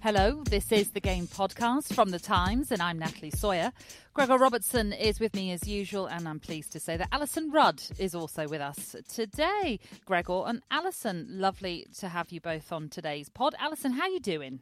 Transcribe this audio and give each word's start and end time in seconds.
Hello, 0.00 0.44
this 0.44 0.70
is 0.70 0.90
the 0.90 1.00
Game 1.00 1.26
Podcast 1.26 1.92
from 1.92 2.10
The 2.10 2.20
Times, 2.20 2.70
and 2.70 2.80
I'm 2.80 3.00
Natalie 3.00 3.32
Sawyer. 3.32 3.72
Gregor 4.14 4.38
Robertson 4.38 4.92
is 4.92 5.18
with 5.18 5.34
me 5.34 5.50
as 5.50 5.66
usual, 5.66 6.06
and 6.06 6.28
I'm 6.28 6.38
pleased 6.38 6.70
to 6.72 6.80
say 6.80 6.96
that 6.96 7.10
Alyson 7.10 7.52
Rudd 7.52 7.82
is 7.98 8.14
also 8.14 8.46
with 8.46 8.60
us 8.60 8.94
today. 9.08 9.80
Gregor 10.04 10.44
and 10.46 10.62
Alyson, 10.70 11.26
lovely 11.28 11.84
to 11.98 12.08
have 12.08 12.30
you 12.30 12.40
both 12.40 12.70
on 12.70 12.88
today's 12.88 13.28
pod. 13.28 13.56
Alyson, 13.60 13.94
how 13.94 14.02
are 14.02 14.08
you 14.08 14.20
doing? 14.20 14.60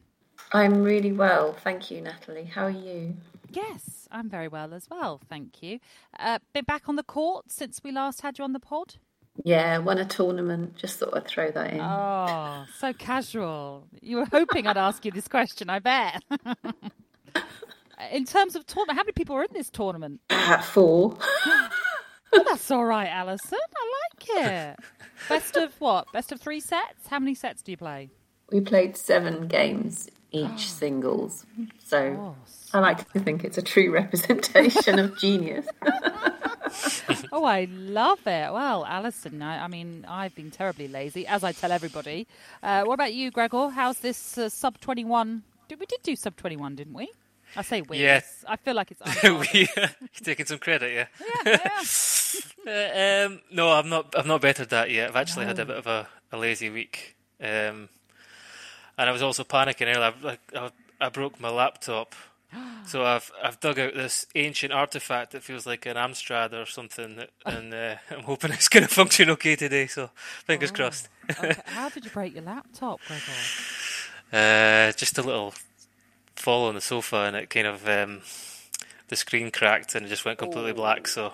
I'm 0.53 0.81
really 0.81 1.11
well, 1.11 1.53
thank 1.53 1.91
you, 1.91 2.01
Natalie. 2.01 2.45
How 2.45 2.65
are 2.65 2.71
you? 2.71 3.15
Yes, 3.51 4.07
I'm 4.11 4.29
very 4.29 4.47
well 4.47 4.73
as 4.73 4.89
well, 4.89 5.21
thank 5.29 5.61
you. 5.61 5.79
Uh, 6.17 6.39
been 6.51 6.65
back 6.65 6.89
on 6.89 6.95
the 6.95 7.03
court 7.03 7.51
since 7.51 7.81
we 7.83 7.91
last 7.91 8.21
had 8.21 8.39
you 8.39 8.43
on 8.43 8.53
the 8.53 8.59
pod? 8.59 8.95
Yeah, 9.43 9.77
won 9.79 9.97
a 9.97 10.05
tournament. 10.05 10.75
Just 10.75 10.99
thought 10.99 11.15
I'd 11.15 11.27
throw 11.27 11.51
that 11.51 11.73
in. 11.73 11.81
Oh, 11.81 12.65
so 12.77 12.93
casual. 12.93 13.87
You 14.01 14.17
were 14.17 14.25
hoping 14.25 14.67
I'd 14.67 14.77
ask 14.77 15.05
you 15.05 15.11
this 15.11 15.27
question, 15.27 15.69
I 15.69 15.79
bet. 15.79 16.23
in 18.11 18.25
terms 18.25 18.55
of 18.55 18.65
tournament, 18.65 18.97
how 18.97 19.03
many 19.03 19.13
people 19.13 19.35
were 19.35 19.43
in 19.43 19.53
this 19.53 19.69
tournament? 19.69 20.21
Four. 20.63 21.17
oh, 21.45 22.43
that's 22.45 22.69
all 22.71 22.85
right, 22.85 23.09
Alyson. 23.09 23.59
I 23.75 23.93
like 24.03 24.29
it. 24.47 24.79
Best 25.29 25.55
of 25.55 25.79
what? 25.79 26.11
Best 26.13 26.31
of 26.31 26.39
three 26.39 26.59
sets? 26.59 27.07
How 27.07 27.19
many 27.19 27.35
sets 27.35 27.61
do 27.61 27.71
you 27.71 27.77
play? 27.77 28.09
We 28.51 28.61
played 28.61 28.95
seven 28.95 29.47
games 29.47 30.09
each 30.31 30.71
singles. 30.71 31.45
So 31.83 32.35
I 32.73 32.79
like 32.79 33.11
to 33.13 33.19
think 33.19 33.43
it's 33.43 33.57
a 33.57 33.61
true 33.61 33.91
representation 33.91 34.99
of 34.99 35.17
genius. 35.17 35.67
oh, 37.31 37.43
I 37.43 37.67
love 37.71 38.19
it. 38.25 38.51
Well, 38.53 38.85
Alyson, 38.85 39.41
I, 39.41 39.63
I, 39.63 39.67
mean, 39.67 40.05
I've 40.07 40.35
been 40.35 40.51
terribly 40.51 40.87
lazy, 40.87 41.25
as 41.27 41.43
I 41.43 41.51
tell 41.51 41.71
everybody. 41.71 42.27
Uh, 42.61 42.83
what 42.83 42.95
about 42.95 43.13
you, 43.13 43.31
Gregor? 43.31 43.69
How's 43.69 43.99
this 43.99 44.37
uh, 44.37 44.49
sub 44.49 44.79
21? 44.79 45.43
We 45.69 45.85
did 45.85 46.01
do 46.03 46.15
sub 46.15 46.35
21, 46.35 46.75
didn't 46.75 46.93
we? 46.93 47.09
I 47.55 47.61
say 47.61 47.81
we. 47.81 47.99
Yes. 47.99 48.43
I 48.47 48.55
feel 48.57 48.75
like 48.75 48.91
it's. 48.91 49.23
we, 49.53 49.67
uh, 49.77 49.87
taking 50.23 50.45
some 50.45 50.59
credit, 50.59 50.93
yeah. 50.93 51.07
Yeah. 51.45 51.57
yeah. 52.65 53.25
uh, 53.25 53.27
um, 53.27 53.41
no, 53.51 53.71
I'm 53.71 53.89
not. 53.89 54.13
I've 54.17 54.25
not 54.25 54.41
bettered 54.41 54.69
that 54.69 54.91
yet. 54.91 55.09
I've 55.09 55.15
actually 55.15 55.45
no. 55.45 55.49
had 55.49 55.59
a 55.59 55.65
bit 55.65 55.77
of 55.77 55.87
a, 55.87 56.07
a 56.31 56.37
lazy 56.37 56.69
week, 56.69 57.15
um, 57.39 57.89
and 58.97 59.09
I 59.09 59.11
was 59.11 59.21
also 59.21 59.43
panicking 59.43 59.95
earlier. 59.95 60.13
I, 60.23 60.37
I, 60.57 60.71
I 60.99 61.09
broke 61.09 61.39
my 61.39 61.49
laptop 61.49 62.15
so 62.85 63.05
I've 63.05 63.31
I've 63.43 63.59
dug 63.59 63.79
out 63.79 63.93
this 63.93 64.25
ancient 64.35 64.73
artifact 64.73 65.31
that 65.31 65.43
feels 65.43 65.65
like 65.65 65.85
an 65.85 65.95
Amstrad 65.95 66.53
or 66.53 66.65
something, 66.65 67.15
that, 67.17 67.29
and 67.45 67.73
uh, 67.73 67.95
I'm 68.11 68.23
hoping 68.23 68.51
it's 68.51 68.69
going 68.69 68.83
to 68.83 68.93
function 68.93 69.29
okay 69.31 69.55
today. 69.55 69.87
So 69.87 70.09
fingers 70.45 70.71
oh, 70.71 70.75
crossed. 70.75 71.09
okay. 71.29 71.55
How 71.65 71.89
did 71.89 72.05
you 72.05 72.11
break 72.11 72.33
your 72.33 72.43
laptop, 72.43 72.99
Gregor? 73.07 73.21
Uh, 74.31 74.91
just 74.93 75.17
a 75.17 75.23
little 75.23 75.53
fall 76.35 76.67
on 76.67 76.75
the 76.75 76.81
sofa, 76.81 77.17
and 77.23 77.35
it 77.35 77.49
kind 77.49 77.67
of 77.67 77.87
um, 77.87 78.21
the 79.07 79.15
screen 79.15 79.51
cracked 79.51 79.95
and 79.95 80.05
it 80.05 80.09
just 80.09 80.25
went 80.25 80.37
completely 80.37 80.71
oh. 80.71 80.75
black. 80.75 81.07
So 81.07 81.33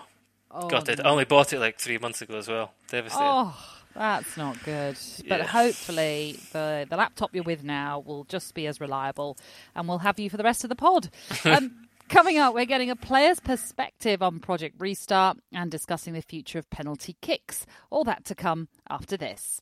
oh, 0.51 0.67
got 0.67 0.89
it. 0.89 0.99
No. 0.99 1.05
I 1.05 1.11
only 1.11 1.25
bought 1.25 1.53
it 1.53 1.59
like 1.59 1.79
three 1.79 1.97
months 1.97 2.21
ago 2.21 2.37
as 2.37 2.47
well. 2.47 2.73
Devastated. 2.89 3.53
That's 3.95 4.37
not 4.37 4.61
good. 4.63 4.97
But 5.27 5.39
yeah. 5.39 5.47
hopefully, 5.47 6.39
the, 6.51 6.87
the 6.89 6.97
laptop 6.97 7.33
you're 7.33 7.43
with 7.43 7.63
now 7.63 7.99
will 7.99 8.23
just 8.25 8.53
be 8.53 8.67
as 8.67 8.81
reliable 8.81 9.37
and 9.75 9.87
we'll 9.87 9.99
have 9.99 10.19
you 10.19 10.29
for 10.29 10.37
the 10.37 10.43
rest 10.43 10.63
of 10.63 10.69
the 10.69 10.75
pod. 10.75 11.09
Um, 11.45 11.87
coming 12.09 12.37
up, 12.37 12.53
we're 12.53 12.65
getting 12.65 12.89
a 12.89 12.95
player's 12.95 13.39
perspective 13.39 14.23
on 14.23 14.39
Project 14.39 14.75
Restart 14.79 15.37
and 15.51 15.69
discussing 15.69 16.13
the 16.13 16.21
future 16.21 16.57
of 16.57 16.69
penalty 16.69 17.15
kicks. 17.21 17.65
All 17.91 18.03
that 18.05 18.25
to 18.25 18.35
come 18.35 18.69
after 18.89 19.17
this. 19.17 19.61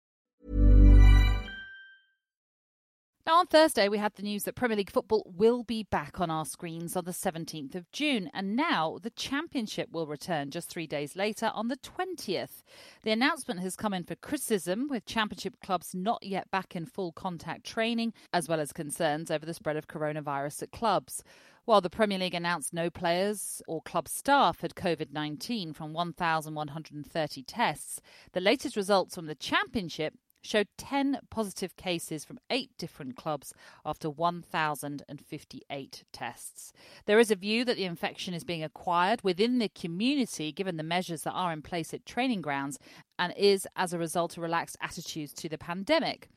Now, 3.23 3.35
on 3.37 3.45
Thursday, 3.45 3.87
we 3.87 3.99
had 3.99 4.15
the 4.15 4.23
news 4.23 4.45
that 4.45 4.55
Premier 4.55 4.77
League 4.77 4.89
football 4.89 5.31
will 5.37 5.61
be 5.61 5.83
back 5.83 6.19
on 6.19 6.31
our 6.31 6.43
screens 6.43 6.95
on 6.95 7.05
the 7.05 7.11
17th 7.11 7.75
of 7.75 7.91
June, 7.91 8.31
and 8.33 8.55
now 8.55 8.97
the 8.99 9.11
Championship 9.11 9.91
will 9.91 10.07
return 10.07 10.49
just 10.49 10.71
three 10.71 10.87
days 10.87 11.15
later 11.15 11.51
on 11.53 11.67
the 11.67 11.77
20th. 11.77 12.63
The 13.03 13.11
announcement 13.11 13.59
has 13.59 13.75
come 13.75 13.93
in 13.93 14.05
for 14.05 14.15
criticism, 14.15 14.87
with 14.89 15.05
Championship 15.05 15.59
clubs 15.61 15.93
not 15.93 16.23
yet 16.23 16.49
back 16.49 16.75
in 16.75 16.87
full 16.87 17.11
contact 17.11 17.63
training, 17.63 18.13
as 18.33 18.49
well 18.49 18.59
as 18.59 18.73
concerns 18.73 19.29
over 19.29 19.45
the 19.45 19.53
spread 19.53 19.77
of 19.77 19.87
coronavirus 19.87 20.63
at 20.63 20.71
clubs. 20.71 21.23
While 21.65 21.81
the 21.81 21.91
Premier 21.91 22.17
League 22.17 22.33
announced 22.33 22.73
no 22.73 22.89
players 22.89 23.61
or 23.67 23.83
club 23.83 24.07
staff 24.07 24.61
had 24.61 24.73
COVID 24.73 25.11
19 25.11 25.73
from 25.73 25.93
1,130 25.93 27.43
tests, 27.43 28.01
the 28.31 28.41
latest 28.41 28.75
results 28.75 29.13
from 29.13 29.27
the 29.27 29.35
Championship 29.35 30.15
showed 30.41 30.67
10 30.77 31.19
positive 31.29 31.75
cases 31.75 32.25
from 32.25 32.39
eight 32.49 32.71
different 32.77 33.15
clubs 33.15 33.53
after 33.85 34.09
1,058 34.09 36.03
tests. 36.11 36.73
There 37.05 37.19
is 37.19 37.31
a 37.31 37.35
view 37.35 37.63
that 37.65 37.77
the 37.77 37.85
infection 37.85 38.33
is 38.33 38.43
being 38.43 38.63
acquired 38.63 39.23
within 39.23 39.59
the 39.59 39.69
community 39.69 40.51
given 40.51 40.77
the 40.77 40.83
measures 40.83 41.21
that 41.23 41.33
are 41.33 41.53
in 41.53 41.61
place 41.61 41.93
at 41.93 42.05
training 42.05 42.41
grounds 42.41 42.79
and 43.19 43.33
is 43.37 43.67
as 43.75 43.93
a 43.93 43.99
result 43.99 44.37
of 44.37 44.43
relaxed 44.43 44.77
attitudes 44.81 45.33
to 45.33 45.49
the 45.49 45.57
pandemic. 45.57 46.29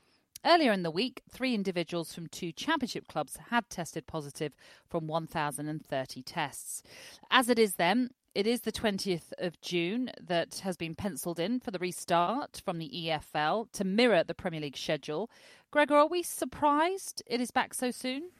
Earlier 0.45 0.71
in 0.71 0.83
the 0.83 0.91
week, 0.91 1.23
three 1.31 1.55
individuals 1.55 2.13
from 2.13 2.27
two 2.27 2.51
championship 2.51 3.07
clubs 3.07 3.37
had 3.49 3.67
tested 3.67 4.05
positive 4.05 4.53
from 4.87 5.07
1,030 5.07 6.21
tests. 6.21 6.83
As 7.31 7.49
it 7.49 7.57
is 7.57 7.75
then, 7.75 8.11
it 8.35 8.45
is 8.45 8.61
the 8.61 8.71
20th 8.71 9.31
of 9.37 9.59
June 9.61 10.11
that 10.21 10.59
has 10.59 10.75
been 10.75 10.93
penciled 10.93 11.39
in 11.39 11.61
for 11.61 11.71
the 11.71 11.79
restart 11.79 12.61
from 12.63 12.77
the 12.77 12.89
EFL 12.93 13.71
to 13.71 13.85
mirror 13.85 14.25
the 14.25 14.33
Premier 14.33 14.59
League 14.59 14.75
schedule. 14.75 15.29
Gregor, 15.71 15.95
are 15.95 16.07
we 16.07 16.21
surprised 16.21 17.23
it 17.25 17.39
is 17.39 17.49
back 17.49 17.73
so 17.73 17.91
soon? 17.91 18.31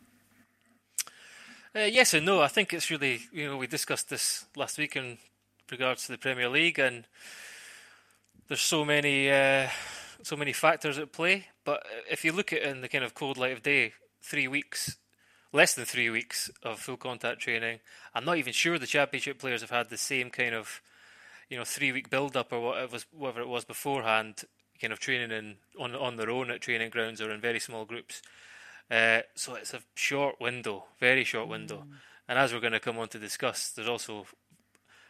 Uh, 1.74 1.80
yes 1.80 2.14
and 2.14 2.26
no. 2.26 2.42
I 2.42 2.50
think 2.50 2.74
it's 2.74 2.92
really, 2.92 3.22
you 3.32 3.48
know, 3.48 3.56
we 3.56 3.68
discussed 3.68 4.10
this 4.10 4.46
last 4.58 4.78
week 4.78 4.98
in 4.98 5.18
regards 5.72 6.06
to 6.06 6.12
the 6.12 6.18
Premier 6.18 6.50
League, 6.50 6.78
and 6.78 7.08
there's 8.50 8.62
so 8.62 8.84
many, 8.84 9.32
uh, 9.32 9.70
so 10.24 10.36
many 10.36 10.52
factors 10.52 10.98
at 10.98 11.14
play. 11.14 11.48
But 11.64 11.86
if 12.12 12.26
you 12.26 12.34
look 12.34 12.52
at 12.52 12.60
it 12.60 12.66
in 12.66 12.82
the 12.82 12.90
kind 12.90 13.04
of 13.04 13.14
cold 13.14 13.38
light 13.38 13.54
of 13.54 13.64
day, 13.64 13.94
three 14.22 14.50
weeks 14.50 14.98
less 15.56 15.74
than 15.74 15.86
three 15.86 16.10
weeks 16.10 16.52
of 16.64 16.80
full 16.80 16.98
contact 16.98 17.40
training. 17.40 17.80
I'm 18.14 18.26
not 18.26 18.38
even 18.38 18.52
sure 18.52 18.78
the 18.78 18.86
championship 18.86 19.40
players 19.40 19.62
have 19.62 19.70
had 19.70 19.90
the 19.90 19.98
same 19.98 20.30
kind 20.30 20.54
of, 20.54 20.82
you 21.50 21.58
know, 21.58 21.64
three 21.64 21.94
week 21.94 22.10
build 22.10 22.36
up 22.36 22.52
or 22.52 22.60
what 22.60 23.06
whatever 23.12 23.42
it 23.42 23.48
was 23.48 23.64
beforehand, 23.64 24.44
kind 24.82 24.92
of 24.92 25.00
training 25.00 25.32
in 25.32 25.56
on 25.80 25.96
on 25.96 26.18
their 26.18 26.30
own 26.30 26.52
at 26.52 26.62
training 26.62 26.90
grounds 26.90 27.22
or 27.22 27.32
in 27.32 27.40
very 27.40 27.60
small 27.60 27.86
groups. 27.86 28.22
Uh, 28.92 29.22
so 29.34 29.56
it's 29.56 29.74
a 29.74 29.82
short 29.96 30.40
window, 30.42 30.84
very 31.00 31.24
short 31.24 31.48
window. 31.48 31.78
Mm. 31.78 31.96
And 32.28 32.40
as 32.40 32.54
we're 32.54 32.60
going 32.60 32.74
to 32.74 32.80
come 32.80 33.00
on 33.00 33.08
to 33.10 33.20
discuss, 33.20 33.70
there's 33.70 33.88
also 33.88 34.26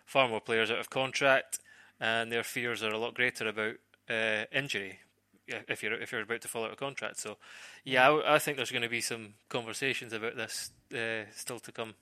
far 0.06 0.30
more 0.30 0.42
players 0.42 0.70
out 0.70 0.80
of 0.80 0.90
contract, 0.90 1.60
and 2.00 2.32
their 2.32 2.44
fears 2.44 2.84
are 2.84 2.92
a 2.92 2.98
lot 2.98 3.16
greater 3.16 3.48
about 3.48 3.76
uh, 4.10 4.46
injury 4.52 5.00
if 5.48 5.84
you're 5.84 5.94
if 5.94 6.12
you're 6.12 6.22
about 6.22 6.42
to 6.42 6.48
fall 6.48 6.66
out 6.66 6.74
a 6.74 6.76
contract. 6.76 7.20
So, 7.20 7.38
yeah, 7.84 8.10
I, 8.10 8.36
I 8.36 8.40
think 8.40 8.58
there's 8.58 8.72
going 8.72 8.82
to 8.84 8.90
be 8.90 9.02
some 9.02 9.36
conversations 9.50 10.14
about 10.14 10.36
this 10.36 10.72
uh, 10.94 11.30
still 11.34 11.60
to 11.60 11.72
come. 11.72 11.96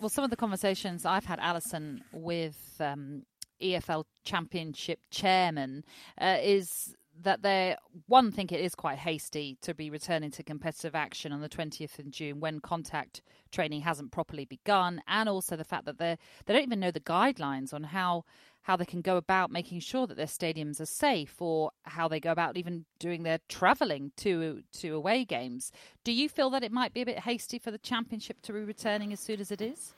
Well, 0.00 0.08
some 0.08 0.24
of 0.24 0.30
the 0.30 0.36
conversations 0.36 1.06
I've 1.06 1.24
had, 1.24 1.38
Alyson, 1.38 2.02
with 2.12 2.76
um, 2.80 3.22
EFL 3.62 4.04
Championship 4.24 4.98
chairman, 5.10 5.84
uh, 6.20 6.38
is 6.42 6.94
that 7.22 7.42
they 7.42 7.76
one 8.06 8.32
think 8.32 8.50
it 8.50 8.60
is 8.60 8.74
quite 8.74 8.98
hasty 8.98 9.56
to 9.62 9.72
be 9.74 9.88
returning 9.88 10.30
to 10.32 10.42
competitive 10.42 10.94
action 10.94 11.32
on 11.32 11.40
the 11.40 11.48
20th 11.48 11.98
of 11.98 12.10
June 12.10 12.40
when 12.40 12.60
contact 12.60 13.22
training 13.52 13.82
hasn't 13.82 14.10
properly 14.10 14.44
begun 14.44 15.00
and 15.06 15.28
also 15.28 15.56
the 15.56 15.64
fact 15.64 15.84
that 15.84 15.98
they 15.98 16.18
they 16.46 16.54
don't 16.54 16.64
even 16.64 16.80
know 16.80 16.90
the 16.90 17.00
guidelines 17.00 17.72
on 17.72 17.84
how 17.84 18.24
how 18.64 18.76
they 18.76 18.84
can 18.84 19.02
go 19.02 19.16
about 19.16 19.50
making 19.50 19.78
sure 19.78 20.06
that 20.06 20.16
their 20.16 20.26
stadiums 20.26 20.80
are 20.80 20.86
safe 20.86 21.40
or 21.40 21.70
how 21.82 22.08
they 22.08 22.18
go 22.18 22.32
about 22.32 22.56
even 22.56 22.84
doing 22.98 23.22
their 23.22 23.38
travelling 23.48 24.10
to 24.16 24.62
to 24.72 24.94
away 24.94 25.24
games. 25.24 25.70
Do 26.02 26.12
you 26.12 26.28
feel 26.28 26.50
that 26.50 26.64
it 26.64 26.72
might 26.72 26.92
be 26.92 27.02
a 27.02 27.06
bit 27.06 27.20
hasty 27.20 27.58
for 27.58 27.70
the 27.70 27.78
championship 27.78 28.40
to 28.42 28.52
be 28.52 28.60
returning 28.60 29.12
as 29.12 29.20
soon 29.20 29.40
as 29.40 29.50
it 29.50 29.60
is? 29.60 29.94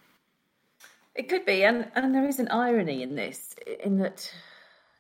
It 1.14 1.30
could 1.30 1.46
be, 1.46 1.64
and, 1.64 1.90
and 1.94 2.14
there 2.14 2.26
is 2.26 2.40
an 2.40 2.48
irony 2.48 3.02
in 3.02 3.14
this, 3.14 3.54
in 3.82 3.96
that 3.98 4.30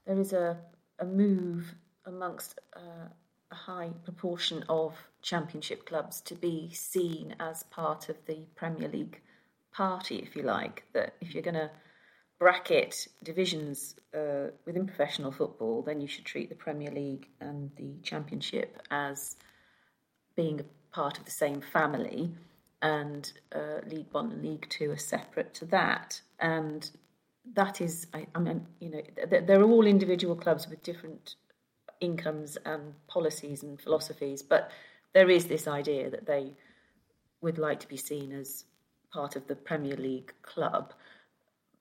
there 0.06 0.18
is 0.18 0.32
a, 0.32 0.56
a 0.98 1.04
move 1.04 1.74
amongst 2.06 2.58
uh, 2.74 3.08
a 3.50 3.54
high 3.54 3.90
proportion 4.04 4.64
of 4.68 4.94
championship 5.20 5.84
clubs 5.84 6.22
to 6.22 6.34
be 6.34 6.70
seen 6.72 7.34
as 7.38 7.64
part 7.64 8.08
of 8.08 8.16
the 8.26 8.38
Premier 8.54 8.88
League 8.88 9.20
party, 9.72 10.16
if 10.20 10.34
you 10.34 10.42
like. 10.42 10.84
That 10.94 11.14
if 11.20 11.34
you're 11.34 11.42
going 11.42 11.54
to 11.54 11.70
bracket 12.38 13.08
divisions 13.22 13.96
uh, 14.14 14.48
within 14.66 14.86
professional 14.86 15.32
football, 15.32 15.82
then 15.82 16.00
you 16.00 16.06
should 16.06 16.24
treat 16.24 16.48
the 16.48 16.54
Premier 16.54 16.90
League 16.90 17.28
and 17.40 17.70
the 17.76 17.94
Championship 18.02 18.82
as 18.90 19.36
being 20.36 20.60
a 20.60 20.94
part 20.94 21.18
of 21.18 21.24
the 21.24 21.30
same 21.30 21.60
family, 21.60 22.30
and 22.82 23.32
uh, 23.54 23.80
League 23.86 24.06
One 24.12 24.30
and 24.32 24.42
League 24.42 24.66
Two 24.68 24.90
are 24.90 24.98
separate 24.98 25.54
to 25.54 25.64
that. 25.66 26.20
And 26.38 26.90
that 27.54 27.80
is, 27.80 28.06
I, 28.12 28.26
I 28.34 28.38
mean, 28.38 28.66
you 28.80 28.90
know, 28.90 29.02
they're 29.28 29.62
all 29.62 29.86
individual 29.86 30.36
clubs 30.36 30.68
with 30.68 30.82
different 30.82 31.36
incomes 32.00 32.58
and 32.66 32.92
policies 33.06 33.62
and 33.62 33.80
philosophies, 33.80 34.42
but 34.42 34.70
there 35.14 35.30
is 35.30 35.46
this 35.46 35.66
idea 35.66 36.10
that 36.10 36.26
they 36.26 36.52
would 37.40 37.58
like 37.58 37.80
to 37.80 37.88
be 37.88 37.96
seen 37.96 38.32
as 38.32 38.64
part 39.12 39.36
of 39.36 39.46
the 39.46 39.56
Premier 39.56 39.96
League 39.96 40.32
club. 40.42 40.92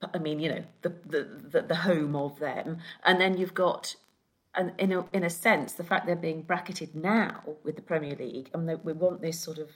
I 0.02 0.18
mean, 0.18 0.40
you 0.40 0.50
know, 0.50 0.64
the 0.82 0.94
the 1.06 1.28
the, 1.50 1.62
the 1.62 1.74
home 1.76 2.14
of 2.14 2.38
them, 2.38 2.78
and 3.04 3.20
then 3.20 3.36
you've 3.36 3.54
got, 3.54 3.96
and 4.54 4.72
in 4.78 4.92
a 4.92 5.06
in 5.12 5.24
a 5.24 5.30
sense, 5.30 5.72
the 5.72 5.84
fact 5.84 6.06
they're 6.06 6.16
being 6.16 6.42
bracketed 6.42 6.94
now 6.94 7.42
with 7.64 7.76
the 7.76 7.82
Premier 7.82 8.14
League, 8.14 8.50
and 8.52 8.68
that 8.68 8.84
we 8.84 8.92
want 8.92 9.22
this 9.22 9.40
sort 9.40 9.58
of 9.58 9.70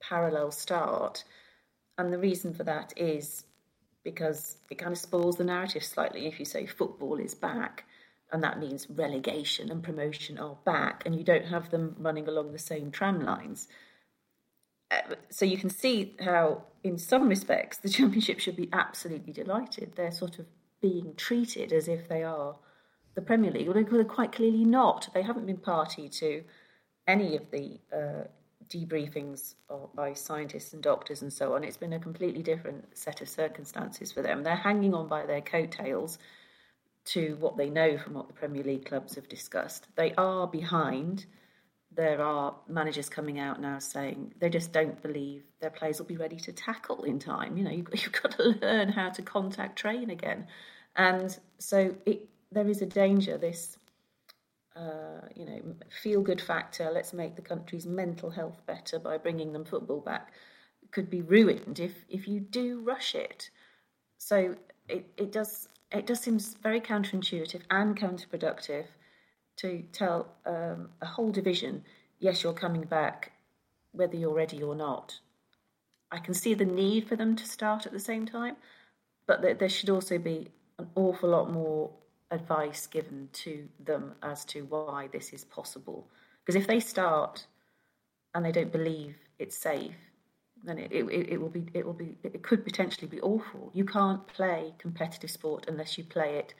parallel 0.00 0.50
start, 0.50 1.24
and 1.98 2.12
the 2.12 2.18
reason 2.18 2.54
for 2.54 2.64
that 2.64 2.92
is 2.96 3.44
because 4.04 4.58
it 4.70 4.76
kind 4.78 4.92
of 4.92 4.98
spoils 4.98 5.36
the 5.36 5.44
narrative 5.44 5.82
slightly 5.82 6.26
if 6.26 6.38
you 6.38 6.44
say 6.44 6.66
football 6.66 7.18
is 7.18 7.34
back 7.34 7.84
and 8.30 8.42
that 8.42 8.58
means 8.58 8.90
relegation 8.90 9.70
and 9.70 9.82
promotion 9.82 10.38
are 10.38 10.56
back 10.64 11.02
and 11.06 11.16
you 11.16 11.24
don't 11.24 11.46
have 11.46 11.70
them 11.70 11.96
running 11.98 12.28
along 12.28 12.52
the 12.52 12.58
same 12.58 12.90
tram 12.90 13.24
lines 13.24 13.66
so 15.30 15.44
you 15.44 15.56
can 15.56 15.70
see 15.70 16.14
how 16.20 16.62
in 16.82 16.98
some 16.98 17.28
respects 17.28 17.78
the 17.78 17.88
championship 17.88 18.40
should 18.40 18.56
be 18.56 18.68
absolutely 18.72 19.32
delighted 19.32 19.92
they're 19.96 20.12
sort 20.12 20.38
of 20.38 20.46
being 20.80 21.14
treated 21.16 21.72
as 21.72 21.88
if 21.88 22.08
they 22.08 22.22
are 22.22 22.56
the 23.14 23.22
premier 23.22 23.50
league 23.50 23.66
well 23.66 23.74
they're 23.74 24.04
quite 24.04 24.32
clearly 24.32 24.64
not 24.64 25.08
they 25.14 25.22
haven't 25.22 25.46
been 25.46 25.56
party 25.56 26.08
to 26.08 26.42
any 27.06 27.36
of 27.36 27.50
the 27.50 27.78
uh, 27.94 28.24
debriefings 28.68 29.54
by 29.94 30.12
scientists 30.12 30.72
and 30.72 30.82
doctors 30.82 31.22
and 31.22 31.32
so 31.32 31.54
on. 31.54 31.64
It's 31.64 31.76
been 31.76 31.92
a 31.92 31.98
completely 31.98 32.42
different 32.42 32.96
set 32.96 33.20
of 33.20 33.28
circumstances 33.28 34.12
for 34.12 34.22
them. 34.22 34.42
They're 34.42 34.56
hanging 34.56 34.94
on 34.94 35.08
by 35.08 35.26
their 35.26 35.40
coattails 35.40 36.18
to 37.06 37.36
what 37.38 37.56
they 37.56 37.68
know 37.68 37.98
from 37.98 38.14
what 38.14 38.28
the 38.28 38.34
Premier 38.34 38.62
League 38.62 38.86
clubs 38.86 39.14
have 39.14 39.28
discussed. 39.28 39.88
They 39.96 40.14
are 40.14 40.46
behind. 40.46 41.26
There 41.96 42.20
are 42.20 42.54
managers 42.68 43.08
coming 43.08 43.38
out 43.38 43.60
now 43.60 43.78
saying 43.78 44.34
they 44.38 44.50
just 44.50 44.72
don't 44.72 45.00
believe 45.02 45.44
their 45.60 45.70
players 45.70 45.98
will 45.98 46.06
be 46.06 46.16
ready 46.16 46.36
to 46.36 46.52
tackle 46.52 47.04
in 47.04 47.18
time. 47.18 47.56
You 47.56 47.64
know, 47.64 47.70
you've, 47.70 47.88
you've 47.92 48.12
got 48.12 48.32
to 48.32 48.56
learn 48.60 48.88
how 48.88 49.10
to 49.10 49.22
contact 49.22 49.78
train 49.78 50.10
again. 50.10 50.46
And 50.96 51.36
so 51.58 51.94
it, 52.06 52.28
there 52.50 52.68
is 52.68 52.82
a 52.82 52.86
danger 52.86 53.38
this 53.38 53.78
uh, 54.76 55.20
you 55.36 55.44
know, 55.44 55.60
feel 56.02 56.20
good 56.20 56.40
factor, 56.40 56.90
let's 56.92 57.12
make 57.12 57.36
the 57.36 57.42
country's 57.42 57.86
mental 57.86 58.28
health 58.28 58.60
better 58.66 58.98
by 58.98 59.16
bringing 59.16 59.52
them 59.52 59.64
football 59.64 60.00
back, 60.00 60.32
could 60.90 61.08
be 61.08 61.20
ruined 61.20 61.78
if, 61.78 61.92
if 62.08 62.26
you 62.26 62.40
do 62.40 62.80
rush 62.80 63.14
it. 63.14 63.50
So 64.18 64.56
it, 64.88 65.06
it 65.16 65.32
does 65.32 65.68
it 65.92 66.06
does 66.06 66.20
seem 66.20 66.38
very 66.60 66.80
counterintuitive 66.80 67.62
and 67.70 67.96
counterproductive 67.96 68.86
to 69.56 69.84
tell 69.92 70.28
um, 70.46 70.90
a 71.00 71.06
whole 71.06 71.30
division, 71.30 71.84
yes, 72.18 72.42
you're 72.42 72.52
coming 72.52 72.82
back, 72.82 73.32
whether 73.92 74.16
you're 74.16 74.34
ready 74.34 74.62
or 74.62 74.74
not. 74.74 75.18
I 76.10 76.18
can 76.18 76.34
see 76.34 76.54
the 76.54 76.64
need 76.64 77.08
for 77.08 77.16
them 77.16 77.36
to 77.36 77.46
start 77.46 77.86
at 77.86 77.92
the 77.92 78.00
same 78.00 78.26
time, 78.26 78.56
but 79.26 79.42
there 79.58 79.68
should 79.68 79.90
also 79.90 80.18
be 80.18 80.48
an 80.78 80.88
awful 80.94 81.30
lot 81.30 81.50
more 81.50 81.90
advice 82.30 82.86
given 82.86 83.28
to 83.32 83.68
them 83.84 84.12
as 84.22 84.44
to 84.46 84.62
why 84.62 85.08
this 85.12 85.32
is 85.32 85.44
possible. 85.44 86.08
Because 86.44 86.60
if 86.60 86.66
they 86.66 86.80
start 86.80 87.46
and 88.34 88.44
they 88.44 88.52
don't 88.52 88.72
believe 88.72 89.16
it's 89.38 89.56
safe, 89.56 89.96
then 90.64 90.78
it, 90.78 90.92
it, 90.92 91.04
it 91.04 91.40
will 91.40 91.50
be 91.50 91.66
it 91.74 91.84
will 91.84 91.92
be 91.92 92.16
it 92.22 92.42
could 92.42 92.64
potentially 92.64 93.06
be 93.06 93.20
awful. 93.20 93.70
You 93.74 93.84
can't 93.84 94.26
play 94.26 94.74
competitive 94.78 95.30
sport 95.30 95.66
unless 95.68 95.98
you 95.98 96.04
play 96.04 96.36
it 96.36 96.54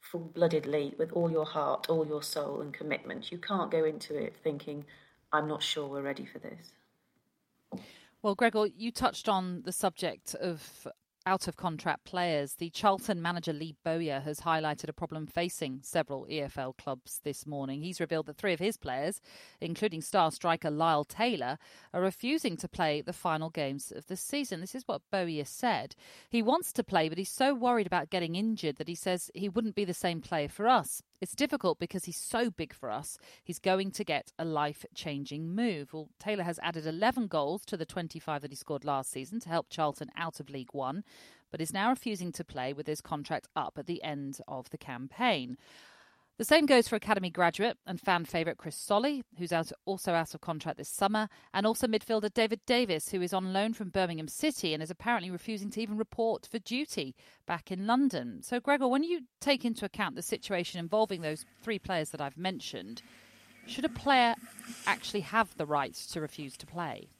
full-bloodedly 0.00 0.94
with 0.98 1.12
all 1.12 1.30
your 1.30 1.44
heart, 1.46 1.88
all 1.88 2.06
your 2.06 2.22
soul, 2.22 2.60
and 2.60 2.72
commitment. 2.72 3.30
You 3.30 3.38
can't 3.38 3.70
go 3.70 3.84
into 3.84 4.16
it 4.16 4.34
thinking, 4.42 4.84
"I'm 5.32 5.46
not 5.46 5.62
sure 5.62 5.86
we're 5.86 6.02
ready 6.02 6.26
for 6.26 6.38
this." 6.38 6.72
Well, 8.22 8.34
Gregor, 8.34 8.66
you 8.66 8.92
touched 8.92 9.28
on 9.28 9.62
the 9.62 9.72
subject 9.72 10.34
of 10.34 10.86
out 11.30 11.46
of 11.46 11.56
contract 11.56 12.02
players, 12.02 12.54
the 12.54 12.70
Charlton 12.70 13.22
manager 13.22 13.52
Lee 13.52 13.76
Bowyer 13.84 14.18
has 14.18 14.40
highlighted 14.40 14.88
a 14.88 14.92
problem 14.92 15.28
facing 15.28 15.78
several 15.80 16.26
EFL 16.28 16.76
clubs 16.76 17.20
this 17.22 17.46
morning. 17.46 17.82
He's 17.82 18.00
revealed 18.00 18.26
that 18.26 18.36
three 18.36 18.52
of 18.52 18.58
his 18.58 18.76
players, 18.76 19.20
including 19.60 20.00
star 20.00 20.32
striker 20.32 20.72
Lyle 20.72 21.04
Taylor, 21.04 21.56
are 21.94 22.00
refusing 22.00 22.56
to 22.56 22.68
play 22.68 23.00
the 23.00 23.12
final 23.12 23.48
games 23.48 23.92
of 23.94 24.08
the 24.08 24.16
season. 24.16 24.60
This 24.60 24.74
is 24.74 24.88
what 24.88 25.02
Bowyer 25.12 25.44
said. 25.44 25.94
He 26.28 26.42
wants 26.42 26.72
to 26.72 26.82
play, 26.82 27.08
but 27.08 27.16
he's 27.16 27.30
so 27.30 27.54
worried 27.54 27.86
about 27.86 28.10
getting 28.10 28.34
injured 28.34 28.74
that 28.78 28.88
he 28.88 28.96
says 28.96 29.30
he 29.32 29.48
wouldn't 29.48 29.76
be 29.76 29.84
the 29.84 29.94
same 29.94 30.20
player 30.20 30.48
for 30.48 30.66
us. 30.66 31.00
It's 31.20 31.34
difficult 31.34 31.78
because 31.78 32.06
he's 32.06 32.16
so 32.16 32.50
big 32.50 32.72
for 32.72 32.90
us. 32.90 33.18
He's 33.44 33.58
going 33.58 33.90
to 33.90 34.04
get 34.04 34.32
a 34.38 34.44
life 34.44 34.86
changing 34.94 35.54
move. 35.54 35.92
Well, 35.92 36.08
Taylor 36.18 36.44
has 36.44 36.58
added 36.62 36.86
11 36.86 37.26
goals 37.26 37.66
to 37.66 37.76
the 37.76 37.84
25 37.84 38.40
that 38.40 38.50
he 38.50 38.56
scored 38.56 38.86
last 38.86 39.10
season 39.10 39.38
to 39.40 39.50
help 39.50 39.66
Charlton 39.68 40.10
out 40.16 40.40
of 40.40 40.48
League 40.48 40.72
One, 40.72 41.04
but 41.50 41.60
is 41.60 41.74
now 41.74 41.90
refusing 41.90 42.32
to 42.32 42.44
play 42.44 42.72
with 42.72 42.86
his 42.86 43.02
contract 43.02 43.48
up 43.54 43.74
at 43.76 43.86
the 43.86 44.02
end 44.02 44.38
of 44.48 44.70
the 44.70 44.78
campaign. 44.78 45.58
The 46.40 46.46
same 46.46 46.64
goes 46.64 46.88
for 46.88 46.96
Academy 46.96 47.28
graduate 47.28 47.76
and 47.86 48.00
fan 48.00 48.24
favourite 48.24 48.56
Chris 48.56 48.74
Solly, 48.74 49.22
who's 49.36 49.52
out, 49.52 49.70
also 49.84 50.14
out 50.14 50.32
of 50.32 50.40
contract 50.40 50.78
this 50.78 50.88
summer, 50.88 51.28
and 51.52 51.66
also 51.66 51.86
midfielder 51.86 52.32
David 52.32 52.62
Davis, 52.64 53.10
who 53.10 53.20
is 53.20 53.34
on 53.34 53.52
loan 53.52 53.74
from 53.74 53.90
Birmingham 53.90 54.26
City 54.26 54.72
and 54.72 54.82
is 54.82 54.90
apparently 54.90 55.30
refusing 55.30 55.68
to 55.72 55.82
even 55.82 55.98
report 55.98 56.48
for 56.50 56.58
duty 56.58 57.14
back 57.44 57.70
in 57.70 57.86
London. 57.86 58.40
So, 58.42 58.58
Gregor, 58.58 58.88
when 58.88 59.02
you 59.02 59.24
take 59.42 59.66
into 59.66 59.84
account 59.84 60.14
the 60.14 60.22
situation 60.22 60.80
involving 60.80 61.20
those 61.20 61.44
three 61.62 61.78
players 61.78 62.08
that 62.08 62.22
I've 62.22 62.38
mentioned, 62.38 63.02
should 63.66 63.84
a 63.84 63.90
player 63.90 64.34
actually 64.86 65.20
have 65.20 65.54
the 65.58 65.66
right 65.66 65.92
to 65.92 66.22
refuse 66.22 66.56
to 66.56 66.66
play? 66.66 67.10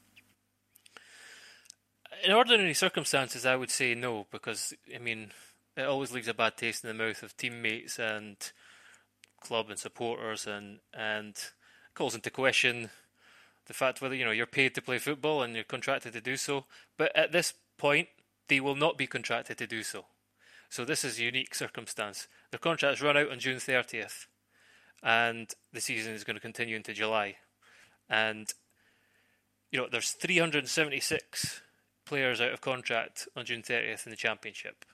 In 2.24 2.32
ordinary 2.32 2.72
circumstances, 2.72 3.44
I 3.44 3.56
would 3.56 3.70
say 3.70 3.94
no, 3.94 4.28
because, 4.30 4.72
I 4.94 4.98
mean, 4.98 5.32
it 5.76 5.82
always 5.82 6.10
leaves 6.10 6.28
a 6.28 6.32
bad 6.32 6.56
taste 6.56 6.84
in 6.84 6.88
the 6.88 7.04
mouth 7.04 7.22
of 7.22 7.36
teammates 7.36 7.98
and 7.98 8.50
club 9.40 9.70
and 9.70 9.78
supporters 9.78 10.46
and 10.46 10.80
and 10.92 11.34
calls 11.94 12.14
into 12.14 12.30
question 12.30 12.90
the 13.66 13.74
fact 13.74 14.00
whether 14.00 14.14
you 14.14 14.24
know 14.24 14.30
you're 14.30 14.46
paid 14.46 14.74
to 14.74 14.82
play 14.82 14.98
football 14.98 15.42
and 15.42 15.54
you're 15.54 15.64
contracted 15.64 16.12
to 16.12 16.20
do 16.20 16.36
so. 16.36 16.64
But 16.96 17.14
at 17.16 17.32
this 17.32 17.54
point, 17.78 18.08
they 18.48 18.60
will 18.60 18.74
not 18.74 18.98
be 18.98 19.06
contracted 19.06 19.58
to 19.58 19.66
do 19.66 19.82
so. 19.82 20.06
So 20.68 20.84
this 20.84 21.04
is 21.04 21.18
a 21.18 21.22
unique 21.22 21.54
circumstance. 21.54 22.28
Their 22.50 22.58
contracts 22.58 23.02
run 23.02 23.16
out 23.16 23.30
on 23.30 23.38
June 23.38 23.58
30th, 23.58 24.26
and 25.02 25.52
the 25.72 25.80
season 25.80 26.14
is 26.14 26.24
going 26.24 26.36
to 26.36 26.40
continue 26.40 26.76
into 26.76 26.92
July. 26.92 27.36
And 28.08 28.52
you 29.70 29.78
know, 29.78 29.86
there's 29.90 30.10
376 30.12 31.62
players 32.04 32.40
out 32.40 32.52
of 32.52 32.60
contract 32.60 33.28
on 33.36 33.44
June 33.44 33.62
30th 33.62 34.04
in 34.04 34.10
the 34.10 34.16
championship. 34.16 34.84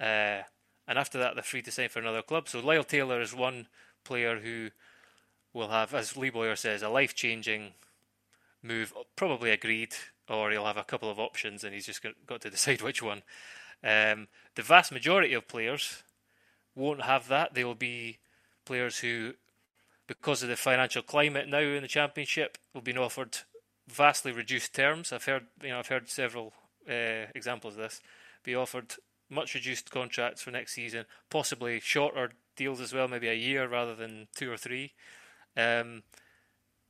Uh, 0.00 0.40
and 0.90 0.98
after 0.98 1.18
that 1.20 1.34
they're 1.34 1.44
free 1.44 1.62
to 1.62 1.70
sign 1.70 1.88
for 1.88 2.00
another 2.00 2.20
club. 2.20 2.48
So 2.48 2.58
Lyle 2.58 2.82
Taylor 2.82 3.20
is 3.20 3.32
one 3.32 3.68
player 4.02 4.40
who 4.40 4.70
will 5.52 5.68
have, 5.68 5.94
as 5.94 6.16
Lee 6.16 6.30
Bowyer 6.30 6.56
says, 6.56 6.82
a 6.82 6.88
life 6.88 7.14
changing 7.14 7.74
move, 8.60 8.92
probably 9.14 9.52
agreed, 9.52 9.94
or 10.28 10.50
he'll 10.50 10.66
have 10.66 10.76
a 10.76 10.82
couple 10.82 11.08
of 11.08 11.20
options 11.20 11.62
and 11.62 11.72
he's 11.72 11.86
just 11.86 12.04
got 12.26 12.40
to 12.40 12.50
decide 12.50 12.82
which 12.82 13.04
one. 13.04 13.22
Um, 13.84 14.26
the 14.56 14.62
vast 14.62 14.90
majority 14.90 15.32
of 15.32 15.46
players 15.46 16.02
won't 16.74 17.02
have 17.02 17.28
that. 17.28 17.54
They 17.54 17.62
will 17.62 17.76
be 17.76 18.18
players 18.64 18.98
who, 18.98 19.34
because 20.08 20.42
of 20.42 20.48
the 20.48 20.56
financial 20.56 21.02
climate 21.02 21.48
now 21.48 21.60
in 21.60 21.82
the 21.82 21.88
championship, 21.88 22.58
will 22.74 22.80
be 22.80 22.96
offered 22.96 23.38
vastly 23.86 24.32
reduced 24.32 24.74
terms. 24.74 25.12
I've 25.12 25.24
heard, 25.24 25.46
you 25.62 25.68
know, 25.68 25.78
I've 25.78 25.86
heard 25.86 26.08
several 26.08 26.52
uh, 26.88 27.26
examples 27.32 27.74
of 27.74 27.82
this. 27.82 28.00
Be 28.42 28.56
offered 28.56 28.96
much 29.30 29.54
reduced 29.54 29.90
contracts 29.90 30.42
for 30.42 30.50
next 30.50 30.74
season, 30.74 31.06
possibly 31.30 31.80
shorter 31.80 32.32
deals 32.56 32.80
as 32.80 32.92
well, 32.92 33.08
maybe 33.08 33.28
a 33.28 33.34
year 33.34 33.66
rather 33.68 33.94
than 33.94 34.28
two 34.34 34.50
or 34.50 34.56
three. 34.56 34.92
Um, 35.56 36.02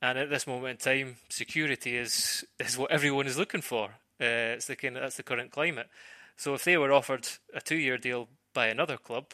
and 0.02 0.18
at 0.18 0.30
this 0.30 0.46
moment 0.46 0.84
in 0.86 1.06
time, 1.06 1.16
security 1.28 1.96
is 1.96 2.44
is 2.58 2.78
what 2.78 2.90
everyone 2.90 3.26
is 3.26 3.38
looking 3.38 3.62
for. 3.62 3.90
Uh, 4.20 4.56
it's 4.56 4.66
the 4.66 4.76
kind 4.76 4.96
of, 4.96 5.02
that's 5.02 5.16
the 5.16 5.22
current 5.22 5.50
climate. 5.50 5.88
So 6.36 6.54
if 6.54 6.64
they 6.64 6.76
were 6.76 6.92
offered 6.92 7.28
a 7.54 7.60
two-year 7.60 7.98
deal 7.98 8.28
by 8.54 8.66
another 8.66 8.96
club, 8.96 9.26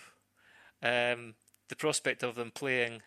um, 0.83 1.35
the 1.69 1.77
prospect 1.77 2.23
of 2.23 2.35
them 2.35 2.51
playing 2.51 3.03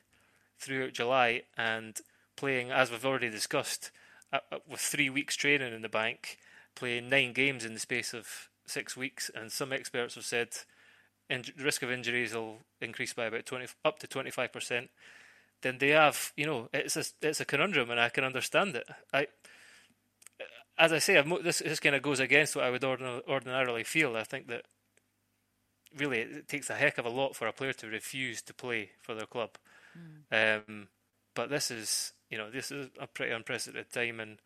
throughout 0.58 0.94
July 0.94 1.44
and 1.58 2.00
playing, 2.36 2.72
as 2.72 2.92
we've 2.92 3.06
already 3.06 3.30
discussed, 3.30 3.92
uh, 4.32 4.40
uh, 4.52 4.60
with 4.70 4.80
three 4.80 5.10
weeks 5.10 5.36
training 5.36 5.74
in 5.74 5.82
the 5.82 5.90
bank, 5.90 6.38
playing 6.76 7.10
nine 7.10 7.34
games 7.34 7.66
in 7.66 7.74
the 7.74 7.80
space 7.80 8.14
of 8.14 8.50
six 8.70 8.96
weeks, 8.96 9.30
and 9.34 9.52
some 9.52 9.74
experts 9.74 10.16
have 10.16 10.26
said 10.26 10.50
in- 11.30 11.44
the 11.56 11.64
risk 11.64 11.84
of 11.84 11.92
injuries 11.92 12.34
will 12.34 12.60
increase 12.82 13.14
by 13.14 13.26
about 13.26 13.46
20 13.46 13.68
up 13.86 14.00
to 14.00 14.08
25 14.08 14.52
percent. 14.52 14.90
Then 15.62 15.78
they 15.78 15.90
have, 15.90 16.32
you 16.38 16.46
know, 16.46 16.70
it's 16.74 16.96
a 16.96 17.04
it's 17.22 17.42
a 17.42 17.46
conundrum, 17.46 17.90
and 17.92 18.00
I 18.00 18.10
can 18.10 18.24
understand 18.24 18.76
it. 18.76 18.88
I, 19.14 19.28
as 20.78 20.94
I 20.94 21.00
say, 21.00 21.18
I've, 21.18 21.44
this 21.44 21.60
this 21.60 21.80
kind 21.82 21.96
of 21.96 22.02
goes 22.02 22.20
against 22.20 22.56
what 22.56 22.66
I 22.66 22.70
would 22.70 22.84
ordinarily 22.84 23.84
feel. 23.84 24.16
I 24.16 24.24
think 24.24 24.48
that 24.48 24.64
really 25.98 26.20
it 26.20 26.48
takes 26.48 26.70
a 26.70 26.76
heck 26.76 26.98
of 26.98 27.06
a 27.06 27.10
lot 27.10 27.36
for 27.36 27.48
a 27.48 27.54
player 27.54 27.74
to 27.74 27.88
refuse 27.88 28.42
to 28.44 28.54
play 28.54 28.92
for 29.02 29.14
their 29.14 29.26
club. 29.26 29.52
Mm. 30.32 30.62
Um, 30.68 30.88
but 31.36 31.50
this 31.50 31.72
is, 31.72 32.14
you 32.30 32.38
know, 32.38 32.50
this 32.50 32.72
is 32.72 32.90
a 33.00 33.08
pretty 33.08 33.34
unprecedented 33.34 33.92
time, 33.92 34.20
and 34.20 34.40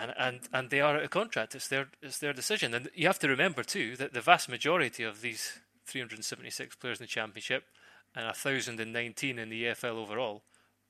and 0.00 0.14
and 0.18 0.40
and 0.52 0.70
they 0.70 0.80
are 0.80 0.96
out 0.96 1.02
of 1.02 1.10
contract. 1.10 1.54
It's 1.54 1.68
their 1.68 1.88
it's 2.02 2.18
their 2.18 2.32
decision, 2.32 2.74
and 2.74 2.88
you 2.94 3.06
have 3.06 3.18
to 3.20 3.28
remember 3.28 3.62
too 3.62 3.96
that 3.96 4.12
the 4.12 4.20
vast 4.20 4.48
majority 4.48 5.04
of 5.04 5.20
these 5.20 5.58
376 5.86 6.76
players 6.76 7.00
in 7.00 7.04
the 7.04 7.08
championship 7.08 7.64
and 8.14 8.24
1,019 8.26 9.38
in 9.38 9.48
the 9.48 9.64
EFL 9.64 9.96
overall 9.96 10.42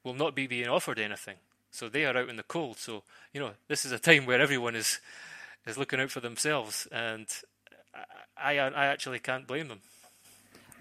will 0.04 0.14
not 0.14 0.34
be 0.34 0.46
being 0.46 0.68
offered 0.68 0.98
anything. 0.98 1.36
So 1.70 1.88
they 1.88 2.04
are 2.04 2.16
out 2.16 2.28
in 2.28 2.36
the 2.36 2.42
cold. 2.42 2.78
So 2.78 3.02
you 3.32 3.40
know 3.40 3.52
this 3.68 3.84
is 3.84 3.92
a 3.92 3.98
time 3.98 4.26
where 4.26 4.40
everyone 4.40 4.76
is 4.76 5.00
is 5.66 5.78
looking 5.78 6.00
out 6.00 6.10
for 6.10 6.20
themselves, 6.20 6.86
and 6.92 7.26
I 8.36 8.58
I, 8.58 8.68
I 8.68 8.86
actually 8.86 9.18
can't 9.18 9.46
blame 9.46 9.68
them. 9.68 9.80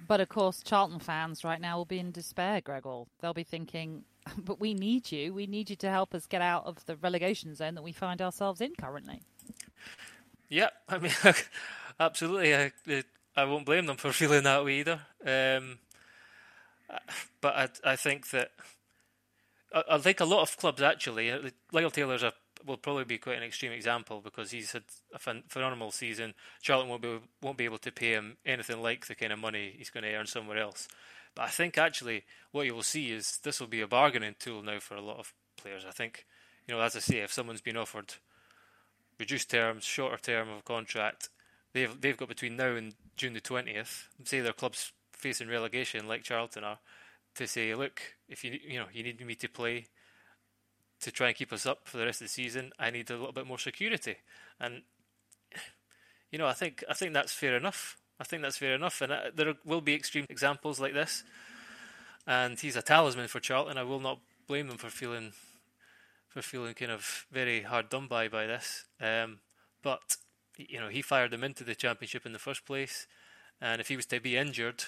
But 0.07 0.21
of 0.21 0.29
course, 0.29 0.63
Charlton 0.63 0.99
fans 0.99 1.43
right 1.43 1.59
now 1.59 1.77
will 1.77 1.85
be 1.85 1.99
in 1.99 2.11
despair, 2.11 2.61
Gregor. 2.61 3.03
They'll 3.19 3.33
be 3.33 3.43
thinking, 3.43 4.05
but 4.37 4.59
we 4.59 4.73
need 4.73 5.11
you. 5.11 5.33
We 5.33 5.47
need 5.47 5.69
you 5.69 5.75
to 5.77 5.89
help 5.89 6.13
us 6.13 6.25
get 6.25 6.41
out 6.41 6.65
of 6.65 6.85
the 6.85 6.95
relegation 6.95 7.55
zone 7.55 7.75
that 7.75 7.83
we 7.83 7.91
find 7.91 8.21
ourselves 8.21 8.61
in 8.61 8.73
currently. 8.75 9.21
Yeah, 10.49 10.69
I 10.87 10.97
mean, 10.97 11.11
absolutely. 11.99 12.55
I, 12.55 12.71
I 13.35 13.43
won't 13.45 13.65
blame 13.65 13.85
them 13.85 13.97
for 13.97 14.11
feeling 14.13 14.43
that 14.43 14.65
way 14.65 14.79
either. 14.79 15.01
Um, 15.25 15.79
but 17.41 17.55
I, 17.85 17.91
I 17.91 17.95
think 17.95 18.31
that 18.31 18.51
I, 19.73 19.83
I 19.91 19.97
think 19.99 20.19
a 20.19 20.25
lot 20.25 20.41
of 20.41 20.57
clubs 20.57 20.81
actually, 20.81 21.31
uh, 21.31 21.49
Lyle 21.71 21.91
Taylor's 21.91 22.23
a 22.23 22.33
will 22.65 22.77
probably 22.77 23.05
be 23.05 23.17
quite 23.17 23.37
an 23.37 23.43
extreme 23.43 23.71
example 23.71 24.21
because 24.21 24.51
he's 24.51 24.73
had 24.73 24.83
a 25.13 25.19
phenomenal 25.47 25.91
season. 25.91 26.33
Charlton 26.61 26.89
won't 26.89 27.01
be 27.01 27.19
won't 27.41 27.57
be 27.57 27.65
able 27.65 27.77
to 27.79 27.91
pay 27.91 28.11
him 28.11 28.37
anything 28.45 28.81
like 28.81 29.07
the 29.07 29.15
kind 29.15 29.31
of 29.31 29.39
money 29.39 29.73
he's 29.77 29.89
going 29.89 30.03
to 30.03 30.13
earn 30.13 30.27
somewhere 30.27 30.57
else. 30.57 30.87
But 31.35 31.43
I 31.43 31.49
think 31.49 31.77
actually 31.77 32.25
what 32.51 32.65
you 32.65 32.75
will 32.75 32.83
see 32.83 33.11
is 33.11 33.39
this 33.43 33.59
will 33.59 33.67
be 33.67 33.81
a 33.81 33.87
bargaining 33.87 34.35
tool 34.39 34.61
now 34.61 34.79
for 34.79 34.95
a 34.95 35.01
lot 35.01 35.19
of 35.19 35.33
players. 35.57 35.85
I 35.87 35.91
think 35.91 36.25
you 36.67 36.75
know, 36.75 36.81
as 36.81 36.95
I 36.95 36.99
say, 36.99 37.17
if 37.17 37.33
someone's 37.33 37.61
been 37.61 37.77
offered 37.77 38.13
reduced 39.19 39.49
terms, 39.51 39.83
shorter 39.83 40.17
term 40.17 40.49
of 40.49 40.65
contract, 40.65 41.29
they've 41.73 41.99
they've 41.99 42.17
got 42.17 42.29
between 42.29 42.55
now 42.55 42.71
and 42.75 42.93
June 43.15 43.33
the 43.33 43.41
twentieth. 43.41 44.09
Say 44.23 44.39
their 44.39 44.53
club's 44.53 44.91
facing 45.13 45.49
relegation 45.49 46.07
like 46.07 46.23
Charlton 46.23 46.63
are, 46.63 46.79
to 47.35 47.47
say, 47.47 47.75
look, 47.75 48.01
if 48.27 48.43
you 48.43 48.57
you 48.65 48.79
know 48.79 48.87
you 48.93 49.03
need 49.03 49.25
me 49.25 49.35
to 49.35 49.49
play 49.49 49.87
to 51.01 51.11
try 51.11 51.27
and 51.27 51.35
keep 51.35 51.53
us 51.53 51.65
up 51.65 51.87
for 51.87 51.97
the 51.97 52.05
rest 52.05 52.21
of 52.21 52.25
the 52.25 52.31
season, 52.31 52.71
I 52.77 52.89
need 52.89 53.09
a 53.09 53.17
little 53.17 53.31
bit 53.31 53.47
more 53.47 53.59
security. 53.59 54.17
And 54.59 54.83
you 56.31 56.37
know, 56.37 56.47
I 56.47 56.53
think 56.53 56.83
I 56.89 56.93
think 56.93 57.13
that's 57.13 57.33
fair 57.33 57.55
enough. 57.55 57.97
I 58.19 58.23
think 58.23 58.41
that's 58.41 58.57
fair 58.57 58.75
enough, 58.75 59.01
and 59.01 59.11
uh, 59.11 59.21
there 59.33 59.53
will 59.65 59.81
be 59.81 59.93
extreme 59.93 60.25
examples 60.29 60.79
like 60.79 60.93
this. 60.93 61.23
And 62.27 62.59
he's 62.59 62.75
a 62.75 62.81
talisman 62.81 63.27
for 63.27 63.39
Charlton. 63.39 63.77
I 63.77 63.83
will 63.83 64.01
not 64.01 64.19
blame 64.47 64.67
them 64.67 64.77
for 64.77 64.89
feeling 64.89 65.31
for 66.27 66.41
feeling 66.41 66.73
kind 66.75 66.91
of 66.91 67.25
very 67.31 67.61
hard 67.61 67.89
done 67.89 68.07
by 68.07 68.27
by 68.27 68.45
this. 68.45 68.85
Um, 69.01 69.39
but 69.81 70.17
you 70.57 70.79
know, 70.79 70.89
he 70.89 71.01
fired 71.01 71.31
them 71.31 71.43
into 71.43 71.63
the 71.63 71.75
championship 71.75 72.25
in 72.25 72.33
the 72.33 72.39
first 72.39 72.65
place, 72.65 73.07
and 73.61 73.79
if 73.79 73.87
he 73.87 73.95
was 73.95 74.05
to 74.07 74.19
be 74.19 74.35
injured, 74.35 74.83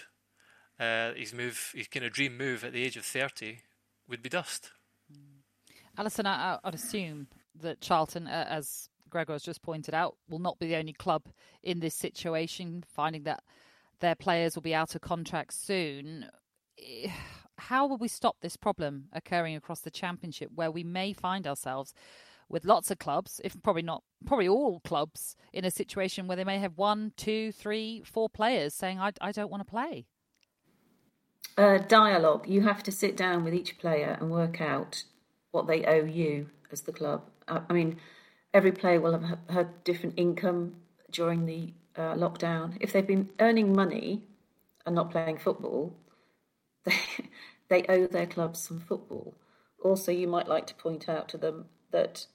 uh, 0.79 1.13
his 1.13 1.33
move, 1.33 1.71
his 1.73 1.87
kind 1.87 2.05
of 2.05 2.11
dream 2.11 2.37
move 2.37 2.63
at 2.63 2.73
the 2.73 2.83
age 2.83 2.97
of 2.97 3.05
thirty, 3.05 3.59
would 4.07 4.21
be 4.21 4.29
dust. 4.29 4.71
Alyson, 5.97 6.25
I, 6.25 6.59
would 6.63 6.75
assume 6.75 7.27
that 7.61 7.81
Charlton, 7.81 8.27
uh, 8.27 8.45
as 8.49 8.89
Gregor 9.11 9.33
has 9.33 9.43
just 9.43 9.61
pointed 9.61 9.93
out, 9.93 10.15
will 10.29 10.39
not 10.39 10.57
be 10.57 10.67
the 10.67 10.77
only 10.77 10.93
club 10.93 11.23
in 11.61 11.79
this 11.79 11.93
situation, 11.93 12.83
finding 12.87 13.23
that 13.23 13.43
their 13.99 14.15
players 14.15 14.55
will 14.55 14.63
be 14.63 14.73
out 14.73 14.95
of 14.95 15.01
contract 15.01 15.53
soon. 15.53 16.25
How 17.57 17.85
will 17.85 17.97
we 17.97 18.07
stop 18.07 18.37
this 18.41 18.57
problem 18.57 19.05
occurring 19.13 19.55
across 19.55 19.81
the 19.81 19.91
championship, 19.91 20.49
where 20.55 20.71
we 20.71 20.83
may 20.83 21.13
find 21.13 21.45
ourselves 21.45 21.93
with 22.49 22.65
lots 22.65 22.89
of 22.89 22.97
clubs, 22.97 23.39
if 23.43 23.55
probably 23.61 23.83
not, 23.83 24.03
probably 24.25 24.47
all 24.47 24.79
clubs, 24.79 25.35
in 25.53 25.63
a 25.63 25.69
situation 25.69 26.27
where 26.27 26.35
they 26.35 26.43
may 26.43 26.57
have 26.57 26.77
one, 26.77 27.13
two, 27.17 27.51
three, 27.51 28.01
four 28.03 28.29
players 28.29 28.73
saying, 28.73 28.99
"I, 28.99 29.11
I 29.21 29.31
don't 29.31 29.51
want 29.51 29.61
to 29.61 29.69
play." 29.69 30.07
Uh, 31.57 31.77
dialogue. 31.77 32.47
You 32.47 32.61
have 32.61 32.81
to 32.83 32.91
sit 32.91 33.15
down 33.15 33.43
with 33.43 33.53
each 33.53 33.77
player 33.77 34.17
and 34.19 34.31
work 34.31 34.59
out 34.59 35.03
what 35.51 35.67
they 35.67 35.85
owe 35.85 36.05
you 36.05 36.49
as 36.71 36.81
the 36.81 36.93
club. 36.93 37.23
I 37.47 37.73
mean, 37.73 37.97
every 38.53 38.71
player 38.71 38.99
will 38.99 39.19
have 39.19 39.37
had 39.49 39.83
different 39.83 40.15
income 40.17 40.75
during 41.11 41.45
the 41.45 41.73
uh, 41.95 42.13
lockdown. 42.15 42.77
If 42.79 42.93
they've 42.93 43.05
been 43.05 43.29
earning 43.39 43.73
money 43.73 44.23
and 44.85 44.95
not 44.95 45.11
playing 45.11 45.37
football, 45.37 45.95
they 46.85 46.93
they 47.69 47.85
owe 47.87 48.07
their 48.07 48.27
clubs 48.27 48.59
some 48.59 48.79
football. 48.79 49.35
Also, 49.83 50.11
you 50.11 50.27
might 50.27 50.47
like 50.47 50.67
to 50.67 50.75
point 50.75 51.09
out 51.09 51.29
to 51.29 51.37
them 51.37 51.65
that 51.91 52.27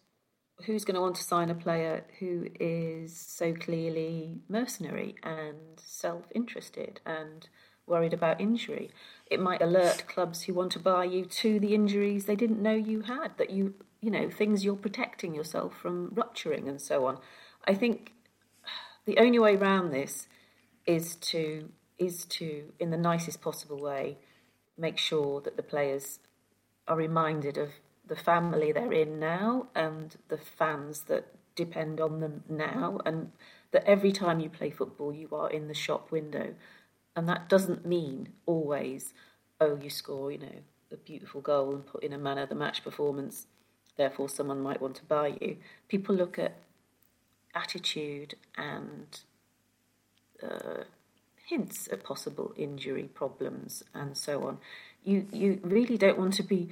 who's 0.65 0.85
going 0.85 0.95
to 0.95 1.01
want 1.01 1.17
to 1.17 1.23
sign 1.23 1.51
a 1.51 1.55
player 1.55 2.05
who 2.19 2.47
is 2.59 3.17
so 3.17 3.53
clearly 3.53 4.41
mercenary 4.49 5.15
and 5.23 5.57
self-interested 5.77 7.01
and 7.05 7.49
worried 7.87 8.13
about 8.13 8.41
injury. 8.41 8.91
It 9.31 9.41
might 9.41 9.63
alert 9.63 10.07
clubs 10.07 10.43
who 10.43 10.55
want 10.55 10.73
to 10.73 10.79
buy 10.79 11.05
you 11.05 11.25
to 11.25 11.61
the 11.61 11.75
injuries 11.75 12.25
they 12.25 12.37
didn't 12.37 12.63
know 12.63 12.75
you 12.75 13.03
had, 13.03 13.37
that 13.39 13.51
you, 13.51 13.75
you 14.01 14.11
know, 14.11 14.29
things 14.31 14.65
you're 14.65 14.77
protecting 14.77 15.35
yourself 15.35 15.75
from 15.81 16.11
rupturing 16.15 16.69
and 16.69 16.81
so 16.81 17.07
on. 17.07 17.19
I 17.65 17.75
think 17.75 18.13
the 19.05 19.19
only 19.19 19.39
way 19.39 19.57
around 19.57 19.91
this 19.91 20.29
is 20.87 21.17
to 21.17 21.71
is 21.99 22.27
to, 22.27 22.73
in 22.79 22.91
the 22.91 22.97
nicest 22.97 23.41
possible 23.41 23.81
way, 23.81 24.19
make 24.77 24.99
sure 24.99 25.41
that 25.41 25.57
the 25.57 25.63
players 25.63 26.19
are 26.87 26.97
reminded 26.97 27.57
of 27.57 27.71
the 28.07 28.15
family 28.15 28.71
they're 28.71 28.93
in 28.93 29.19
now 29.19 29.67
and 29.75 30.17
the 30.29 30.37
fans 30.37 31.05
that 31.05 31.27
depend 31.55 32.01
on 32.01 32.21
them 32.21 32.45
now, 32.49 33.01
and 33.07 33.33
that 33.73 33.83
every 33.85 34.13
time 34.13 34.41
you 34.41 34.51
play 34.51 34.71
football, 34.71 35.13
you 35.13 35.29
are 35.33 35.51
in 35.51 35.69
the 35.69 35.75
shop 35.75 36.13
window 36.13 36.55
and 37.17 37.29
that 37.29 37.49
doesn't 37.49 37.87
mean 37.87 38.29
always, 38.45 39.15
oh, 39.61 39.79
you 39.83 39.89
score, 39.89 40.31
you 40.31 40.39
know, 40.39 40.61
a 40.93 40.97
beautiful 40.97 41.41
goal 41.41 41.75
and 41.75 41.87
put 41.87 42.05
in 42.05 42.13
a 42.13 42.19
manner 42.19 42.47
the 42.47 42.55
match 42.55 42.85
performance, 42.85 43.47
therefore 43.97 44.29
someone 44.29 44.61
might 44.61 44.81
want 44.81 44.95
to 44.97 45.05
buy 45.05 45.37
you. 45.41 45.57
People 45.89 46.15
look 46.15 46.39
at 46.39 46.57
attitude 47.55 48.35
and 48.57 49.21
uh, 50.43 50.85
hints 51.47 51.89
at 51.91 52.05
possible 52.05 52.53
injury 52.57 53.05
problems 53.05 53.83
and 53.95 54.17
so 54.17 54.47
on. 54.47 54.59
You 55.03 55.27
you 55.33 55.61
really 55.63 55.97
don't 55.97 56.19
want 56.19 56.35
to 56.35 56.43
be 56.43 56.69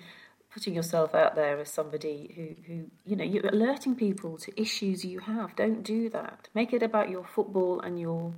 putting 0.53 0.75
yourself 0.75 1.15
out 1.15 1.35
there 1.35 1.59
as 1.59 1.71
somebody 1.71 2.33
who, 2.37 2.73
who 2.73 2.85
you 3.07 3.17
know 3.17 3.25
you're 3.25 3.47
alerting 3.47 3.95
people 3.95 4.37
to 4.39 4.61
issues 4.61 5.05
you 5.05 5.21
have. 5.21 5.57
Don't 5.57 5.83
do 5.83 6.11
that. 6.11 6.49
Make 6.55 6.73
it 6.73 6.83
about 6.83 7.09
your 7.09 7.25
football 7.25 7.81
and 7.81 7.99
your 7.99 8.35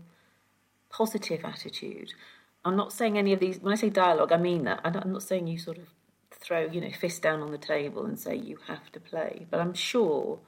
positive 0.96 1.44
attitude. 1.44 2.14
I'm 2.64 2.76
not 2.76 2.92
saying 2.92 3.18
any 3.18 3.32
of 3.34 3.40
these, 3.40 3.60
when 3.60 3.72
I 3.72 3.76
say 3.76 3.90
dialogue, 3.90 4.32
I 4.32 4.38
mean 4.38 4.64
that. 4.64 4.80
I'm 4.82 5.12
not 5.12 5.22
saying 5.22 5.46
you 5.46 5.58
sort 5.58 5.76
of 5.76 5.88
throw, 6.30 6.60
you 6.60 6.80
know, 6.80 6.90
fist 6.90 7.20
down 7.22 7.42
on 7.42 7.52
the 7.52 7.58
table 7.58 8.06
and 8.06 8.18
say 8.18 8.34
you 8.34 8.58
have 8.66 8.90
to 8.92 9.00
play. 9.00 9.46
But 9.50 9.60
I'm 9.60 9.74
sure, 9.74 10.38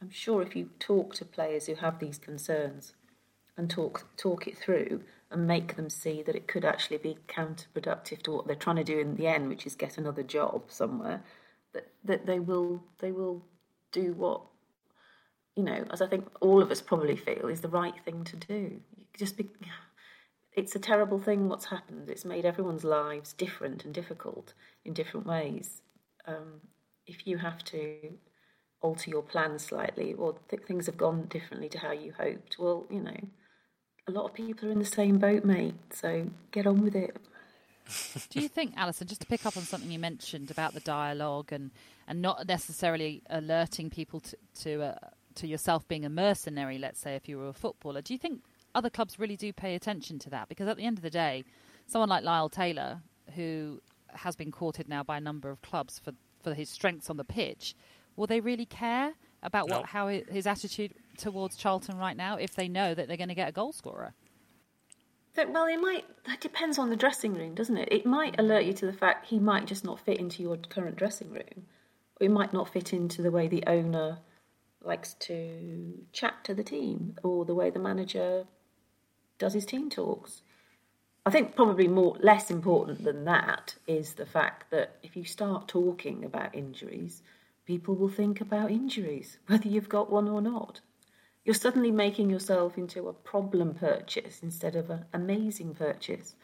I'm 0.00 0.10
sure 0.10 0.42
if 0.42 0.54
you 0.54 0.70
talk 0.78 1.14
to 1.14 1.24
players 1.24 1.66
who 1.66 1.74
have 1.74 1.98
these 1.98 2.18
concerns 2.18 2.94
and 3.56 3.68
talk 3.68 4.06
talk 4.16 4.46
it 4.46 4.56
through 4.56 5.02
and 5.30 5.46
make 5.46 5.74
them 5.74 5.90
see 5.90 6.22
that 6.22 6.36
it 6.36 6.46
could 6.46 6.64
actually 6.64 6.98
be 6.98 7.18
counterproductive 7.26 8.22
to 8.22 8.30
what 8.32 8.46
they're 8.46 8.54
trying 8.54 8.76
to 8.76 8.84
do 8.84 9.00
in 9.00 9.16
the 9.16 9.26
end, 9.26 9.48
which 9.48 9.66
is 9.66 9.74
get 9.74 9.98
another 9.98 10.22
job 10.22 10.64
somewhere, 10.68 11.22
that 11.72 11.88
that 12.04 12.26
they 12.26 12.38
will 12.38 12.82
they 13.00 13.10
will 13.10 13.42
do 13.90 14.12
what 14.12 14.42
you 15.56 15.64
know, 15.64 15.84
as 15.90 16.00
I 16.02 16.06
think 16.06 16.28
all 16.40 16.62
of 16.62 16.70
us 16.70 16.82
probably 16.82 17.16
feel 17.16 17.48
is 17.48 17.62
the 17.62 17.68
right 17.68 17.94
thing 18.04 18.24
to 18.24 18.36
do 18.36 18.80
just 19.16 19.36
be, 19.36 19.48
it's 20.56 20.74
a 20.74 20.78
terrible 20.78 21.18
thing 21.18 21.48
what's 21.48 21.66
happened. 21.66 22.08
It's 22.08 22.24
made 22.24 22.46
everyone's 22.46 22.82
lives 22.82 23.34
different 23.34 23.84
and 23.84 23.92
difficult 23.92 24.54
in 24.84 24.94
different 24.94 25.26
ways. 25.26 25.82
Um, 26.26 26.62
if 27.06 27.26
you 27.26 27.36
have 27.38 27.62
to 27.64 28.14
alter 28.80 29.10
your 29.10 29.22
plans 29.22 29.66
slightly 29.66 30.14
or 30.14 30.36
th- 30.48 30.62
things 30.62 30.86
have 30.86 30.96
gone 30.96 31.26
differently 31.26 31.68
to 31.68 31.78
how 31.78 31.92
you 31.92 32.12
hoped, 32.18 32.58
well, 32.58 32.86
you 32.90 33.00
know, 33.00 33.16
a 34.08 34.12
lot 34.12 34.24
of 34.24 34.34
people 34.34 34.68
are 34.68 34.72
in 34.72 34.78
the 34.78 34.84
same 34.84 35.18
boat, 35.18 35.44
mate. 35.44 35.74
So 35.92 36.28
get 36.52 36.66
on 36.66 36.82
with 36.82 36.96
it. 36.96 37.16
Do 38.30 38.40
you 38.40 38.48
think, 38.48 38.74
Alyson, 38.76 39.06
just 39.06 39.20
to 39.20 39.26
pick 39.26 39.46
up 39.46 39.56
on 39.56 39.62
something 39.62 39.90
you 39.90 39.98
mentioned 39.98 40.50
about 40.50 40.74
the 40.74 40.80
dialogue 40.80 41.52
and, 41.52 41.70
and 42.08 42.22
not 42.22 42.48
necessarily 42.48 43.22
alerting 43.28 43.90
people 43.90 44.20
to 44.20 44.36
to, 44.62 44.82
uh, 44.82 45.08
to 45.36 45.46
yourself 45.46 45.86
being 45.86 46.04
a 46.04 46.08
mercenary, 46.08 46.78
let's 46.78 46.98
say, 46.98 47.14
if 47.14 47.28
you 47.28 47.38
were 47.38 47.48
a 47.48 47.52
footballer, 47.52 48.00
do 48.00 48.14
you 48.14 48.18
think 48.18 48.42
other 48.76 48.90
clubs 48.90 49.18
really 49.18 49.36
do 49.36 49.52
pay 49.52 49.74
attention 49.74 50.18
to 50.20 50.30
that? 50.30 50.48
Because 50.48 50.68
at 50.68 50.76
the 50.76 50.84
end 50.84 50.98
of 50.98 51.02
the 51.02 51.10
day, 51.10 51.44
someone 51.86 52.10
like 52.10 52.22
Lyle 52.22 52.50
Taylor, 52.50 53.00
who 53.34 53.80
has 54.10 54.36
been 54.36 54.52
courted 54.52 54.88
now 54.88 55.02
by 55.02 55.16
a 55.16 55.20
number 55.20 55.50
of 55.50 55.62
clubs 55.62 55.98
for, 55.98 56.12
for 56.42 56.54
his 56.54 56.68
strengths 56.68 57.08
on 57.08 57.16
the 57.16 57.24
pitch, 57.24 57.74
will 58.16 58.26
they 58.26 58.40
really 58.40 58.66
care 58.66 59.14
about 59.42 59.68
what 59.68 59.86
how 59.86 60.08
his 60.08 60.46
attitude 60.46 60.92
towards 61.16 61.56
Charlton 61.56 61.96
right 61.96 62.16
now 62.16 62.36
if 62.36 62.54
they 62.54 62.68
know 62.68 62.94
that 62.94 63.08
they're 63.08 63.16
going 63.16 63.28
to 63.28 63.34
get 63.34 63.48
a 63.48 63.52
goal 63.52 63.72
scorer? 63.72 64.14
well, 65.48 65.66
it 65.66 65.76
might. 65.78 66.04
That 66.26 66.40
depends 66.40 66.78
on 66.78 66.90
the 66.90 66.96
dressing 66.96 67.34
room, 67.34 67.54
doesn't 67.54 67.76
it? 67.76 67.88
It 67.90 68.06
might 68.06 68.38
alert 68.38 68.64
you 68.64 68.72
to 68.74 68.86
the 68.86 68.92
fact 68.92 69.26
he 69.26 69.38
might 69.38 69.66
just 69.66 69.84
not 69.84 70.00
fit 70.00 70.18
into 70.18 70.42
your 70.42 70.56
current 70.56 70.96
dressing 70.96 71.30
room, 71.30 71.66
or 72.20 72.24
he 72.24 72.28
might 72.28 72.52
not 72.52 72.72
fit 72.72 72.92
into 72.92 73.22
the 73.22 73.30
way 73.30 73.46
the 73.46 73.64
owner 73.66 74.18
likes 74.82 75.14
to 75.14 75.92
chat 76.12 76.44
to 76.44 76.54
the 76.54 76.64
team, 76.64 77.16
or 77.22 77.44
the 77.44 77.54
way 77.54 77.70
the 77.70 77.78
manager 77.78 78.46
does 79.38 79.54
his 79.54 79.66
team 79.66 79.90
talks. 79.90 80.42
I 81.24 81.30
think 81.30 81.56
probably 81.56 81.88
more 81.88 82.16
less 82.20 82.50
important 82.50 83.04
than 83.04 83.24
that 83.24 83.74
is 83.86 84.14
the 84.14 84.26
fact 84.26 84.70
that 84.70 84.96
if 85.02 85.16
you 85.16 85.24
start 85.24 85.66
talking 85.66 86.24
about 86.24 86.54
injuries, 86.54 87.22
people 87.66 87.94
will 87.96 88.08
think 88.08 88.40
about 88.40 88.70
injuries, 88.70 89.38
whether 89.46 89.68
you've 89.68 89.88
got 89.88 90.10
one 90.10 90.28
or 90.28 90.40
not 90.40 90.80
you're 91.46 91.54
suddenly 91.54 91.92
making 91.92 92.28
yourself 92.28 92.76
into 92.76 93.08
a 93.08 93.12
problem 93.12 93.72
purchase 93.72 94.40
instead 94.42 94.74
of 94.74 94.90
an 94.90 95.04
amazing 95.14 95.74
purchase. 95.74 96.34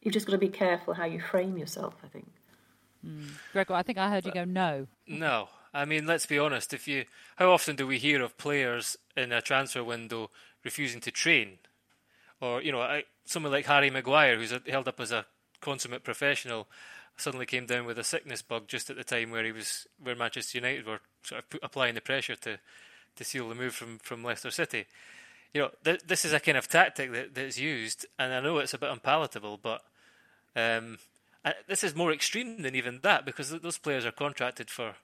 You've 0.00 0.14
just 0.14 0.26
got 0.26 0.32
to 0.32 0.38
be 0.38 0.48
careful 0.48 0.94
how 0.94 1.04
you 1.04 1.20
frame 1.20 1.58
yourself, 1.58 1.94
I 2.02 2.08
think. 2.08 2.32
Mm. 3.06 3.32
Gregor, 3.52 3.74
I 3.74 3.82
think 3.82 3.98
I 3.98 4.08
heard 4.08 4.24
you 4.24 4.32
go 4.32 4.44
no. 4.44 4.86
No. 5.06 5.50
I 5.74 5.84
mean, 5.84 6.06
let's 6.06 6.24
be 6.24 6.38
honest. 6.38 6.72
If 6.72 6.88
you, 6.88 7.04
how 7.36 7.50
often 7.50 7.76
do 7.76 7.86
we 7.86 7.98
hear 7.98 8.22
of 8.22 8.38
players 8.38 8.96
in 9.14 9.30
a 9.30 9.42
transfer 9.42 9.84
window 9.84 10.30
refusing 10.64 11.02
to 11.02 11.10
train, 11.10 11.58
or 12.40 12.62
you 12.62 12.72
know, 12.72 12.80
I, 12.80 13.04
someone 13.24 13.52
like 13.52 13.66
Harry 13.66 13.90
Maguire, 13.90 14.36
who's 14.36 14.54
held 14.68 14.88
up 14.88 15.00
as 15.00 15.12
a 15.12 15.26
consummate 15.60 16.04
professional, 16.04 16.68
suddenly 17.16 17.46
came 17.46 17.66
down 17.66 17.86
with 17.86 17.98
a 17.98 18.04
sickness 18.04 18.42
bug 18.42 18.68
just 18.68 18.90
at 18.90 18.96
the 18.96 19.04
time 19.04 19.30
where 19.30 19.44
he 19.44 19.52
was, 19.52 19.86
where 20.02 20.16
Manchester 20.16 20.58
United 20.58 20.86
were 20.86 21.00
sort 21.22 21.44
of 21.52 21.60
applying 21.62 21.94
the 21.94 22.00
pressure 22.00 22.36
to 22.36 22.58
to 23.16 23.24
seal 23.24 23.48
the 23.48 23.54
move 23.54 23.74
from, 23.74 23.98
from 23.98 24.22
Leicester 24.22 24.50
City. 24.50 24.84
You 25.54 25.62
know, 25.62 25.70
th- 25.84 26.02
this 26.06 26.24
is 26.26 26.34
a 26.34 26.40
kind 26.40 26.58
of 26.58 26.68
tactic 26.68 27.12
that, 27.12 27.34
that's 27.34 27.58
used, 27.58 28.06
and 28.18 28.32
I 28.32 28.40
know 28.40 28.58
it's 28.58 28.74
a 28.74 28.78
bit 28.78 28.90
unpalatable, 28.90 29.58
but 29.62 29.82
um, 30.54 30.98
this 31.66 31.82
is 31.82 31.94
more 31.94 32.12
extreme 32.12 32.60
than 32.62 32.74
even 32.74 33.00
that 33.02 33.24
because 33.24 33.50
those 33.50 33.78
players 33.78 34.04
are 34.04 34.12
contracted 34.12 34.68
for 34.68 34.96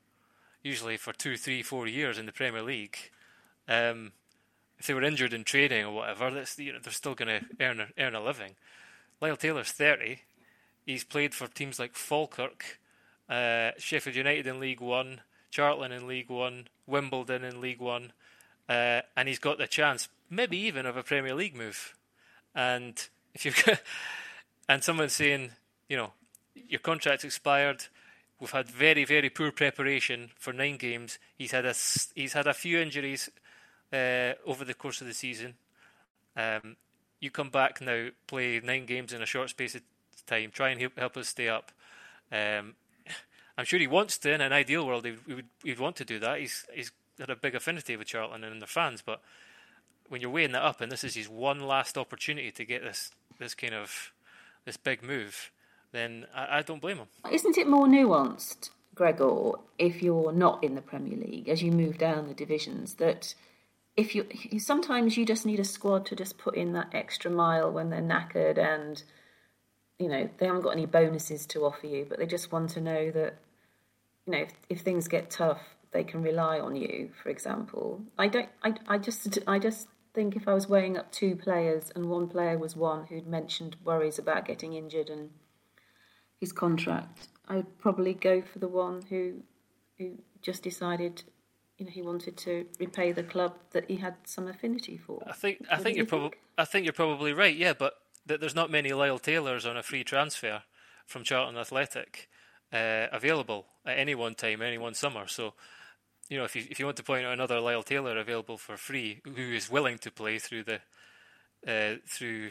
usually 0.63 0.97
for 0.97 1.13
two, 1.13 1.37
three, 1.37 1.63
four 1.63 1.87
years 1.87 2.19
in 2.19 2.27
the 2.27 2.33
Premier 2.33 2.63
League. 2.63 2.97
Um, 3.69 4.13
if 4.83 4.89
they 4.89 4.95
were 4.95 5.05
injured 5.05 5.33
in 5.33 5.45
training 5.45 5.85
or 5.85 5.93
whatever, 5.93 6.29
that's, 6.33 6.59
you 6.59 6.73
know, 6.73 6.81
they're 6.83 6.93
still 6.93 7.15
going 7.15 7.29
to 7.29 7.65
earn 7.65 7.79
a, 7.79 7.87
earn 7.99 8.17
a 8.17 8.21
living. 8.21 8.57
Lyle 9.21 9.37
Taylor's 9.37 9.71
30. 9.71 10.19
He's 10.85 11.05
played 11.05 11.37
for 11.37 11.47
teams 11.47 11.79
like 11.79 11.95
Falkirk, 11.95 12.81
uh, 13.31 13.71
Sheffield 13.79 14.17
United 14.17 14.49
in 14.49 14.59
League 14.59 14.81
One, 14.81 15.21
Charlton 15.53 15.93
in 15.93 16.09
League 16.09 16.31
One, 16.31 16.67
Wimbledon 16.85 17.45
in 17.45 17.61
League 17.61 17.79
One, 17.79 18.13
uh, 18.69 19.03
and 19.17 19.29
he's 19.29 19.39
got 19.39 19.59
the 19.59 19.69
chance, 19.69 20.09
maybe 20.29 20.57
even 20.57 20.85
of 20.85 20.97
a 20.97 21.05
Premier 21.05 21.37
League 21.37 21.55
move. 21.55 21.95
And 22.53 23.01
if 23.35 23.65
got, 23.65 23.81
and 24.69 24.83
someone's 24.83 25.13
saying, 25.13 25.53
you 25.89 25.97
know, 25.97 26.13
your 26.57 26.81
contract's 26.81 27.23
expired. 27.23 27.85
We've 28.41 28.51
had 28.51 28.69
very, 28.69 29.05
very 29.05 29.31
poor 29.31 29.53
preparation 29.53 30.33
for 30.35 30.53
nine 30.53 30.77
games. 30.77 31.21
He's 31.39 31.53
had 31.53 31.67
a 31.67 31.75
he's 32.17 32.33
had 32.33 32.49
a 32.49 32.55
few 32.55 32.81
injuries 32.81 33.31
uh, 33.93 34.33
over 34.47 34.65
the 34.65 34.75
course 34.75 35.01
of 35.01 35.07
the 35.07 35.15
season. 35.15 35.55
Um, 36.37 36.77
you 37.21 37.31
come 37.31 37.51
back 37.51 37.81
now, 37.81 38.09
play 38.27 38.61
nine 38.61 38.87
games 38.87 39.13
in 39.13 39.23
a 39.23 39.27
short 39.27 39.51
space 39.51 39.75
of 39.75 39.83
time, 40.27 40.51
try 40.53 40.71
and 40.71 40.81
help, 40.81 40.99
help 40.99 41.17
us 41.17 41.29
stay 41.29 41.49
up. 41.49 41.71
Um, 42.31 42.75
I'm 43.57 43.65
sure 43.65 43.79
he 43.79 43.87
wants 43.87 44.19
to. 44.19 44.33
In 44.33 44.41
an 44.41 44.53
ideal 44.53 44.87
world, 44.87 45.05
he 45.05 45.35
would 45.35 45.49
he'd 45.63 45.79
want 45.79 45.97
to 45.97 46.05
do 46.05 46.19
that. 46.21 46.41
He's 46.41 46.65
he's 46.73 46.91
got 47.19 47.31
a 47.31 47.37
big 47.37 47.55
affinity 47.55 47.97
with 47.97 48.09
Charlton 48.09 48.45
and 48.45 48.61
their 48.61 48.67
fans. 48.67 49.03
But 49.05 49.21
when 50.09 50.21
you're 50.21 50.31
weighing 50.31 50.53
that 50.53 50.63
up, 50.63 50.81
and 50.81 50.91
this 50.91 51.05
is 51.05 51.15
his 51.15 51.29
one 51.29 51.61
last 51.61 51.99
opportunity 51.99 52.51
to 52.51 52.65
get 52.65 52.83
this 52.83 53.11
this 53.39 53.55
kind 53.55 53.75
of 53.75 54.13
this 54.65 54.77
big 54.77 55.03
move, 55.03 55.51
then 55.93 56.27
I, 56.35 56.59
I 56.59 56.63
don't 56.63 56.81
blame 56.81 56.97
him. 56.97 57.09
Isn't 57.31 57.59
it 57.59 57.69
more 57.69 57.87
nuanced, 57.87 58.71
Gregor, 58.95 59.53
if 59.79 60.03
you're 60.03 60.33
not 60.33 60.65
in 60.65 60.75
the 60.75 60.83
Premier 60.83 61.19
League 61.19 61.49
as 61.49 61.63
you 61.63 61.73
move 61.73 61.99
down 61.99 62.29
the 62.29 62.35
divisions 62.35 62.95
that? 62.95 63.35
If 63.97 64.15
you 64.15 64.27
sometimes 64.59 65.17
you 65.17 65.27
just 65.27 65.45
need 65.45 65.61
a 65.61 65.65
squad 65.65 66.07
to 66.07 66.17
just 66.17 66.39
put 66.39 66.57
in 66.57 66.73
that 66.73 66.89
extra 66.95 67.31
mile 67.31 67.71
when 67.71 67.91
they're 67.91 68.01
knackered 68.01 68.59
and 68.59 69.03
you 69.99 70.09
know 70.09 70.29
they 70.39 70.47
haven't 70.47 70.63
got 70.63 70.71
any 70.71 70.87
bonuses 70.87 71.47
to 71.47 71.65
offer 71.65 71.87
you, 71.87 72.07
but 72.09 72.19
they 72.19 72.27
just 72.27 72.53
want 72.53 72.71
to 72.71 72.81
know 72.81 73.11
that 73.11 73.39
you 74.27 74.33
know 74.33 74.39
if, 74.39 74.53
if 74.69 74.81
things 74.81 75.09
get 75.09 75.31
tough, 75.31 75.61
they 75.93 76.05
can 76.05 76.23
rely 76.23 76.59
on 76.59 76.75
you. 76.75 77.11
For 77.23 77.29
example, 77.29 78.03
I 78.19 78.29
don't. 78.29 78.49
I, 78.63 78.75
I 78.89 78.99
just 78.99 79.39
I 79.47 79.59
just 79.59 79.89
think 80.15 80.37
if 80.37 80.49
I 80.49 80.55
was 80.55 80.69
weighing 80.69 80.97
up 80.97 81.11
two 81.13 81.37
players 81.37 81.91
and 81.95 82.09
one 82.09 82.29
player 82.29 82.59
was 82.59 82.77
one 82.77 83.07
who'd 83.07 83.27
mentioned 83.27 83.77
worries 83.85 84.19
about 84.19 84.47
getting 84.47 84.75
injured 84.75 85.09
and 85.09 85.31
his 86.41 86.53
contract, 86.53 87.29
I'd 87.49 87.79
probably 87.79 88.15
go 88.15 88.43
for 88.43 88.59
the 88.59 88.69
one 88.69 89.03
who 89.11 89.43
who 89.99 90.19
just 90.41 90.63
decided 90.63 91.23
you 91.83 91.87
know 91.87 91.93
he 91.93 92.03
wanted 92.03 92.37
to 92.37 92.65
repay 92.79 93.11
the 93.11 93.25
club 93.25 93.55
that 93.73 93.85
he 93.89 93.97
had 93.97 94.15
some 94.25 94.47
affinity 94.47 94.97
for. 94.97 95.21
I 95.27 95.33
think 95.33 95.67
I 95.69 95.79
think 95.79 95.97
you're 95.97 96.07
probably 96.07 96.39
I 96.57 96.65
think 96.65 96.87
you're 96.87 96.93
probably 96.93 97.33
right. 97.33 97.57
Yeah, 97.57 97.73
but 97.73 97.95
that 98.27 98.41
there's 98.41 98.55
not 98.55 98.71
many 98.71 98.93
Lyle 98.93 99.19
Taylors 99.19 99.67
on 99.67 99.77
a 99.77 99.83
free 99.83 100.05
transfer 100.05 100.63
from 101.07 101.25
Charlton 101.25 101.59
Athletic 101.59 102.29
uh, 102.73 103.09
available 103.11 103.67
at 103.85 103.99
any 103.99 104.15
one 104.15 104.37
time, 104.37 104.63
any 104.63 104.79
one 104.79 104.95
summer. 104.95 105.27
So, 105.27 105.55
you 106.29 106.39
know, 106.39 106.45
if 106.45 106.55
you 106.55 106.65
if 106.71 106.79
you 106.79 106.85
want 106.85 106.99
to 106.99 107.03
point 107.03 107.27
out 107.27 107.33
another 107.33 107.59
Lyle 107.59 107.83
Taylor 107.83 108.17
available 108.17 108.59
for 108.59 108.77
free, 108.77 109.21
who 109.25 109.53
is 109.53 109.69
willing 109.69 109.99
to 109.99 110.13
play 110.13 110.39
through 110.39 110.63
the 110.63 110.81
uh, 111.67 111.97
through 112.07 112.51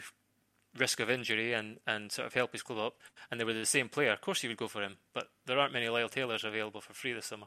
risk 0.76 1.00
of 1.00 1.10
injury 1.10 1.54
and, 1.54 1.78
and 1.86 2.12
sort 2.12 2.26
of 2.26 2.34
help 2.34 2.52
his 2.52 2.62
club 2.62 2.78
up, 2.78 2.94
and 3.30 3.40
they 3.40 3.44
were 3.44 3.54
the 3.54 3.64
same 3.64 3.88
player, 3.88 4.12
of 4.12 4.20
course 4.20 4.42
you 4.42 4.50
would 4.50 4.58
go 4.58 4.68
for 4.68 4.82
him. 4.82 4.96
But 5.14 5.28
there 5.46 5.58
aren't 5.58 5.72
many 5.72 5.88
Lyle 5.88 6.08
Taylors 6.08 6.44
available 6.44 6.82
for 6.82 6.92
free 6.92 7.12
this 7.12 7.26
summer. 7.26 7.46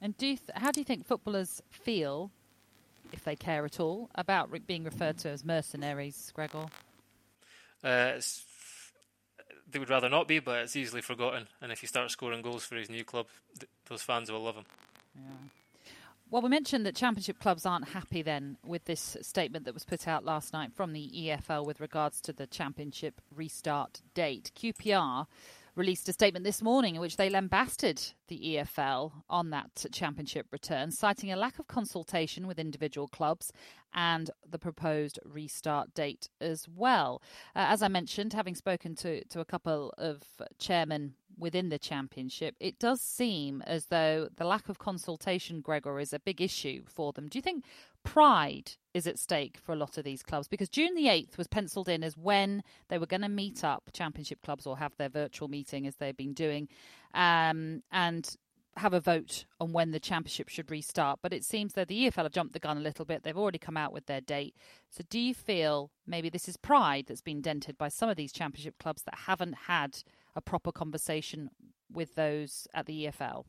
And 0.00 0.16
do 0.16 0.28
th- 0.28 0.50
how 0.54 0.70
do 0.70 0.80
you 0.80 0.84
think 0.84 1.06
footballers 1.06 1.62
feel, 1.70 2.30
if 3.12 3.24
they 3.24 3.36
care 3.36 3.64
at 3.64 3.80
all, 3.80 4.10
about 4.14 4.50
re- 4.50 4.58
being 4.58 4.84
referred 4.84 5.18
to 5.18 5.30
as 5.30 5.44
mercenaries, 5.44 6.30
Gregor? 6.34 6.66
Uh, 7.82 8.12
they 9.70 9.78
would 9.78 9.90
rather 9.90 10.08
not 10.08 10.28
be, 10.28 10.38
but 10.38 10.60
it's 10.60 10.76
easily 10.76 11.02
forgotten. 11.02 11.48
And 11.60 11.72
if 11.72 11.80
he 11.80 11.86
starts 11.86 12.12
scoring 12.12 12.42
goals 12.42 12.64
for 12.64 12.76
his 12.76 12.90
new 12.90 13.04
club, 13.04 13.26
th- 13.58 13.70
those 13.88 14.02
fans 14.02 14.30
will 14.30 14.42
love 14.42 14.56
him. 14.56 14.64
Yeah. 15.14 15.92
Well, 16.28 16.42
we 16.42 16.48
mentioned 16.48 16.84
that 16.86 16.96
championship 16.96 17.38
clubs 17.38 17.64
aren't 17.64 17.90
happy 17.90 18.20
then 18.20 18.58
with 18.66 18.84
this 18.86 19.16
statement 19.22 19.64
that 19.64 19.74
was 19.74 19.84
put 19.84 20.08
out 20.08 20.24
last 20.24 20.52
night 20.52 20.72
from 20.74 20.92
the 20.92 21.08
EFL 21.14 21.64
with 21.64 21.80
regards 21.80 22.20
to 22.22 22.32
the 22.32 22.48
championship 22.48 23.20
restart 23.34 24.02
date. 24.12 24.50
QPR 24.56 25.26
released 25.76 26.08
a 26.08 26.12
statement 26.12 26.44
this 26.44 26.62
morning 26.62 26.94
in 26.94 27.00
which 27.00 27.16
they 27.16 27.28
lambasted 27.28 28.02
the 28.28 28.56
EFL 28.56 29.12
on 29.28 29.50
that 29.50 29.86
championship 29.92 30.46
return, 30.50 30.90
citing 30.90 31.30
a 31.30 31.36
lack 31.36 31.58
of 31.58 31.66
consultation 31.66 32.46
with 32.46 32.58
individual 32.58 33.06
clubs 33.06 33.52
and 33.94 34.30
the 34.48 34.58
proposed 34.58 35.18
restart 35.24 35.94
date 35.94 36.28
as 36.40 36.66
well. 36.68 37.22
Uh, 37.54 37.66
as 37.68 37.82
I 37.82 37.88
mentioned, 37.88 38.32
having 38.32 38.54
spoken 38.54 38.94
to, 38.96 39.22
to 39.26 39.40
a 39.40 39.44
couple 39.44 39.92
of 39.98 40.22
chairmen 40.58 41.14
within 41.38 41.68
the 41.68 41.78
championship, 41.78 42.56
it 42.58 42.78
does 42.78 43.00
seem 43.00 43.62
as 43.66 43.86
though 43.86 44.28
the 44.36 44.44
lack 44.44 44.68
of 44.68 44.78
consultation, 44.78 45.60
Gregor, 45.60 46.00
is 46.00 46.12
a 46.12 46.18
big 46.18 46.40
issue 46.40 46.84
for 46.86 47.12
them. 47.12 47.28
Do 47.28 47.38
you 47.38 47.42
think 47.42 47.64
pride 48.06 48.72
is 48.94 49.06
at 49.06 49.18
stake 49.18 49.58
for 49.58 49.72
a 49.72 49.76
lot 49.76 49.98
of 49.98 50.04
these 50.04 50.22
clubs? 50.22 50.48
Because 50.48 50.68
June 50.68 50.94
the 50.94 51.06
8th 51.06 51.36
was 51.36 51.48
penciled 51.48 51.88
in 51.88 52.02
as 52.02 52.16
when 52.16 52.62
they 52.88 52.98
were 52.98 53.06
going 53.06 53.22
to 53.22 53.28
meet 53.28 53.64
up, 53.64 53.90
championship 53.92 54.40
clubs, 54.42 54.66
or 54.66 54.78
have 54.78 54.96
their 54.96 55.08
virtual 55.08 55.48
meeting 55.48 55.86
as 55.86 55.96
they've 55.96 56.16
been 56.16 56.32
doing. 56.32 56.68
Um, 57.12 57.82
and 57.90 58.36
have 58.76 58.92
a 58.92 59.00
vote 59.00 59.46
on 59.58 59.72
when 59.72 59.90
the 59.90 60.00
championship 60.00 60.48
should 60.48 60.70
restart, 60.70 61.18
but 61.22 61.32
it 61.32 61.44
seems 61.44 61.72
that 61.72 61.88
the 61.88 62.06
EFL 62.06 62.24
have 62.24 62.32
jumped 62.32 62.52
the 62.52 62.58
gun 62.58 62.76
a 62.76 62.80
little 62.80 63.06
bit. 63.06 63.22
They've 63.22 63.36
already 63.36 63.58
come 63.58 63.76
out 63.76 63.92
with 63.92 64.06
their 64.06 64.20
date. 64.20 64.54
So, 64.90 65.02
do 65.08 65.18
you 65.18 65.34
feel 65.34 65.90
maybe 66.06 66.28
this 66.28 66.48
is 66.48 66.56
pride 66.56 67.06
that's 67.08 67.22
been 67.22 67.40
dented 67.40 67.78
by 67.78 67.88
some 67.88 68.10
of 68.10 68.16
these 68.16 68.32
championship 68.32 68.78
clubs 68.78 69.02
that 69.02 69.14
haven't 69.26 69.54
had 69.66 70.02
a 70.34 70.42
proper 70.42 70.72
conversation 70.72 71.48
with 71.90 72.14
those 72.16 72.68
at 72.74 72.86
the 72.86 73.06
EFL? 73.06 73.44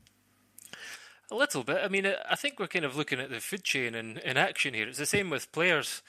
A 1.30 1.34
little 1.34 1.62
bit. 1.62 1.80
I 1.84 1.88
mean, 1.88 2.10
I 2.28 2.36
think 2.36 2.58
we're 2.58 2.68
kind 2.68 2.86
of 2.86 2.96
looking 2.96 3.20
at 3.20 3.28
the 3.28 3.40
food 3.40 3.62
chain 3.62 3.94
in, 3.94 4.16
in 4.18 4.38
action 4.38 4.72
here. 4.72 4.88
It's 4.88 4.98
the 4.98 5.04
same 5.04 5.28
with 5.28 5.52
players 5.52 6.02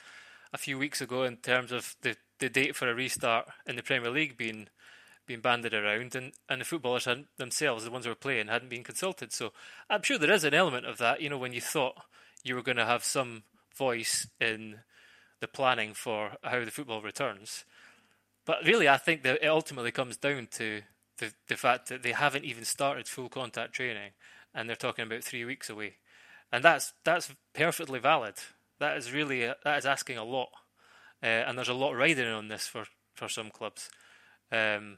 a 0.53 0.57
few 0.57 0.77
weeks 0.77 1.01
ago 1.01 1.23
in 1.23 1.37
terms 1.37 1.73
of 1.73 1.95
the, 2.01 2.15
the 2.39 2.49
date 2.49 2.75
for 2.75 2.89
a 2.89 2.95
restart 2.95 3.47
in 3.65 3.75
the 3.75 3.83
Premier 3.83 4.09
League 4.09 4.37
being 4.37 4.67
being 5.25 5.41
banded 5.41 5.75
around, 5.75 6.15
and, 6.15 6.31
and 6.49 6.59
the 6.59 6.65
footballers 6.65 7.07
themselves, 7.37 7.83
the 7.83 7.91
ones 7.91 8.05
who 8.05 8.09
were 8.09 8.15
playing, 8.15 8.47
hadn't 8.47 8.69
been 8.69 8.83
consulted. 8.83 9.31
So 9.31 9.53
I'm 9.87 10.01
sure 10.01 10.17
there 10.17 10.31
is 10.31 10.43
an 10.43 10.55
element 10.55 10.87
of 10.87 10.97
that. 10.97 11.21
You 11.21 11.29
know, 11.29 11.37
when 11.37 11.53
you 11.53 11.61
thought 11.61 12.01
you 12.43 12.55
were 12.55 12.63
going 12.63 12.77
to 12.77 12.85
have 12.85 13.03
some 13.03 13.43
voice 13.75 14.25
in 14.41 14.79
the 15.39 15.47
planning 15.47 15.93
for 15.93 16.31
how 16.43 16.65
the 16.65 16.71
football 16.71 17.03
returns, 17.03 17.63
but 18.43 18.65
really, 18.65 18.89
I 18.89 18.97
think 18.97 19.21
that 19.21 19.43
it 19.43 19.47
ultimately 19.47 19.91
comes 19.91 20.17
down 20.17 20.47
to 20.53 20.81
the 21.19 21.31
the 21.47 21.57
fact 21.57 21.89
that 21.89 22.01
they 22.01 22.13
haven't 22.13 22.45
even 22.45 22.65
started 22.65 23.07
full 23.07 23.29
contact 23.29 23.73
training, 23.73 24.13
and 24.53 24.67
they're 24.67 24.75
talking 24.75 25.05
about 25.05 25.23
three 25.23 25.45
weeks 25.45 25.69
away, 25.69 25.95
and 26.51 26.63
that's 26.63 26.93
that's 27.03 27.33
perfectly 27.53 27.99
valid. 27.99 28.35
That 28.79 28.97
is 28.97 29.11
really 29.11 29.41
that 29.41 29.77
is 29.77 29.85
asking 29.85 30.17
a 30.17 30.23
lot, 30.23 30.49
uh, 31.23 31.25
and 31.25 31.57
there's 31.57 31.69
a 31.69 31.73
lot 31.73 31.95
riding 31.95 32.27
on 32.27 32.47
this 32.47 32.67
for 32.67 32.85
for 33.13 33.29
some 33.29 33.49
clubs. 33.51 33.89
Um, 34.51 34.97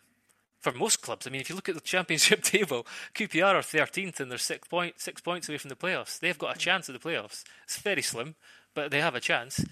for 0.60 0.72
most 0.72 1.02
clubs. 1.02 1.26
I 1.26 1.32
mean, 1.32 1.42
if 1.42 1.50
you 1.50 1.56
look 1.56 1.70
at 1.70 1.76
the 1.76 1.82
championship 1.96 2.44
table, 2.44 2.86
QPR 3.16 3.56
are 3.56 3.62
13th 3.62 4.20
and 4.20 4.30
they're 4.30 4.38
six, 4.38 4.68
point, 4.68 5.00
six 5.00 5.20
points 5.20 5.50
away 5.50 5.58
from 5.58 5.70
the 5.70 5.76
playoffs. 5.76 6.20
They've 6.20 6.38
got 6.38 6.56
a 6.56 6.60
chance 6.60 6.88
at 6.88 6.94
the 6.94 7.10
playoffs. 7.10 7.44
It's 7.64 7.80
very 7.80 8.04
slim, 8.04 8.36
but 8.76 8.92
they 8.92 9.02
have 9.02 9.16
a 9.16 9.20
chance. 9.20 9.66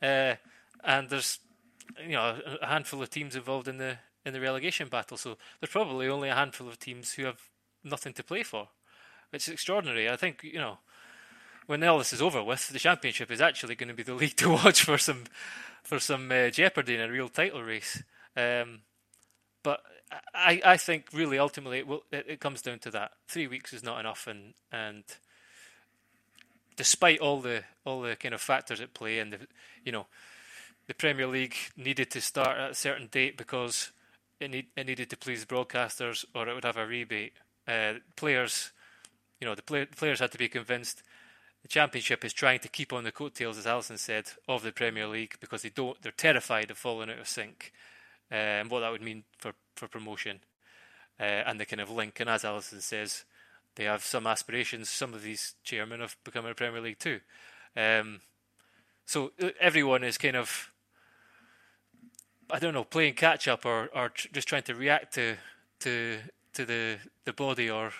Uh, 0.00 0.34
and 0.84 1.10
there's 1.10 1.40
you 2.00 2.12
know 2.12 2.38
a 2.62 2.66
handful 2.66 3.02
of 3.02 3.10
teams 3.10 3.36
involved 3.36 3.68
in 3.68 3.78
the 3.78 3.98
in 4.24 4.32
the 4.32 4.40
relegation 4.40 4.88
battle. 4.88 5.16
So 5.16 5.36
there's 5.60 5.70
probably 5.70 6.08
only 6.08 6.28
a 6.28 6.34
handful 6.34 6.68
of 6.68 6.78
teams 6.78 7.12
who 7.12 7.24
have 7.24 7.40
nothing 7.84 8.12
to 8.14 8.24
play 8.24 8.42
for. 8.42 8.68
It's 9.32 9.48
extraordinary. 9.48 10.08
I 10.08 10.16
think 10.16 10.42
you 10.42 10.58
know 10.58 10.78
when 11.66 11.82
all 11.84 11.98
this 11.98 12.12
is 12.12 12.22
over 12.22 12.42
with, 12.42 12.68
the 12.68 12.78
championship 12.78 13.30
is 13.30 13.40
actually 13.40 13.74
going 13.74 13.88
to 13.88 13.94
be 13.94 14.02
the 14.02 14.14
league 14.22 14.36
to 14.36 14.50
watch 14.50 14.82
for 14.82 14.98
some 14.98 15.24
for 15.82 15.98
some 15.98 16.30
uh, 16.30 16.50
jeopardy 16.50 16.94
in 16.94 17.00
a 17.00 17.10
real 17.10 17.28
title 17.28 17.62
race. 17.62 18.02
Um, 18.36 18.80
but 19.62 19.82
I, 20.34 20.60
I 20.64 20.76
think 20.76 21.06
really 21.12 21.38
ultimately 21.38 21.78
it, 21.78 21.86
will, 21.86 22.04
it, 22.12 22.26
it 22.28 22.40
comes 22.40 22.62
down 22.62 22.78
to 22.80 22.90
that. 22.92 23.12
Three 23.28 23.46
weeks 23.46 23.72
is 23.72 23.82
not 23.82 23.98
enough, 23.98 24.26
and 24.26 24.54
and 24.72 25.04
despite 26.76 27.20
all 27.20 27.40
the 27.40 27.64
all 27.84 28.00
the 28.02 28.16
kind 28.16 28.34
of 28.34 28.40
factors 28.40 28.80
at 28.80 28.94
play, 28.94 29.18
and 29.18 29.32
the 29.32 29.38
you 29.84 29.92
know 29.92 30.06
the 30.86 30.94
Premier 30.94 31.26
League 31.26 31.56
needed 31.76 32.10
to 32.12 32.20
start 32.20 32.58
at 32.58 32.70
a 32.70 32.74
certain 32.74 33.08
date 33.08 33.36
because 33.36 33.90
it 34.38 34.50
need, 34.50 34.66
it 34.76 34.86
needed 34.86 35.10
to 35.10 35.16
please 35.16 35.44
broadcasters, 35.44 36.24
or 36.34 36.48
it 36.48 36.54
would 36.54 36.64
have 36.64 36.76
a 36.76 36.86
rebate. 36.86 37.32
Uh, 37.66 37.94
players, 38.14 38.70
you 39.40 39.46
know, 39.46 39.54
the 39.54 39.62
play, 39.62 39.86
players 39.86 40.20
had 40.20 40.32
to 40.32 40.38
be 40.38 40.48
convinced. 40.48 41.02
The 41.62 41.68
Championship 41.68 42.24
is 42.24 42.32
trying 42.32 42.60
to 42.60 42.68
keep 42.68 42.92
on 42.92 43.04
the 43.04 43.12
coattails, 43.12 43.58
as 43.58 43.66
Alyson 43.66 43.98
said, 43.98 44.26
of 44.46 44.62
the 44.62 44.72
Premier 44.72 45.06
League 45.06 45.34
because 45.40 45.62
they 45.62 45.68
don't. 45.68 46.00
They're 46.00 46.12
terrified 46.12 46.70
of 46.70 46.78
falling 46.78 47.10
out 47.10 47.18
of 47.18 47.28
sync, 47.28 47.72
uh, 48.30 48.34
and 48.34 48.70
what 48.70 48.80
that 48.80 48.92
would 48.92 49.02
mean 49.02 49.24
for 49.38 49.52
for 49.74 49.88
promotion, 49.88 50.40
uh, 51.18 51.24
and 51.24 51.58
the 51.58 51.66
kind 51.66 51.80
of 51.80 51.90
link. 51.90 52.20
And 52.20 52.30
as 52.30 52.44
Alyson 52.44 52.80
says, 52.80 53.24
they 53.74 53.84
have 53.84 54.04
some 54.04 54.26
aspirations. 54.26 54.88
Some 54.88 55.12
of 55.12 55.22
these 55.22 55.54
chairmen 55.64 56.00
of 56.00 56.16
becoming 56.24 56.52
a 56.52 56.54
Premier 56.54 56.80
League 56.80 56.98
too. 56.98 57.20
Um, 57.76 58.20
so 59.04 59.32
uh, 59.42 59.50
everyone 59.60 60.02
is 60.02 60.18
kind 60.18 60.36
of, 60.36 60.70
I 62.50 62.58
don't 62.58 62.74
know, 62.74 62.84
playing 62.84 63.14
catch 63.14 63.48
up 63.48 63.66
or 63.66 63.88
or 63.94 64.12
just 64.14 64.48
trying 64.48 64.62
to 64.64 64.74
react 64.74 65.14
to 65.14 65.36
to 65.80 66.18
to 66.54 66.64
the 66.64 66.98
the 67.24 67.32
body 67.32 67.68
or 67.68 67.92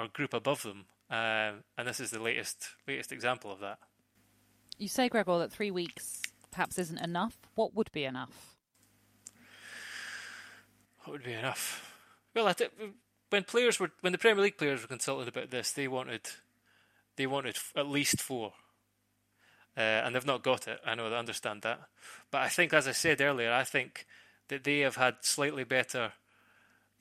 or 0.00 0.08
group 0.08 0.34
above 0.34 0.62
them. 0.62 0.86
Um, 1.10 1.64
and 1.76 1.86
this 1.86 2.00
is 2.00 2.10
the 2.10 2.20
latest 2.20 2.68
latest 2.86 3.12
example 3.12 3.50
of 3.50 3.60
that. 3.60 3.78
You 4.78 4.88
say, 4.88 5.08
Gregor, 5.08 5.38
that 5.38 5.52
three 5.52 5.70
weeks 5.70 6.22
perhaps 6.50 6.78
isn't 6.78 6.98
enough. 6.98 7.36
What 7.54 7.74
would 7.74 7.92
be 7.92 8.04
enough? 8.04 8.56
What 11.04 11.12
would 11.12 11.24
be 11.24 11.32
enough? 11.32 11.96
Well, 12.34 12.46
I 12.46 12.52
think 12.52 12.72
when 13.30 13.44
players 13.44 13.80
were 13.80 13.90
when 14.00 14.12
the 14.12 14.18
Premier 14.18 14.42
League 14.42 14.58
players 14.58 14.82
were 14.82 14.88
consulted 14.88 15.28
about 15.28 15.50
this, 15.50 15.72
they 15.72 15.88
wanted 15.88 16.28
they 17.16 17.26
wanted 17.26 17.58
at 17.74 17.88
least 17.88 18.20
four, 18.20 18.52
uh, 19.76 19.80
and 19.80 20.14
they've 20.14 20.26
not 20.26 20.42
got 20.42 20.68
it. 20.68 20.80
I 20.86 20.94
know, 20.94 21.06
I 21.06 21.18
understand 21.18 21.62
that, 21.62 21.80
but 22.30 22.42
I 22.42 22.48
think, 22.48 22.72
as 22.72 22.86
I 22.86 22.92
said 22.92 23.20
earlier, 23.20 23.52
I 23.52 23.64
think 23.64 24.06
that 24.48 24.64
they 24.64 24.80
have 24.80 24.96
had 24.96 25.16
slightly 25.22 25.64
better 25.64 26.12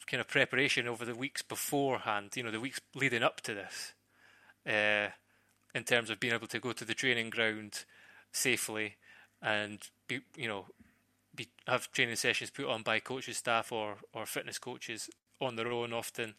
kind 0.07 0.21
of 0.21 0.27
preparation 0.27 0.87
over 0.87 1.05
the 1.05 1.15
weeks 1.15 1.41
beforehand. 1.41 2.31
You 2.35 2.43
know, 2.43 2.51
the 2.51 2.59
weeks 2.59 2.81
leading 2.95 3.23
up 3.23 3.41
to 3.41 3.53
this, 3.53 3.93
uh, 4.67 5.11
in 5.73 5.83
terms 5.83 6.09
of 6.09 6.19
being 6.19 6.33
able 6.33 6.47
to 6.47 6.59
go 6.59 6.73
to 6.73 6.85
the 6.85 6.93
training 6.93 7.29
ground 7.29 7.85
safely 8.31 8.95
and 9.41 9.79
be, 10.07 10.21
you 10.35 10.47
know, 10.47 10.65
be, 11.35 11.47
have 11.67 11.91
training 11.91 12.15
sessions 12.15 12.49
put 12.49 12.65
on 12.65 12.83
by 12.83 12.99
coaches, 12.99 13.37
staff, 13.37 13.71
or 13.71 13.97
or 14.13 14.25
fitness 14.25 14.57
coaches 14.57 15.09
on 15.39 15.55
their 15.55 15.71
own 15.71 15.93
often. 15.93 16.35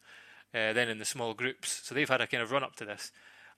Uh, 0.52 0.72
then 0.72 0.88
in 0.88 0.98
the 0.98 1.04
small 1.04 1.32
groups, 1.32 1.80
so 1.84 1.94
they've 1.94 2.08
had 2.08 2.20
a 2.20 2.26
kind 2.26 2.42
of 2.42 2.50
run 2.50 2.64
up 2.64 2.74
to 2.74 2.84
this. 2.84 3.12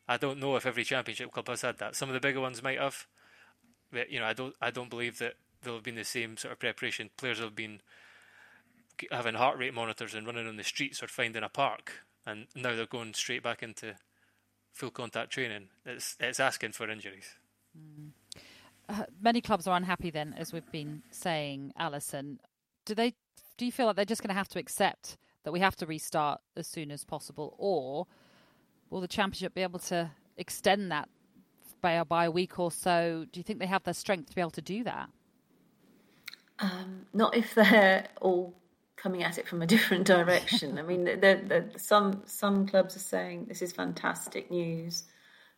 I 0.06 0.18
don't 0.18 0.38
know 0.38 0.56
if 0.56 0.66
every 0.66 0.84
championship 0.84 1.32
club 1.32 1.48
has 1.48 1.62
had 1.62 1.78
that. 1.78 1.96
Some 1.96 2.08
of 2.08 2.12
the 2.12 2.20
bigger 2.20 2.40
ones 2.40 2.62
might 2.62 2.78
have. 2.78 3.06
But, 3.90 4.10
you 4.10 4.18
know, 4.18 4.26
I 4.26 4.32
don't. 4.32 4.54
I 4.60 4.70
don't 4.70 4.90
believe 4.90 5.18
that 5.18 5.34
there'll 5.62 5.78
have 5.78 5.84
been 5.84 5.94
the 5.94 6.04
same 6.04 6.36
sort 6.36 6.52
of 6.52 6.58
preparation. 6.58 7.10
Players 7.16 7.38
have 7.38 7.54
been 7.54 7.80
having 9.10 9.34
heart 9.34 9.58
rate 9.58 9.74
monitors 9.74 10.14
and 10.14 10.26
running 10.26 10.46
on 10.46 10.56
the 10.56 10.64
streets 10.64 11.02
or 11.02 11.08
finding 11.08 11.42
a 11.42 11.48
park, 11.48 12.04
and 12.26 12.46
now 12.54 12.74
they're 12.74 12.86
going 12.86 13.14
straight 13.14 13.42
back 13.42 13.62
into 13.62 13.96
full 14.72 14.90
contact 14.90 15.30
training. 15.30 15.68
It's 15.84 16.16
it's 16.20 16.40
asking 16.40 16.72
for 16.72 16.88
injuries. 16.90 17.36
Mm. 17.76 18.10
Uh, 18.88 19.04
many 19.20 19.40
clubs 19.40 19.66
are 19.66 19.76
unhappy 19.76 20.10
then, 20.10 20.34
as 20.36 20.52
we've 20.52 20.70
been 20.72 21.02
saying, 21.10 21.72
Alyson. 21.78 22.38
Do 22.84 22.94
they? 22.94 23.14
Do 23.56 23.66
you 23.66 23.72
feel 23.72 23.86
like 23.86 23.96
they're 23.96 24.04
just 24.04 24.22
going 24.22 24.28
to 24.28 24.34
have 24.34 24.48
to 24.48 24.58
accept 24.58 25.16
that 25.44 25.52
we 25.52 25.60
have 25.60 25.76
to 25.76 25.86
restart 25.86 26.40
as 26.56 26.66
soon 26.66 26.90
as 26.90 27.04
possible, 27.04 27.54
or 27.58 28.06
will 28.90 29.00
the 29.00 29.08
championship 29.08 29.54
be 29.54 29.62
able 29.62 29.78
to 29.78 30.10
extend 30.36 30.90
that 30.90 31.08
by, 31.80 31.92
a, 31.92 32.04
by 32.04 32.24
a 32.24 32.30
week 32.30 32.58
or 32.58 32.70
so? 32.70 33.26
Do 33.30 33.40
you 33.40 33.44
think 33.44 33.58
they 33.58 33.66
have 33.66 33.84
the 33.84 33.94
strength 33.94 34.30
to 34.30 34.34
be 34.34 34.40
able 34.40 34.50
to 34.52 34.62
do 34.62 34.84
that? 34.84 35.08
Um, 36.58 37.06
not 37.12 37.36
if 37.36 37.54
they're 37.54 38.06
all 38.20 38.54
coming 38.96 39.22
at 39.22 39.38
it 39.38 39.48
from 39.48 39.62
a 39.62 39.66
different 39.74 40.06
direction. 40.06 40.78
I 40.78 40.82
mean, 40.82 41.04
they're, 41.04 41.16
they're, 41.16 41.70
some 41.76 42.22
some 42.26 42.66
clubs 42.66 42.96
are 42.96 43.00
saying 43.00 43.46
this 43.48 43.62
is 43.62 43.72
fantastic 43.72 44.50
news. 44.50 45.04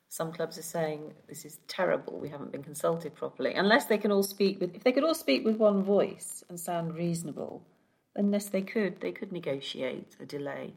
Some 0.09 0.33
clubs 0.33 0.59
are 0.59 0.63
saying 0.63 1.13
this 1.29 1.45
is 1.45 1.59
terrible. 1.67 2.21
We 2.21 2.29
haven't 2.29 2.53
been 2.53 2.63
consulted 2.63 3.15
properly. 3.15 3.55
Unless 3.55 3.87
they 3.87 3.99
can 3.99 4.13
all 4.13 4.23
speak 4.23 4.61
with, 4.61 4.75
if 4.75 4.85
they 4.85 4.93
could 4.93 5.03
all 5.03 5.15
speak 5.15 5.45
with 5.45 5.57
one 5.57 5.83
voice 5.83 6.45
and 6.49 6.59
sound 6.59 6.95
reasonable, 6.95 7.67
unless 8.15 8.49
they 8.49 8.63
could, 8.63 9.01
they 9.01 9.11
could 9.11 9.33
negotiate 9.33 10.15
a 10.21 10.27
delay. 10.27 10.75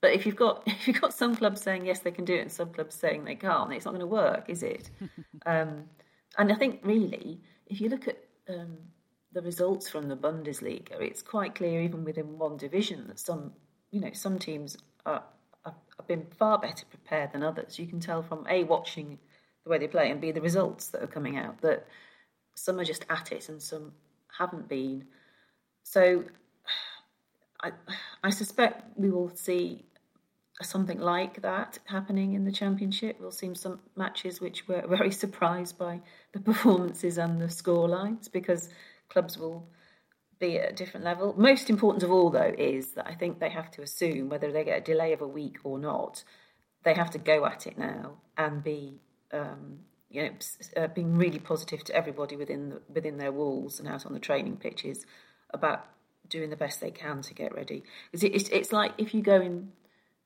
But 0.00 0.12
if 0.12 0.24
you've 0.24 0.36
got 0.36 0.62
if 0.66 0.86
you've 0.86 1.00
got 1.00 1.14
some 1.14 1.34
clubs 1.36 1.62
saying 1.62 1.86
yes 1.86 2.00
they 2.00 2.12
can 2.12 2.24
do 2.24 2.34
it 2.34 2.42
and 2.42 2.52
some 2.52 2.72
clubs 2.72 2.94
saying 2.94 3.24
they 3.24 3.34
can't, 3.34 3.72
it's 3.72 3.84
not 3.84 3.92
going 3.92 4.00
to 4.00 4.06
work, 4.06 4.44
is 4.48 4.62
it? 4.62 4.90
um, 5.46 5.84
and 6.38 6.52
I 6.52 6.54
think 6.54 6.80
really, 6.84 7.40
if 7.66 7.80
you 7.80 7.88
look 7.88 8.06
at 8.08 8.18
um, 8.48 8.78
the 9.32 9.42
results 9.42 9.88
from 9.88 10.08
the 10.08 10.16
Bundesliga, 10.16 11.00
it's 11.00 11.22
quite 11.22 11.54
clear 11.54 11.80
even 11.82 12.04
within 12.04 12.38
one 12.38 12.56
division 12.56 13.06
that 13.08 13.18
some 13.18 13.52
you 13.90 14.00
know 14.00 14.10
some 14.12 14.38
teams 14.38 14.76
are 15.06 15.22
have 15.64 16.06
been 16.06 16.26
far 16.38 16.58
better 16.58 16.86
prepared 16.86 17.32
than 17.32 17.42
others. 17.42 17.78
You 17.78 17.86
can 17.86 18.00
tell 18.00 18.22
from 18.22 18.46
A, 18.48 18.64
watching 18.64 19.18
the 19.64 19.70
way 19.70 19.78
they 19.78 19.86
play, 19.86 20.10
and 20.10 20.20
B, 20.20 20.32
the 20.32 20.40
results 20.40 20.88
that 20.88 21.02
are 21.02 21.06
coming 21.06 21.36
out, 21.36 21.60
that 21.60 21.86
some 22.54 22.78
are 22.80 22.84
just 22.84 23.04
at 23.10 23.32
it 23.32 23.48
and 23.48 23.60
some 23.60 23.92
haven't 24.38 24.68
been. 24.68 25.04
So 25.82 26.24
I, 27.62 27.72
I 28.24 28.30
suspect 28.30 28.98
we 28.98 29.10
will 29.10 29.30
see 29.34 29.84
something 30.62 30.98
like 30.98 31.40
that 31.42 31.78
happening 31.84 32.34
in 32.34 32.44
the 32.44 32.52
championship. 32.52 33.16
We'll 33.20 33.32
see 33.32 33.54
some 33.54 33.80
matches 33.96 34.40
which 34.40 34.68
were 34.68 34.84
very 34.88 35.10
surprised 35.10 35.78
by 35.78 36.00
the 36.32 36.40
performances 36.40 37.18
and 37.18 37.40
the 37.40 37.48
score 37.48 37.88
lines 37.88 38.28
because 38.28 38.70
clubs 39.10 39.36
will 39.36 39.68
be 40.38 40.58
at 40.58 40.70
a 40.70 40.74
different 40.74 41.04
level. 41.04 41.34
Most 41.36 41.68
important 41.68 42.02
of 42.02 42.10
all, 42.10 42.30
though, 42.30 42.54
is 42.56 42.92
that 42.92 43.06
I 43.06 43.14
think 43.14 43.38
they 43.38 43.50
have 43.50 43.70
to 43.72 43.82
assume 43.82 44.28
whether 44.28 44.50
they 44.50 44.64
get 44.64 44.78
a 44.78 44.80
delay 44.80 45.12
of 45.12 45.20
a 45.20 45.28
week 45.28 45.58
or 45.64 45.78
not, 45.78 46.24
they 46.82 46.94
have 46.94 47.10
to 47.10 47.18
go 47.18 47.44
at 47.44 47.66
it 47.66 47.78
now 47.78 48.14
and 48.38 48.64
be, 48.64 49.00
um, 49.32 49.80
you 50.08 50.22
know, 50.22 50.30
uh, 50.76 50.88
being 50.88 51.16
really 51.16 51.38
positive 51.38 51.84
to 51.84 51.94
everybody 51.94 52.36
within 52.36 52.70
the, 52.70 52.80
within 52.92 53.18
their 53.18 53.32
walls 53.32 53.78
and 53.78 53.86
out 53.86 54.06
on 54.06 54.14
the 54.14 54.18
training 54.18 54.56
pitches 54.56 55.04
about 55.50 55.86
doing 56.28 56.48
the 56.48 56.56
best 56.56 56.80
they 56.80 56.90
can 56.90 57.20
to 57.20 57.34
get 57.34 57.54
ready. 57.54 57.82
Because 58.10 58.24
it, 58.24 58.34
it's, 58.34 58.48
it's 58.48 58.72
like 58.72 58.92
if 58.96 59.12
you 59.12 59.22
go 59.22 59.40
in 59.40 59.72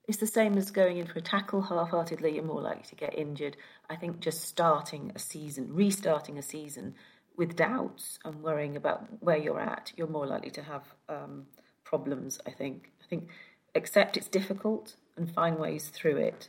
it's 0.06 0.18
the 0.18 0.26
same 0.26 0.58
as 0.58 0.70
going 0.70 0.98
in 0.98 1.06
for 1.06 1.18
a 1.18 1.22
tackle 1.22 1.62
half-heartedly. 1.62 2.34
You're 2.34 2.44
more 2.44 2.60
likely 2.60 2.84
to 2.90 2.94
get 2.94 3.18
injured. 3.18 3.56
I 3.88 3.96
think 3.96 4.20
just 4.20 4.42
starting 4.42 5.12
a 5.14 5.18
season, 5.18 5.74
restarting 5.74 6.36
a 6.36 6.42
season 6.42 6.94
with 7.36 7.56
doubts 7.56 8.18
and 8.24 8.42
worrying 8.42 8.76
about 8.76 9.06
where 9.20 9.36
you're 9.36 9.60
at, 9.60 9.92
you're 9.96 10.06
more 10.06 10.26
likely 10.26 10.50
to 10.50 10.62
have 10.62 10.82
um, 11.08 11.46
problems. 11.84 12.40
I 12.46 12.50
think. 12.50 12.90
I 13.02 13.06
think 13.06 13.28
accept 13.74 14.16
it's 14.16 14.28
difficult 14.28 14.96
and 15.16 15.32
find 15.32 15.58
ways 15.58 15.88
through 15.88 16.16
it. 16.16 16.48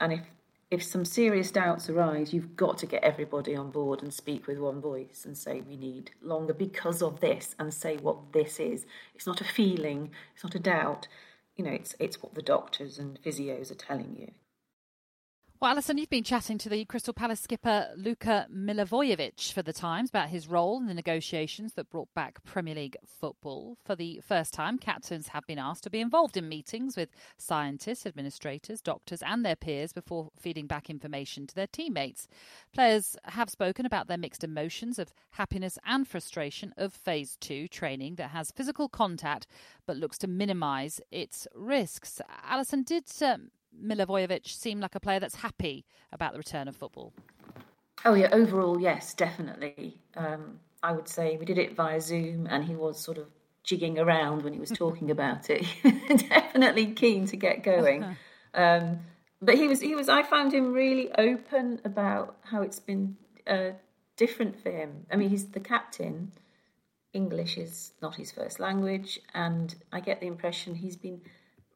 And 0.00 0.12
if 0.12 0.20
if 0.68 0.82
some 0.82 1.04
serious 1.04 1.52
doubts 1.52 1.88
arise, 1.88 2.32
you've 2.32 2.56
got 2.56 2.76
to 2.78 2.86
get 2.86 3.04
everybody 3.04 3.54
on 3.54 3.70
board 3.70 4.02
and 4.02 4.12
speak 4.12 4.48
with 4.48 4.58
one 4.58 4.80
voice 4.80 5.24
and 5.24 5.38
say 5.38 5.60
we 5.60 5.76
need 5.76 6.10
longer 6.20 6.52
because 6.52 7.02
of 7.02 7.20
this 7.20 7.54
and 7.56 7.72
say 7.72 7.96
what 7.98 8.32
this 8.32 8.58
is. 8.58 8.84
It's 9.14 9.28
not 9.28 9.40
a 9.40 9.44
feeling, 9.44 10.10
it's 10.34 10.42
not 10.42 10.56
a 10.56 10.58
doubt. 10.58 11.06
You 11.54 11.64
know, 11.64 11.70
it's 11.70 11.94
it's 12.00 12.20
what 12.22 12.34
the 12.34 12.42
doctors 12.42 12.98
and 12.98 13.20
physios 13.22 13.70
are 13.70 13.76
telling 13.76 14.16
you. 14.18 14.32
Well, 15.58 15.74
Alyson, 15.74 15.96
you've 15.96 16.10
been 16.10 16.22
chatting 16.22 16.58
to 16.58 16.68
the 16.68 16.84
Crystal 16.84 17.14
Palace 17.14 17.40
skipper 17.40 17.88
Luka 17.96 18.46
Milivojevic 18.54 19.54
for 19.54 19.62
the 19.62 19.72
Times 19.72 20.10
about 20.10 20.28
his 20.28 20.48
role 20.48 20.76
in 20.76 20.86
the 20.86 20.92
negotiations 20.92 21.72
that 21.74 21.88
brought 21.88 22.12
back 22.14 22.44
Premier 22.44 22.74
League 22.74 22.98
football. 23.06 23.78
For 23.82 23.96
the 23.96 24.20
first 24.22 24.52
time, 24.52 24.76
captains 24.76 25.28
have 25.28 25.46
been 25.46 25.58
asked 25.58 25.84
to 25.84 25.90
be 25.90 26.00
involved 26.00 26.36
in 26.36 26.46
meetings 26.46 26.94
with 26.94 27.08
scientists, 27.38 28.04
administrators, 28.04 28.82
doctors, 28.82 29.22
and 29.22 29.46
their 29.46 29.56
peers 29.56 29.94
before 29.94 30.28
feeding 30.38 30.66
back 30.66 30.90
information 30.90 31.46
to 31.46 31.54
their 31.54 31.66
teammates. 31.66 32.28
Players 32.74 33.16
have 33.24 33.48
spoken 33.48 33.86
about 33.86 34.08
their 34.08 34.18
mixed 34.18 34.44
emotions 34.44 34.98
of 34.98 35.14
happiness 35.30 35.78
and 35.86 36.06
frustration 36.06 36.74
of 36.76 36.92
Phase 36.92 37.38
2 37.40 37.68
training 37.68 38.16
that 38.16 38.32
has 38.32 38.50
physical 38.50 38.90
contact 38.90 39.46
but 39.86 39.96
looks 39.96 40.18
to 40.18 40.26
minimise 40.26 41.00
its 41.10 41.48
risks. 41.54 42.20
Alyson, 42.46 42.82
did 42.82 43.04
um, 43.22 43.52
Milivojevic 43.82 44.46
seem 44.46 44.80
like 44.80 44.94
a 44.94 45.00
player 45.00 45.20
that's 45.20 45.36
happy 45.36 45.84
about 46.12 46.32
the 46.32 46.38
return 46.38 46.68
of 46.68 46.76
football? 46.76 47.12
Oh 48.04 48.14
yeah, 48.14 48.28
overall 48.32 48.80
yes, 48.80 49.14
definitely. 49.14 49.98
Um, 50.16 50.60
I 50.82 50.92
would 50.92 51.08
say 51.08 51.36
we 51.36 51.44
did 51.44 51.58
it 51.58 51.74
via 51.74 52.00
Zoom, 52.00 52.46
and 52.48 52.64
he 52.64 52.76
was 52.76 52.98
sort 52.98 53.18
of 53.18 53.26
jigging 53.64 53.98
around 53.98 54.42
when 54.42 54.52
he 54.52 54.60
was 54.60 54.70
talking 54.84 55.10
about 55.10 55.50
it. 55.50 55.66
definitely 56.28 56.86
keen 56.92 57.26
to 57.26 57.36
get 57.36 57.62
going. 57.62 58.04
Um, 58.54 59.00
but 59.42 59.56
he 59.56 59.68
was 59.68 59.82
he 59.82 59.94
was. 59.94 60.08
I 60.08 60.22
found 60.22 60.54
him 60.54 60.72
really 60.72 61.12
open 61.18 61.78
about 61.84 62.38
how 62.42 62.62
it's 62.62 62.78
been 62.78 63.18
uh, 63.46 63.72
different 64.16 64.58
for 64.62 64.70
him. 64.70 65.04
I 65.12 65.16
mean, 65.16 65.28
he's 65.28 65.48
the 65.48 65.60
captain. 65.60 66.32
English 67.12 67.58
is 67.58 67.92
not 68.00 68.14
his 68.14 68.32
first 68.32 68.58
language, 68.58 69.20
and 69.34 69.74
I 69.92 70.00
get 70.00 70.20
the 70.20 70.26
impression 70.26 70.76
he's 70.76 70.96
been 70.96 71.20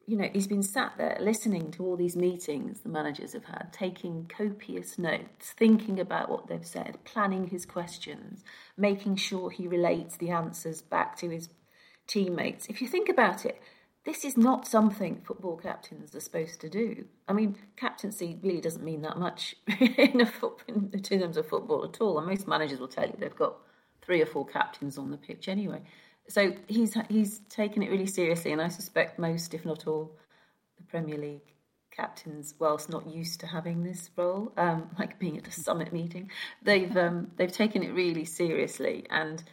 you 0.07 0.17
know, 0.17 0.29
he's 0.31 0.47
been 0.47 0.63
sat 0.63 0.93
there 0.97 1.17
listening 1.19 1.71
to 1.71 1.85
all 1.85 1.95
these 1.95 2.15
meetings 2.15 2.81
the 2.81 2.89
managers 2.89 3.33
have 3.33 3.45
had, 3.45 3.69
taking 3.71 4.27
copious 4.27 4.97
notes, 4.97 5.53
thinking 5.57 5.99
about 5.99 6.29
what 6.29 6.47
they've 6.47 6.65
said, 6.65 6.97
planning 7.03 7.47
his 7.47 7.65
questions, 7.65 8.43
making 8.77 9.15
sure 9.15 9.49
he 9.49 9.67
relates 9.67 10.17
the 10.17 10.29
answers 10.29 10.81
back 10.81 11.15
to 11.17 11.29
his 11.29 11.49
teammates. 12.07 12.67
If 12.67 12.81
you 12.81 12.87
think 12.87 13.09
about 13.09 13.45
it, 13.45 13.61
this 14.03 14.25
is 14.25 14.35
not 14.35 14.67
something 14.67 15.21
football 15.23 15.57
captains 15.57 16.15
are 16.15 16.19
supposed 16.19 16.59
to 16.61 16.69
do. 16.69 17.05
I 17.27 17.33
mean, 17.33 17.55
captaincy 17.77 18.39
really 18.41 18.61
doesn't 18.61 18.83
mean 18.83 19.03
that 19.03 19.19
much 19.19 19.55
in, 19.79 20.25
foot, 20.25 20.63
in 20.67 21.01
terms 21.03 21.37
of 21.37 21.47
football 21.47 21.85
at 21.85 22.01
all. 22.01 22.17
And 22.17 22.27
most 22.27 22.47
managers 22.47 22.79
will 22.79 22.87
tell 22.87 23.05
you 23.05 23.15
they've 23.19 23.35
got 23.35 23.57
three 24.01 24.21
or 24.21 24.25
four 24.25 24.45
captains 24.45 24.97
on 24.97 25.11
the 25.11 25.17
pitch 25.17 25.47
anyway 25.47 25.83
so 26.27 26.53
he's 26.67 26.95
he's 27.09 27.39
taken 27.49 27.83
it 27.83 27.91
really 27.91 28.07
seriously, 28.07 28.51
and 28.51 28.61
I 28.61 28.69
suspect 28.69 29.19
most, 29.19 29.53
if 29.53 29.65
not 29.65 29.87
all, 29.87 30.11
the 30.77 30.83
Premier 30.83 31.17
League 31.17 31.53
captains, 31.91 32.55
whilst 32.57 32.89
not 32.89 33.07
used 33.07 33.41
to 33.41 33.47
having 33.47 33.83
this 33.83 34.09
role, 34.15 34.53
um, 34.57 34.89
like 34.99 35.19
being 35.19 35.37
at 35.37 35.47
a 35.47 35.51
summit 35.51 35.91
meeting, 35.93 36.29
they've 36.61 36.95
um, 36.95 37.31
they've 37.37 37.51
taken 37.51 37.83
it 37.83 37.93
really 37.93 38.25
seriously, 38.25 39.05
and 39.09 39.43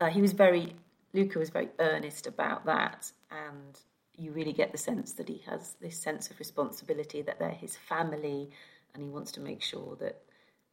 uh, 0.00 0.08
he 0.08 0.20
was 0.20 0.32
very 0.32 0.74
Luka 1.12 1.38
was 1.38 1.50
very 1.50 1.68
earnest 1.78 2.26
about 2.26 2.66
that, 2.66 3.10
and 3.30 3.78
you 4.16 4.32
really 4.32 4.52
get 4.52 4.72
the 4.72 4.78
sense 4.78 5.12
that 5.14 5.28
he 5.28 5.42
has 5.46 5.76
this 5.80 6.00
sense 6.00 6.30
of 6.30 6.38
responsibility 6.38 7.22
that 7.22 7.38
they're 7.38 7.50
his 7.50 7.76
family, 7.76 8.50
and 8.94 9.02
he 9.02 9.08
wants 9.08 9.32
to 9.32 9.40
make 9.40 9.62
sure 9.62 9.96
that 10.00 10.22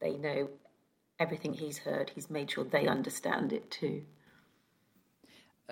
they 0.00 0.16
know 0.16 0.48
everything 1.18 1.52
he's 1.54 1.78
heard. 1.78 2.10
He's 2.14 2.30
made 2.30 2.50
sure 2.50 2.64
they 2.64 2.86
understand 2.86 3.52
it 3.52 3.70
too. 3.70 4.02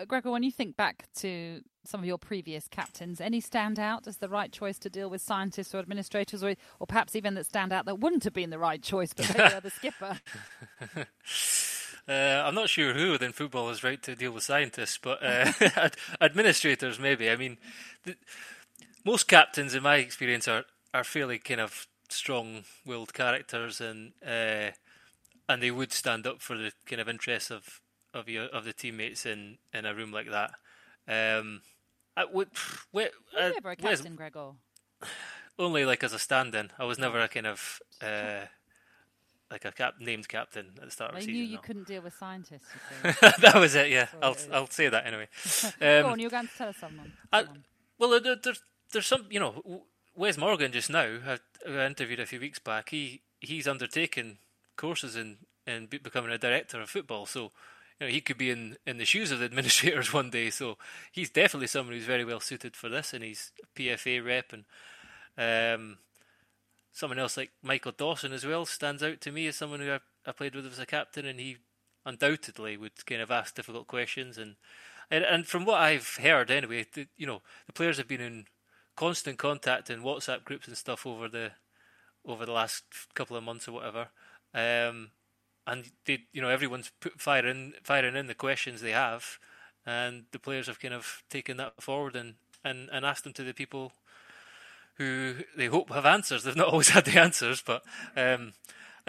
Uh, 0.01 0.05
Gregor, 0.07 0.31
when 0.31 0.43
you 0.43 0.51
think 0.51 0.77
back 0.77 1.09
to 1.17 1.61
some 1.85 2.01
of 2.01 2.07
your 2.07 2.17
previous 2.17 2.69
captains, 2.69 3.21
any 3.21 3.41
stand 3.41 3.79
out 3.79 4.07
as 4.07 4.17
the 4.17 4.29
right 4.29 4.51
choice 4.51 4.79
to 4.79 4.89
deal 4.89 5.11
with 5.11 5.21
scientists 5.21 5.75
or 5.75 5.79
administrators, 5.79 6.43
or, 6.43 6.55
or 6.79 6.87
perhaps 6.87 7.15
even 7.15 7.35
that 7.35 7.45
stand 7.45 7.73
out 7.73 7.85
that 7.85 7.99
wouldn't 7.99 8.25
have 8.25 8.33
been 8.33 8.51
the 8.51 8.59
right 8.59 8.83
choice, 8.83 9.13
but 9.13 9.29
maybe 9.37 9.61
the 9.63 9.71
skipper? 9.71 10.19
Uh, 12.09 12.43
I'm 12.45 12.55
not 12.55 12.71
sure 12.71 12.95
who 12.95 13.13
within 13.13 13.31
football 13.31 13.69
is 13.71 13.85
right 13.85 14.03
to 14.03 14.17
deal 14.17 14.33
with 14.33 14.43
scientists, 14.43 14.99
but 15.01 15.23
uh, 15.23 15.91
administrators 16.21 16.99
maybe. 16.99 17.31
I 17.31 17.37
mean, 17.37 17.59
the, 18.05 18.17
most 19.05 19.29
captains, 19.29 19.75
in 19.75 19.83
my 19.85 19.97
experience, 19.97 20.49
are, 20.49 20.65
are 20.93 21.05
fairly 21.05 21.39
kind 21.39 21.61
of 21.61 21.87
strong-willed 22.09 23.13
characters, 23.15 23.81
and 23.81 24.13
uh, 24.27 24.71
and 25.49 25.63
they 25.63 25.71
would 25.71 25.93
stand 25.93 26.27
up 26.27 26.41
for 26.41 26.57
the 26.57 26.73
kind 26.87 27.01
of 27.01 27.09
interests 27.09 27.51
of 27.51 27.81
of 28.15 28.29
your 28.29 28.45
of 28.45 28.65
the 28.65 28.73
teammates 28.73 29.27
in, 29.27 29.59
in 29.73 29.87
a 29.87 29.95
room 29.95 30.13
like 30.13 30.31
that. 30.31 30.53
Um, 31.09 31.63
I 32.17 32.25
would. 32.25 32.49
Where, 32.91 33.11
Were 33.35 33.49
you 33.49 33.55
ever 33.57 33.71
a 33.71 33.77
captain, 33.77 34.17
Gregor? 34.17 34.53
Only 35.59 35.85
like 35.85 36.03
as 36.03 36.13
a 36.13 36.19
stand-in. 36.19 36.71
I 36.79 36.85
was 36.85 36.99
never 36.99 37.21
a 37.21 37.29
kind 37.29 37.47
of 37.47 37.81
uh, 38.03 38.47
like 39.51 39.65
a 39.65 39.73
cap 39.73 39.95
named 40.01 40.29
captain 40.29 40.73
at 40.79 40.85
the 40.85 40.91
start 40.91 41.13
I 41.13 41.15
of 41.15 41.21
the 41.21 41.27
season. 41.27 41.35
I 41.35 41.39
knew 41.39 41.49
you 41.49 41.57
no. 41.57 41.63
couldn't 41.63 41.87
deal 41.87 42.03
with 42.03 42.15
scientists. 42.15 42.67
that 43.03 43.55
was 43.57 43.75
it. 43.75 43.91
Yeah, 43.91 44.09
I'll 44.23 44.33
it 44.33 44.49
I'll 44.53 44.71
say 44.71 44.89
that 44.89 45.07
anyway. 45.07 45.29
Um, 45.65 45.73
Go 45.81 46.07
on, 46.09 46.19
you're 46.19 46.31
going 46.31 46.49
to 46.49 46.57
tell 46.57 46.69
us 46.69 46.77
someone. 46.79 47.13
I, 47.33 47.45
well, 47.99 48.19
there, 48.21 48.37
there's 48.37 48.63
there's 48.93 49.07
some 49.07 49.27
you 49.29 49.41
know 49.41 49.85
Wes 50.17 50.39
Morgan 50.39 50.73
just 50.73 50.91
now 50.91 51.19
I, 51.27 51.39
I 51.69 51.87
interviewed 51.87 52.21
a 52.21 52.27
few 52.27 52.41
weeks 52.41 52.59
back. 52.59 52.91
He 52.91 53.23
he's 53.41 53.69
undertaken 53.69 54.39
courses 54.77 55.17
in 55.17 55.39
in 55.67 55.87
becoming 55.87 56.31
a 56.31 56.39
director 56.39 56.81
of 56.81 56.89
football. 56.89 57.27
So 57.27 57.53
you 58.01 58.07
know, 58.07 58.13
he 58.13 58.21
could 58.21 58.39
be 58.39 58.51
in, 58.51 58.77
in 58.87 58.97
the 58.97 59.05
shoes 59.05 59.31
of 59.31 59.39
the 59.39 59.45
administrators 59.47 60.13
one 60.13 60.31
day. 60.31 60.51
So 60.51 60.79
he's 61.13 61.31
definitely 61.31 61.67
someone 61.67 61.95
who's 61.95 62.05
very 62.05 62.25
well 62.25 62.41
suited 62.41 62.75
for 62.75 62.89
this, 62.89 63.13
and 63.13 63.23
he's 63.23 63.53
PFA 63.77 64.25
rep 64.25 64.53
and 64.53 64.65
um, 65.39 65.99
someone 66.93 67.19
else 67.19 67.37
like 67.37 67.51
Michael 67.63 67.93
Dawson 67.93 68.33
as 68.33 68.45
well 68.45 68.65
stands 68.65 69.03
out 69.03 69.21
to 69.21 69.33
me 69.33 69.47
as 69.47 69.57
someone 69.57 69.81
who 69.81 69.93
I, 69.93 70.01
I 70.27 70.33
played 70.33 70.55
with 70.55 70.67
as 70.67 70.79
a 70.79 70.87
captain, 70.87 71.27
and 71.27 71.39
he 71.39 71.59
undoubtedly 72.07 72.77
would 72.77 73.05
kind 73.07 73.21
of 73.21 73.31
ask 73.31 73.55
difficult 73.55 73.87
questions 73.87 74.39
and 74.39 74.57
and, 75.11 75.25
and 75.25 75.47
from 75.47 75.65
what 75.65 75.81
I've 75.81 76.19
heard 76.23 76.51
anyway, 76.51 76.87
the, 76.95 77.09
you 77.17 77.27
know, 77.27 77.43
the 77.67 77.73
players 77.73 77.99
have 77.99 78.07
been 78.07 78.21
in 78.21 78.47
constant 78.97 79.39
contact 79.39 79.91
in 79.91 80.03
WhatsApp 80.03 80.45
groups 80.45 80.69
and 80.69 80.77
stuff 80.77 81.07
over 81.07 81.29
the 81.29 81.53
over 82.25 82.47
the 82.47 82.53
last 82.53 82.85
couple 83.15 83.37
of 83.37 83.43
months 83.43 83.67
or 83.67 83.73
whatever. 83.73 84.09
Um, 84.55 85.11
and 85.67 85.91
they, 86.07 86.25
you 86.33 86.41
know, 86.41 86.49
everyone's 86.49 86.91
put 87.01 87.21
firing 87.21 87.75
firing 87.83 88.17
in 88.17 88.27
the 88.27 88.35
questions 88.35 88.81
they 88.81 88.93
have, 88.93 89.39
and 89.87 90.25
the 90.33 90.39
players 90.39 90.67
have 90.67 90.81
kind 90.81 90.95
of 90.95 91.23
taken 91.31 91.57
that 91.59 91.83
forward 91.83 92.17
and, 92.17 92.35
and, 92.65 92.89
and 92.93 93.05
asked 93.05 93.25
them 93.25 93.33
to 93.35 93.45
the 93.45 93.55
people 93.55 93.93
who 94.95 95.37
they 95.57 95.67
hope 95.67 95.91
have 95.91 96.07
answers. 96.07 96.45
They've 96.45 96.57
not 96.57 96.69
always 96.69 96.91
had 96.91 97.05
the 97.05 97.19
answers, 97.19 97.63
but 97.65 97.83
um, 98.17 98.53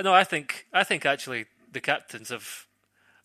no, 0.02 0.14
I 0.14 0.24
think 0.24 0.68
I 0.74 0.84
think 0.84 1.06
actually 1.06 1.46
the 1.72 1.82
captains 1.82 2.32
of 2.32 2.68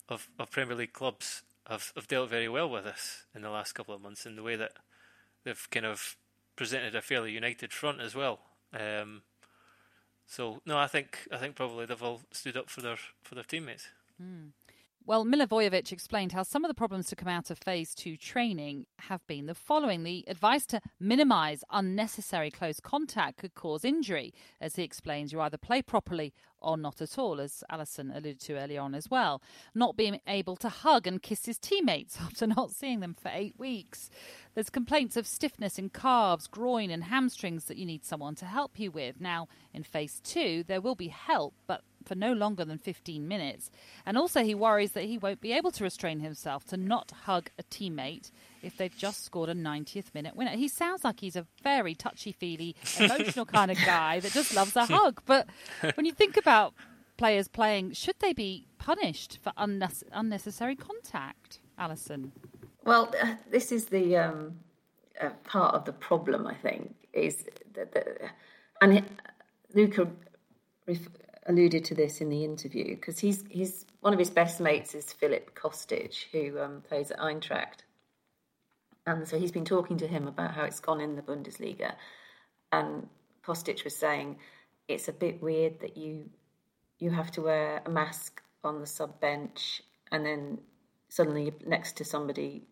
of, 0.09 0.27
of 0.39 0.51
Premier 0.51 0.75
League 0.75 0.93
clubs 0.93 1.43
have, 1.67 1.91
have 1.95 2.07
dealt 2.07 2.29
very 2.29 2.47
well 2.47 2.69
with 2.69 2.85
this 2.85 3.25
in 3.35 3.41
the 3.41 3.49
last 3.49 3.73
couple 3.73 3.93
of 3.93 4.01
months 4.01 4.25
in 4.25 4.35
the 4.35 4.43
way 4.43 4.55
that 4.55 4.73
they've 5.43 5.67
kind 5.69 5.85
of 5.85 6.15
presented 6.55 6.95
a 6.95 7.01
fairly 7.01 7.31
united 7.31 7.71
front 7.71 8.01
as 8.01 8.15
well. 8.15 8.39
Um, 8.73 9.21
so 10.27 10.61
no, 10.65 10.77
I 10.77 10.87
think 10.87 11.27
I 11.31 11.37
think 11.37 11.55
probably 11.55 11.85
they've 11.85 12.03
all 12.03 12.21
stood 12.31 12.57
up 12.57 12.69
for 12.69 12.81
their 12.81 12.97
for 13.23 13.35
their 13.35 13.43
teammates. 13.43 13.87
Mm. 14.21 14.51
Well, 15.07 15.23
Milivojevic 15.23 15.93
explained 15.93 16.33
how 16.33 16.43
some 16.43 16.65
of 16.65 16.67
the 16.67 16.75
problems 16.75 17.07
to 17.07 17.15
come 17.15 17.29
out 17.29 17.49
of 17.49 17.57
phase 17.57 17.95
two 17.95 18.17
training 18.17 18.87
have 18.99 19.25
been 19.25 19.45
the 19.45 19.55
following. 19.55 20.03
The 20.03 20.25
advice 20.27 20.65
to 20.65 20.81
minimise 20.99 21.63
unnecessary 21.71 22.51
close 22.51 22.81
contact 22.81 23.37
could 23.37 23.55
cause 23.55 23.85
injury. 23.85 24.33
As 24.59 24.75
he 24.75 24.83
explains, 24.83 25.31
you 25.31 25.39
either 25.39 25.57
play 25.57 25.81
properly 25.81 26.33
or 26.61 26.77
not 26.77 27.01
at 27.01 27.17
all, 27.17 27.39
as 27.39 27.63
Alyson 27.69 28.11
alluded 28.11 28.39
to 28.41 28.57
earlier 28.57 28.81
on 28.81 28.95
as 28.95 29.09
well. 29.09 29.41
Not 29.75 29.95
being 29.95 30.19
able 30.27 30.55
to 30.57 30.69
hug 30.69 31.07
and 31.07 31.21
kiss 31.21 31.45
his 31.45 31.57
teammates 31.57 32.17
after 32.21 32.47
not 32.47 32.71
seeing 32.71 32.99
them 32.99 33.13
for 33.13 33.31
eight 33.33 33.57
weeks. 33.57 34.09
There's 34.53 34.69
complaints 34.69 35.17
of 35.17 35.27
stiffness 35.27 35.77
in 35.77 35.89
calves, 35.89 36.47
groin, 36.47 36.89
and 36.89 37.05
hamstrings 37.05 37.65
that 37.65 37.77
you 37.77 37.85
need 37.85 38.05
someone 38.05 38.35
to 38.35 38.45
help 38.45 38.79
you 38.79 38.91
with. 38.91 39.21
Now, 39.21 39.47
in 39.73 39.83
phase 39.83 40.19
two, 40.23 40.63
there 40.67 40.81
will 40.81 40.95
be 40.95 41.09
help, 41.09 41.53
but 41.67 41.81
for 42.07 42.15
no 42.15 42.33
longer 42.33 42.65
than 42.65 42.77
15 42.77 43.27
minutes. 43.27 43.69
And 44.05 44.17
also, 44.17 44.43
he 44.43 44.55
worries 44.55 44.93
that 44.93 45.03
he 45.05 45.17
won't 45.17 45.41
be 45.41 45.53
able 45.53 45.71
to 45.71 45.83
restrain 45.83 46.19
himself 46.19 46.65
to 46.65 46.77
not 46.77 47.11
hug 47.25 47.49
a 47.59 47.63
teammate 47.63 48.31
if 48.63 48.77
they've 48.77 48.95
just 48.95 49.23
scored 49.23 49.49
a 49.49 49.53
90th 49.53 50.13
minute 50.13 50.35
winner. 50.35 50.51
He 50.51 50.67
sounds 50.67 51.03
like 51.03 51.19
he's 51.19 51.35
a 51.35 51.45
very 51.63 51.93
touchy 51.93 52.31
feely, 52.31 52.75
emotional 52.99 53.45
kind 53.45 53.71
of 53.71 53.77
guy 53.85 54.19
that 54.19 54.31
just 54.31 54.55
loves 54.55 54.75
a 54.75 54.85
hug. 54.93 55.21
But 55.25 55.47
when 55.95 56.05
you 56.05 56.11
think 56.11 56.37
about 56.37 56.73
players 57.17 57.47
playing, 57.47 57.93
should 57.93 58.19
they 58.19 58.33
be 58.33 58.67
punished 58.77 59.39
for 59.41 59.51
unnecessary 59.57 60.75
contact, 60.75 61.59
Alyson? 61.77 62.31
Well, 62.83 63.13
uh, 63.21 63.35
this 63.51 63.71
is 63.71 63.87
the 63.87 64.17
um, 64.17 64.59
uh, 65.21 65.29
part 65.43 65.75
of 65.75 65.85
the 65.85 65.93
problem, 65.93 66.47
I 66.47 66.53
think, 66.53 66.95
is 67.11 67.45
that, 67.73 67.91
the, 67.91 68.29
and 68.81 69.03
Luka 69.73 70.07
alluded 71.47 71.85
to 71.85 71.95
this 71.95 72.21
in 72.21 72.29
the 72.29 72.43
interview 72.43 72.95
because 72.95 73.19
he's 73.19 73.43
he's 73.49 73.85
one 74.01 74.13
of 74.13 74.19
his 74.19 74.29
best 74.29 74.59
mates 74.59 74.93
is 74.93 75.11
Filip 75.13 75.55
Kostic, 75.55 76.25
who 76.31 76.59
um, 76.59 76.81
plays 76.87 77.11
at 77.11 77.19
Eintracht, 77.19 77.83
and 79.05 79.27
so 79.27 79.39
he's 79.39 79.51
been 79.51 79.65
talking 79.65 79.97
to 79.97 80.07
him 80.07 80.27
about 80.27 80.53
how 80.53 80.63
it's 80.63 80.79
gone 80.79 81.01
in 81.01 81.15
the 81.15 81.21
Bundesliga, 81.21 81.93
and 82.71 83.07
Kostic 83.45 83.83
was 83.83 83.95
saying 83.95 84.37
it's 84.87 85.07
a 85.07 85.13
bit 85.13 85.41
weird 85.41 85.79
that 85.79 85.97
you 85.97 86.29
you 86.99 87.11
have 87.11 87.31
to 87.31 87.41
wear 87.41 87.81
a 87.85 87.89
mask 87.89 88.41
on 88.63 88.79
the 88.79 88.87
sub 88.87 89.19
bench 89.19 89.83
and 90.11 90.25
then 90.25 90.57
suddenly 91.09 91.53
next 91.65 91.95
to 91.97 92.05
somebody 92.05 92.63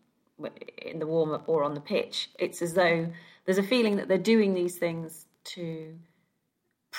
in 0.82 0.98
the 0.98 1.06
warm 1.06 1.32
up 1.32 1.48
or 1.48 1.62
on 1.62 1.74
the 1.74 1.80
pitch. 1.80 2.30
It's 2.38 2.60
as 2.60 2.74
though 2.74 3.10
there's 3.44 3.58
a 3.58 3.62
feeling 3.62 3.96
that 3.96 4.08
they're 4.08 4.18
doing 4.18 4.54
these 4.54 4.76
things 4.76 5.26
to 5.44 5.94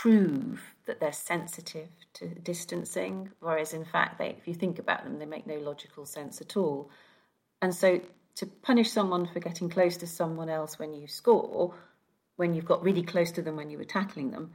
prove 0.01 0.61
that 0.85 0.99
they're 0.99 1.11
sensitive 1.11 1.89
to 2.13 2.27
distancing, 2.27 3.31
whereas 3.39 3.73
in 3.73 3.85
fact, 3.85 4.17
they, 4.19 4.29
if 4.29 4.47
you 4.47 4.53
think 4.53 4.79
about 4.79 5.03
them, 5.03 5.17
they 5.17 5.25
make 5.25 5.47
no 5.47 5.57
logical 5.57 6.05
sense 6.05 6.39
at 6.41 6.55
all. 6.55 6.89
And 7.61 7.73
so 7.73 7.99
to 8.35 8.45
punish 8.45 8.91
someone 8.91 9.25
for 9.25 9.39
getting 9.39 9.69
close 9.69 9.97
to 9.97 10.07
someone 10.07 10.49
else 10.49 10.77
when 10.77 10.93
you 10.93 11.07
score, 11.07 11.73
when 12.35 12.53
you've 12.53 12.65
got 12.65 12.83
really 12.83 13.01
close 13.01 13.31
to 13.31 13.41
them 13.41 13.55
when 13.55 13.69
you 13.71 13.77
were 13.77 13.83
tackling 13.83 14.31
them, 14.31 14.53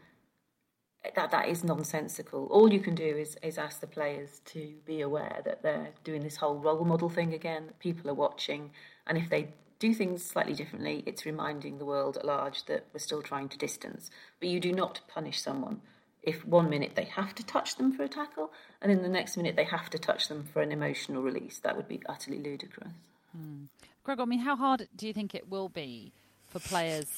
that 1.16 1.32
that 1.32 1.48
is 1.48 1.64
nonsensical. 1.64 2.46
All 2.46 2.72
you 2.72 2.78
can 2.78 2.94
do 2.94 3.04
is 3.04 3.36
is 3.42 3.58
ask 3.58 3.80
the 3.80 3.88
players 3.88 4.40
to 4.46 4.74
be 4.86 5.00
aware 5.00 5.42
that 5.44 5.62
they're 5.62 5.90
doing 6.04 6.22
this 6.22 6.36
whole 6.36 6.58
role 6.58 6.84
model 6.84 7.08
thing 7.08 7.34
again. 7.34 7.70
People 7.80 8.08
are 8.08 8.14
watching, 8.14 8.70
and 9.08 9.18
if 9.18 9.28
they 9.28 9.48
do 9.82 9.92
things 9.92 10.24
slightly 10.24 10.54
differently, 10.54 11.02
it's 11.06 11.26
reminding 11.26 11.78
the 11.78 11.84
world 11.84 12.16
at 12.16 12.24
large 12.24 12.66
that 12.66 12.86
we're 12.92 13.00
still 13.00 13.20
trying 13.20 13.48
to 13.48 13.58
distance. 13.58 14.10
But 14.38 14.48
you 14.48 14.60
do 14.60 14.72
not 14.72 15.00
punish 15.08 15.42
someone 15.42 15.80
if 16.22 16.46
one 16.46 16.70
minute 16.70 16.92
they 16.94 17.06
have 17.06 17.34
to 17.34 17.44
touch 17.44 17.74
them 17.74 17.92
for 17.92 18.04
a 18.04 18.08
tackle, 18.08 18.52
and 18.80 18.92
in 18.92 19.02
the 19.02 19.08
next 19.08 19.36
minute 19.36 19.56
they 19.56 19.64
have 19.64 19.90
to 19.90 19.98
touch 19.98 20.28
them 20.28 20.44
for 20.44 20.62
an 20.62 20.70
emotional 20.70 21.20
release. 21.20 21.58
That 21.58 21.76
would 21.76 21.88
be 21.88 22.00
utterly 22.08 22.38
ludicrous. 22.38 22.92
Hmm. 23.36 23.64
Greg, 24.04 24.20
I 24.20 24.24
mean, 24.24 24.38
how 24.38 24.54
hard 24.54 24.86
do 24.94 25.08
you 25.08 25.12
think 25.12 25.34
it 25.34 25.50
will 25.50 25.68
be 25.68 26.12
for 26.48 26.60
players 26.60 27.08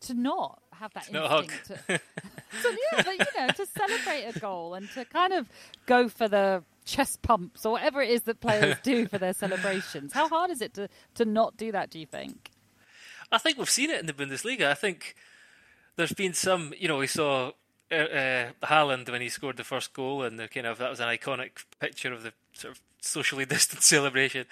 to 0.00 0.14
not 0.14 0.60
have 0.72 0.92
that 0.94 1.08
instinct 1.08 1.66
to, 1.66 1.74
to, 1.86 2.00
yeah, 2.92 3.02
but, 3.04 3.12
you 3.12 3.26
know, 3.38 3.48
to 3.48 3.66
celebrate 3.66 4.24
a 4.24 4.40
goal 4.40 4.74
and 4.74 4.90
to 4.90 5.04
kind 5.04 5.32
of 5.32 5.48
go 5.86 6.08
for 6.08 6.26
the 6.26 6.64
chest 6.84 7.22
pumps 7.22 7.64
or 7.64 7.72
whatever 7.72 8.02
it 8.02 8.10
is 8.10 8.22
that 8.22 8.40
players 8.40 8.76
do 8.82 9.06
for 9.06 9.18
their 9.18 9.32
celebrations. 9.32 10.12
How 10.12 10.28
hard 10.28 10.50
is 10.50 10.60
it 10.60 10.74
to, 10.74 10.88
to 11.14 11.24
not 11.24 11.56
do 11.56 11.72
that, 11.72 11.90
do 11.90 11.98
you 11.98 12.06
think? 12.06 12.50
I 13.30 13.38
think 13.38 13.58
we've 13.58 13.70
seen 13.70 13.90
it 13.90 14.00
in 14.00 14.06
the 14.06 14.12
Bundesliga. 14.12 14.66
I 14.66 14.74
think 14.74 15.14
there's 15.96 16.12
been 16.12 16.34
some, 16.34 16.74
you 16.78 16.88
know, 16.88 16.98
we 16.98 17.06
saw 17.06 17.52
uh, 17.90 17.94
uh, 17.94 18.50
Haaland 18.62 19.10
when 19.10 19.20
he 19.20 19.28
scored 19.28 19.56
the 19.56 19.64
first 19.64 19.92
goal, 19.92 20.22
and 20.22 20.38
the 20.38 20.48
kind 20.48 20.66
of 20.66 20.78
that 20.78 20.90
was 20.90 21.00
an 21.00 21.08
iconic 21.08 21.64
picture 21.78 22.12
of 22.12 22.22
the 22.22 22.32
sort 22.52 22.72
of 22.72 22.80
socially 23.00 23.44
distant 23.46 23.82
celebration. 23.82 24.46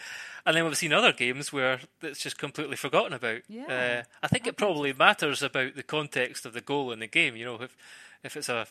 And 0.44 0.56
then 0.56 0.64
we've 0.64 0.76
seen 0.76 0.92
other 0.92 1.12
games 1.12 1.52
where 1.52 1.80
it's 2.02 2.20
just 2.20 2.38
completely 2.38 2.76
forgotten 2.76 3.12
about. 3.12 3.42
Yeah, 3.48 4.02
uh, 4.02 4.02
I 4.22 4.28
think 4.28 4.46
it 4.46 4.56
probably 4.56 4.92
matters 4.92 5.42
about 5.42 5.74
the 5.74 5.82
context 5.82 6.46
of 6.46 6.52
the 6.52 6.60
goal 6.60 6.92
in 6.92 7.00
the 7.00 7.06
game. 7.06 7.36
You 7.36 7.44
know, 7.44 7.56
if 7.56 7.76
if 8.22 8.36
it's 8.36 8.48
a 8.48 8.66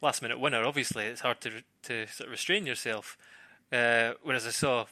last 0.00 0.22
minute 0.22 0.40
winner, 0.40 0.64
obviously 0.64 1.04
it's 1.04 1.20
hard 1.20 1.40
to 1.42 1.62
to 1.84 2.06
sort 2.06 2.28
of 2.28 2.32
restrain 2.32 2.66
yourself. 2.66 3.16
Uh, 3.72 4.12
whereas 4.22 4.46
I 4.46 4.50
saw 4.50 4.86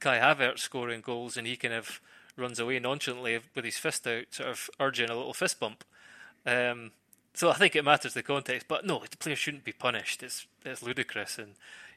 Kai 0.00 0.18
Havertz 0.18 0.60
scoring 0.60 1.00
goals, 1.00 1.36
and 1.36 1.46
he 1.46 1.56
kind 1.56 1.74
of 1.74 2.00
runs 2.36 2.58
away 2.58 2.78
nonchalantly 2.78 3.40
with 3.54 3.64
his 3.64 3.76
fist 3.76 4.06
out, 4.06 4.24
sort 4.30 4.48
of 4.48 4.70
urging 4.80 5.10
a 5.10 5.16
little 5.16 5.34
fist 5.34 5.60
bump. 5.60 5.84
Um, 6.46 6.92
so 7.34 7.50
I 7.50 7.54
think 7.54 7.76
it 7.76 7.84
matters 7.84 8.14
the 8.14 8.22
context, 8.22 8.66
but 8.68 8.86
no, 8.86 9.02
the 9.08 9.16
player 9.16 9.36
shouldn't 9.36 9.64
be 9.64 9.72
punished. 9.72 10.22
It's 10.22 10.46
it's 10.64 10.82
ludicrous, 10.82 11.38
and 11.38 11.54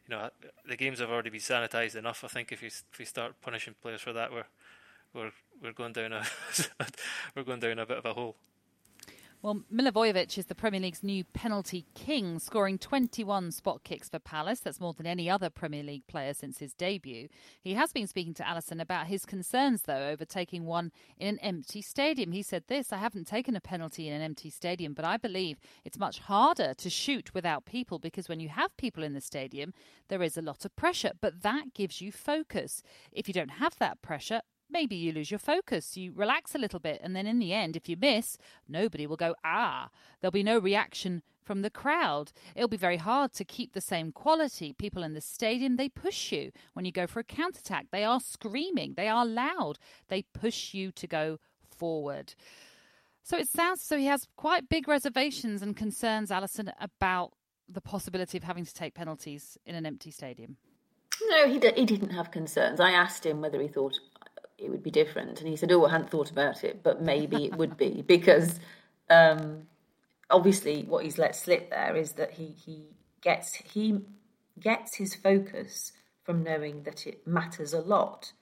you 0.08 0.16
know 0.16 0.30
the 0.68 0.78
games 0.78 1.00
have 1.00 1.10
already 1.10 1.30
been 1.30 1.40
sanitised 1.40 1.96
enough. 1.96 2.24
I 2.24 2.28
think 2.28 2.52
if 2.52 2.62
you 2.62 2.68
if 2.68 3.00
we 3.00 3.06
start 3.06 3.42
punishing 3.42 3.76
players 3.82 4.02
for 4.02 4.14
that, 4.14 4.32
we're 4.32 4.46
we're 5.14 5.32
we're 5.62 5.74
going 5.74 5.94
down 5.94 6.14
a 6.14 6.26
we're 7.36 7.44
going 7.44 7.60
down 7.60 7.80
a 7.80 7.86
bit 7.86 7.98
of 7.98 8.06
a 8.06 8.14
hole. 8.14 8.36
Well, 9.46 9.62
Milivojevic 9.72 10.40
is 10.40 10.48
the 10.48 10.56
Premier 10.56 10.80
League's 10.80 11.04
new 11.04 11.24
penalty 11.24 11.86
king, 11.94 12.40
scoring 12.40 12.80
21 12.80 13.52
spot 13.52 13.84
kicks 13.84 14.10
for 14.10 14.18
Palace. 14.18 14.60
That's 14.60 14.80
more 14.80 14.94
than 14.94 15.06
any 15.06 15.30
other 15.30 15.52
Premier 15.52 15.84
League 15.84 16.08
player 16.08 16.34
since 16.34 16.58
his 16.58 16.74
debut. 16.74 17.28
He 17.62 17.76
has 17.76 17.94
been 17.94 18.08
speaking 18.08 18.34
to 18.34 18.44
Alyson 18.44 18.82
about 18.82 19.06
his 19.06 19.24
concerns, 19.24 19.84
though, 19.84 20.08
over 20.08 20.26
taking 20.26 20.66
one 20.66 20.92
in 21.20 21.28
an 21.28 21.40
empty 21.42 21.84
stadium. 21.84 22.32
He 22.32 22.42
said 22.42 22.64
this 22.66 22.92
I 22.92 22.98
haven't 22.98 23.28
taken 23.28 23.56
a 23.56 23.62
penalty 23.62 24.08
in 24.08 24.16
an 24.16 24.24
empty 24.24 24.50
stadium, 24.50 24.96
but 24.96 25.06
I 25.06 25.18
believe 25.18 25.60
it's 25.84 26.00
much 26.00 26.18
harder 26.18 26.74
to 26.74 26.90
shoot 26.90 27.36
without 27.36 27.66
people 27.66 28.00
because 28.00 28.28
when 28.28 28.40
you 28.40 28.50
have 28.50 28.76
people 28.78 29.04
in 29.04 29.14
the 29.14 29.22
stadium, 29.22 29.76
there 30.08 30.24
is 30.24 30.40
a 30.40 30.42
lot 30.42 30.66
of 30.66 30.76
pressure, 30.76 31.12
but 31.22 31.44
that 31.44 31.76
gives 31.76 32.02
you 32.02 32.12
focus. 32.12 32.82
If 33.12 33.28
you 33.28 33.34
don't 33.36 33.50
have 33.50 33.78
that 33.78 34.02
pressure, 34.02 34.42
maybe 34.76 34.96
you 34.98 35.14
lose 35.14 35.32
your 35.32 35.40
focus. 35.40 35.96
You 35.96 36.12
relax 36.14 36.54
a 36.54 36.58
little 36.58 36.82
bit, 36.82 37.00
and 37.02 37.16
then 37.16 37.26
in 37.26 37.40
the 37.40 37.54
end, 37.54 37.78
if 37.78 37.88
you 37.88 37.96
miss, 37.96 38.38
nobody 38.68 39.08
will 39.08 39.16
go, 39.16 39.34
ah. 39.44 39.90
There'll 40.20 40.32
be 40.32 40.44
no 40.44 40.60
reaction 40.60 41.24
from 41.46 41.62
the 41.62 41.70
crowd. 41.70 42.34
It'll 42.56 42.68
be 42.68 42.76
very 42.76 42.98
hard 42.98 43.32
to 43.34 43.46
keep 43.46 43.72
the 43.72 43.80
same 43.80 44.12
quality. 44.12 44.74
People 44.74 45.02
in 45.02 45.14
the 45.14 45.22
stadium, 45.22 45.78
they 45.78 45.88
push 45.88 46.34
you. 46.34 46.52
When 46.74 46.84
you 46.84 46.92
go 46.92 47.08
for 47.08 47.22
a 47.22 47.24
counterattack, 47.24 47.88
they 47.92 48.04
are 48.04 48.20
screaming, 48.20 48.96
they 48.98 49.08
are 49.08 49.26
loud, 49.26 49.80
they 50.10 50.24
push 50.24 50.74
you 50.74 50.92
to 50.92 51.08
go 51.08 51.40
forward. 51.78 52.34
So 53.24 53.38
it 53.38 53.48
sounds 53.48 53.82
so 53.82 53.98
he 53.98 54.08
has 54.08 54.28
quite 54.36 54.68
big 54.68 54.88
reservations 54.88 55.62
and 55.62 55.76
concerns, 55.76 56.32
Alyson, 56.32 56.72
about 56.82 57.32
the 57.68 57.82
possibility 57.82 58.38
of 58.38 58.44
having 58.44 58.66
to 58.66 58.74
take 58.74 58.94
penalties 58.94 59.58
in 59.66 59.74
an 59.76 59.86
empty 59.86 60.12
stadium. 60.12 60.58
No, 61.30 61.48
he, 61.48 61.60
d- 61.60 61.72
he 61.76 61.86
didn't 61.86 62.12
have 62.12 62.30
concerns. 62.30 62.80
I 62.80 62.92
asked 62.92 63.26
him 63.26 63.42
whether 63.42 63.62
he 63.62 63.68
thought 63.68 64.00
it 64.58 64.70
would 64.70 64.84
be 64.84 64.92
different. 64.92 65.40
And 65.40 65.50
he 65.50 65.56
said, 65.56 65.72
Oh, 65.72 65.86
I 65.86 65.92
hadn't 65.92 66.12
thought 66.12 66.32
about 66.32 66.64
it, 66.64 66.82
but 66.84 67.02
maybe 67.02 67.46
it 67.46 67.56
would 67.56 67.78
be 67.78 68.02
because 68.08 68.60
um, 69.10 69.68
obviously 70.30 70.84
what 70.84 71.04
he's 71.04 71.18
let 71.18 71.36
slip 71.36 71.70
there 71.70 71.96
is 71.96 72.14
that 72.14 72.32
he, 72.32 72.56
he 72.66 72.84
gets 73.22 73.56
he 73.56 74.02
gets 74.60 74.96
his 74.96 75.16
focus 75.16 75.92
from 76.24 76.44
knowing 76.44 76.84
that 76.84 77.06
it 77.06 77.28
matters 77.28 77.74
a 77.74 77.80
lot. 77.80 78.34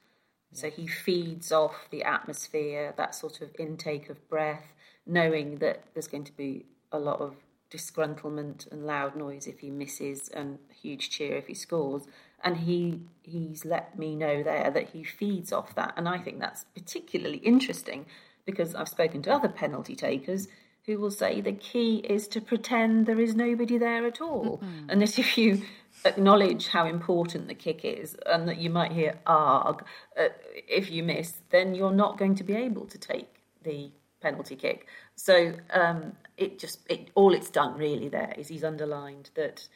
So 0.52 0.70
he 0.70 0.86
feeds 0.86 1.50
off 1.50 1.88
the 1.90 2.04
atmosphere, 2.04 2.94
that 2.96 3.14
sort 3.14 3.40
of 3.40 3.50
intake 3.58 4.08
of 4.08 4.28
breath, 4.28 4.72
knowing 5.04 5.56
that 5.56 5.82
there's 5.92 6.06
going 6.06 6.24
to 6.24 6.36
be 6.36 6.66
a 6.92 6.98
lot 6.98 7.20
of 7.20 7.34
disgruntlement 7.70 8.70
and 8.70 8.86
loud 8.86 9.16
noise 9.16 9.46
if 9.46 9.60
he 9.60 9.70
misses 9.70 10.28
and 10.28 10.58
huge 10.80 11.10
cheer 11.10 11.36
if 11.36 11.46
he 11.46 11.54
scores. 11.54 12.06
And 12.42 12.58
he 12.58 13.00
he's 13.22 13.64
let 13.64 13.98
me 13.98 14.14
know 14.14 14.42
there 14.42 14.70
that 14.70 14.90
he 14.90 15.02
feeds 15.02 15.52
off 15.52 15.74
that. 15.74 15.94
And 15.96 16.08
i 16.08 16.18
think 16.18 16.40
that's 16.40 16.64
particularly 16.74 17.38
interesting 17.38 18.06
because 18.44 18.74
i've 18.74 18.88
spoken 18.88 19.22
to 19.22 19.32
other 19.32 19.48
penalty 19.48 19.96
takers 19.96 20.48
who 20.86 20.98
will 20.98 21.10
say 21.10 21.40
the 21.40 21.52
key 21.52 21.96
is 21.96 22.28
to 22.28 22.42
pretend 22.42 23.06
there 23.06 23.18
is 23.18 23.34
nobody 23.34 23.78
there 23.78 24.06
at 24.06 24.20
all. 24.20 24.58
Mm-hmm. 24.58 24.90
and 24.90 25.00
that 25.00 25.18
if 25.18 25.38
you 25.38 25.62
acknowledge 26.04 26.68
how 26.68 26.86
important 26.86 27.48
the 27.48 27.54
kick 27.54 27.84
is 27.84 28.14
and 28.26 28.46
that 28.48 28.58
you 28.58 28.68
might 28.68 28.92
hear 28.92 29.18
arg 29.26 29.82
uh, 30.20 30.28
if 30.68 30.90
you 30.90 31.02
miss 31.02 31.38
then 31.50 31.74
you're 31.74 31.92
not 31.92 32.18
going 32.18 32.34
to 32.34 32.44
be 32.44 32.54
able 32.54 32.84
to 32.84 32.98
take 32.98 33.28
the 33.62 33.90
penalty 34.24 34.56
kick. 34.56 34.88
So 35.14 35.52
um, 35.70 36.12
it 36.36 36.58
just 36.58 36.80
it 36.88 37.10
all 37.14 37.32
it's 37.32 37.50
done 37.50 37.76
really 37.76 38.08
there 38.08 38.34
is 38.36 38.48
he's 38.48 38.64
underlined 38.64 39.30
that 39.34 39.68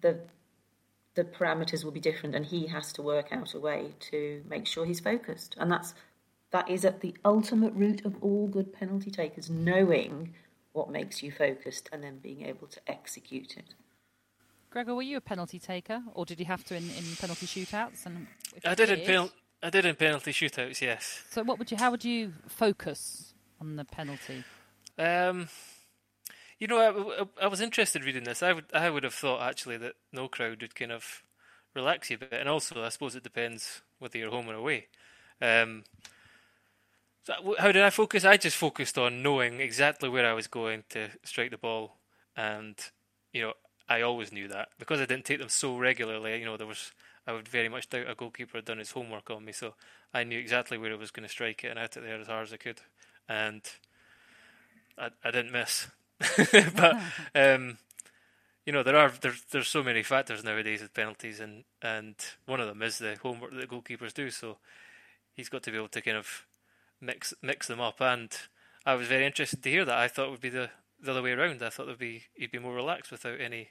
the 0.00 0.18
the 1.14 1.24
parameters 1.24 1.84
will 1.84 1.92
be 1.92 2.00
different 2.00 2.34
and 2.34 2.46
he 2.46 2.66
has 2.66 2.92
to 2.92 3.02
work 3.02 3.28
out 3.32 3.54
a 3.54 3.60
way 3.60 3.94
to 4.00 4.42
make 4.48 4.66
sure 4.66 4.84
he's 4.84 5.00
focused. 5.00 5.54
And 5.58 5.70
that's 5.70 5.94
that 6.50 6.68
is 6.68 6.84
at 6.84 7.00
the 7.00 7.14
ultimate 7.24 7.72
root 7.74 8.04
of 8.04 8.16
all 8.22 8.46
good 8.46 8.72
penalty 8.72 9.10
takers 9.10 9.50
knowing 9.50 10.34
what 10.72 10.90
makes 10.90 11.22
you 11.22 11.32
focused 11.32 11.88
and 11.92 12.02
then 12.02 12.18
being 12.18 12.44
able 12.44 12.66
to 12.68 12.80
execute 12.86 13.56
it. 13.56 13.74
Gregor 14.70 14.94
were 14.94 15.02
you 15.02 15.16
a 15.16 15.20
penalty 15.20 15.58
taker 15.58 16.02
or 16.14 16.24
did 16.24 16.40
you 16.40 16.46
have 16.46 16.64
to 16.64 16.76
in, 16.76 16.82
in 16.82 17.16
penalty 17.16 17.46
shootouts? 17.46 18.06
And 18.06 18.26
i 18.64 18.74
did, 18.74 18.88
did 18.88 18.98
in 18.98 19.06
pen- 19.06 19.30
i 19.62 19.70
did 19.70 19.84
in 19.84 19.94
penalty 19.94 20.32
shootouts 20.32 20.80
yes. 20.80 21.22
So 21.30 21.44
what 21.44 21.58
would 21.58 21.70
you 21.70 21.76
how 21.76 21.92
would 21.92 22.04
you 22.04 22.32
focus 22.48 23.34
on 23.60 23.76
the 23.76 23.84
penalty? 23.84 24.44
Um 24.98 25.48
You 26.58 26.68
know, 26.68 27.26
I, 27.40 27.44
I, 27.44 27.48
was 27.48 27.60
interested 27.60 28.04
reading 28.04 28.24
this. 28.24 28.42
I 28.42 28.52
would 28.52 28.66
I 28.72 28.88
would 28.88 29.04
have 29.04 29.14
thought 29.14 29.42
actually 29.42 29.76
that 29.78 29.94
no 30.12 30.28
crowd 30.28 30.62
would 30.62 30.74
kind 30.74 30.92
of 30.92 31.22
relax 31.74 32.10
you 32.10 32.16
a 32.16 32.18
bit, 32.18 32.32
and 32.40 32.48
also 32.48 32.82
I 32.82 32.88
suppose 32.90 33.16
it 33.16 33.22
depends 33.22 33.82
whether 33.98 34.18
you're 34.18 34.30
home 34.30 34.48
or 34.48 34.54
away. 34.54 34.86
Um, 35.42 35.84
so 37.24 37.54
how 37.58 37.72
did 37.72 37.82
I 37.82 37.90
focus? 37.90 38.24
I 38.24 38.36
just 38.36 38.56
focused 38.56 38.98
on 38.98 39.22
knowing 39.22 39.60
exactly 39.60 40.08
where 40.08 40.26
I 40.26 40.34
was 40.34 40.46
going 40.46 40.84
to 40.90 41.08
strike 41.24 41.50
the 41.50 41.58
ball, 41.58 41.96
and 42.36 42.76
you 43.32 43.42
know 43.42 43.54
I 43.88 44.02
always 44.02 44.32
knew 44.32 44.48
that 44.48 44.68
because 44.78 45.00
I 45.00 45.06
didn't 45.06 45.24
take 45.24 45.40
them 45.40 45.48
so 45.48 45.76
regularly. 45.76 46.38
You 46.38 46.44
know 46.44 46.56
there 46.56 46.66
was 46.66 46.92
I 47.26 47.32
would 47.32 47.48
very 47.48 47.68
much 47.68 47.88
doubt 47.88 48.10
a 48.10 48.14
goalkeeper 48.14 48.58
had 48.58 48.66
done 48.66 48.78
his 48.78 48.92
homework 48.92 49.30
on 49.30 49.44
me, 49.44 49.52
so 49.52 49.74
I 50.12 50.24
knew 50.24 50.38
exactly 50.38 50.78
where 50.78 50.92
I 50.92 50.96
was 50.96 51.10
going 51.10 51.26
to 51.26 51.32
strike 51.32 51.64
it 51.64 51.68
and 51.68 51.78
out 51.78 51.96
it 51.96 52.02
there 52.02 52.20
as 52.20 52.26
hard 52.26 52.46
as 52.46 52.52
I 52.52 52.58
could, 52.58 52.80
and 53.28 53.62
I, 54.96 55.08
I 55.24 55.30
didn't 55.30 55.52
miss. 55.52 55.88
but 56.76 56.96
um, 57.34 57.78
you 58.66 58.72
know 58.72 58.82
there 58.82 58.96
are 58.96 59.12
there's 59.20 59.42
there's 59.50 59.68
so 59.68 59.82
many 59.82 60.02
factors 60.02 60.44
nowadays 60.44 60.80
with 60.80 60.94
penalties, 60.94 61.40
and 61.40 61.64
and 61.82 62.14
one 62.46 62.60
of 62.60 62.68
them 62.68 62.82
is 62.82 62.98
the 62.98 63.16
homework 63.22 63.52
that 63.52 63.70
goalkeepers 63.70 64.14
do. 64.14 64.30
So 64.30 64.58
he's 65.34 65.48
got 65.48 65.62
to 65.64 65.70
be 65.70 65.76
able 65.76 65.88
to 65.88 66.00
kind 66.00 66.16
of 66.16 66.46
mix 67.00 67.34
mix 67.42 67.66
them 67.66 67.80
up. 67.80 68.00
And 68.00 68.30
I 68.86 68.94
was 68.94 69.08
very 69.08 69.26
interested 69.26 69.62
to 69.62 69.70
hear 69.70 69.84
that. 69.84 69.98
I 69.98 70.08
thought 70.08 70.28
it 70.28 70.30
would 70.30 70.40
be 70.40 70.50
the 70.50 70.70
the 71.00 71.10
other 71.10 71.22
way 71.22 71.32
around. 71.32 71.62
I 71.62 71.70
thought 71.70 71.86
there'd 71.86 71.98
be 71.98 72.24
he'd 72.34 72.52
be 72.52 72.58
more 72.58 72.74
relaxed 72.74 73.10
without 73.10 73.40
any 73.40 73.70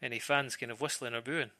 any 0.00 0.18
fans 0.18 0.56
kind 0.56 0.72
of 0.72 0.80
whistling 0.80 1.14
or 1.14 1.20
booing. 1.20 1.50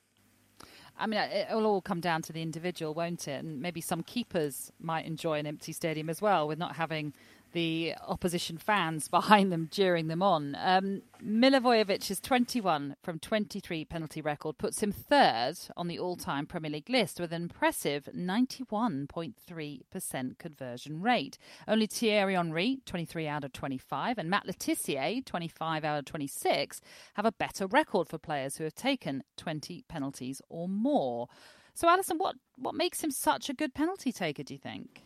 I 0.98 1.06
mean, 1.06 1.20
it 1.20 1.48
will 1.50 1.66
all 1.66 1.80
come 1.80 2.00
down 2.00 2.22
to 2.22 2.32
the 2.32 2.42
individual, 2.42 2.92
won't 2.92 3.26
it? 3.26 3.42
And 3.42 3.60
maybe 3.60 3.80
some 3.80 4.02
keepers 4.02 4.70
might 4.78 5.06
enjoy 5.06 5.38
an 5.38 5.46
empty 5.46 5.72
stadium 5.72 6.10
as 6.10 6.20
well, 6.20 6.46
with 6.46 6.58
not 6.58 6.76
having 6.76 7.14
the 7.52 7.94
opposition 8.06 8.58
fans 8.58 9.08
behind 9.08 9.50
them 9.52 9.68
cheering 9.70 10.08
them 10.08 10.22
on. 10.22 10.56
Um, 10.58 11.02
Milivojevic's 11.22 12.18
21 12.20 12.96
from 13.02 13.18
23 13.18 13.84
penalty 13.84 14.20
record 14.20 14.58
puts 14.58 14.82
him 14.82 14.92
third 14.92 15.54
on 15.76 15.88
the 15.88 15.98
all 15.98 16.16
time 16.16 16.46
Premier 16.46 16.70
League 16.70 16.90
list 16.90 17.20
with 17.20 17.32
an 17.32 17.42
impressive 17.42 18.08
91.3% 18.14 20.38
conversion 20.38 21.00
rate. 21.00 21.38
Only 21.68 21.86
Thierry 21.86 22.34
Henry, 22.34 22.80
23 22.86 23.28
out 23.28 23.44
of 23.44 23.52
25, 23.52 24.18
and 24.18 24.28
Matt 24.28 24.46
Le 24.46 24.52
Tissier, 24.52 25.24
25 25.24 25.84
out 25.84 25.98
of 25.98 26.04
26, 26.04 26.80
have 27.14 27.24
a 27.24 27.32
better 27.32 27.66
record 27.66 28.08
for 28.08 28.18
players 28.18 28.56
who 28.56 28.64
have 28.64 28.74
taken 28.74 29.22
20 29.36 29.84
penalties 29.88 30.42
or 30.48 30.68
more. 30.68 31.28
So, 31.74 31.88
Alyson, 31.88 32.18
what, 32.18 32.36
what 32.56 32.74
makes 32.74 33.02
him 33.02 33.10
such 33.10 33.48
a 33.48 33.54
good 33.54 33.74
penalty 33.74 34.12
taker, 34.12 34.42
do 34.42 34.52
you 34.54 34.58
think? 34.58 35.02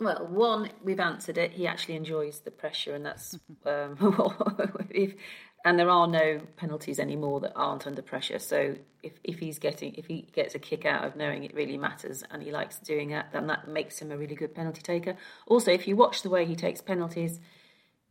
Well, 0.00 0.26
one, 0.28 0.70
we've 0.84 1.00
answered 1.00 1.38
it. 1.38 1.52
He 1.52 1.66
actually 1.66 1.96
enjoys 1.96 2.40
the 2.40 2.50
pressure, 2.50 2.94
and 2.94 3.04
that's 3.04 3.38
um, 3.66 3.96
if, 4.90 5.14
and 5.64 5.78
there 5.78 5.90
are 5.90 6.06
no 6.06 6.40
penalties 6.56 7.00
anymore 7.00 7.40
that 7.40 7.52
aren't 7.56 7.86
under 7.86 8.02
pressure. 8.02 8.38
So 8.38 8.76
if 9.02 9.12
if 9.24 9.38
he's 9.38 9.58
getting 9.58 9.94
if 9.94 10.06
he 10.06 10.28
gets 10.32 10.54
a 10.54 10.58
kick 10.58 10.84
out 10.84 11.04
of 11.04 11.16
knowing 11.16 11.44
it 11.44 11.54
really 11.54 11.76
matters 11.76 12.22
and 12.30 12.42
he 12.42 12.52
likes 12.52 12.78
doing 12.78 13.10
it, 13.10 13.26
then 13.32 13.48
that 13.48 13.68
makes 13.68 14.00
him 14.00 14.12
a 14.12 14.16
really 14.16 14.36
good 14.36 14.54
penalty 14.54 14.82
taker. 14.82 15.16
Also, 15.46 15.72
if 15.72 15.88
you 15.88 15.96
watch 15.96 16.22
the 16.22 16.30
way 16.30 16.44
he 16.44 16.54
takes 16.54 16.80
penalties, 16.80 17.40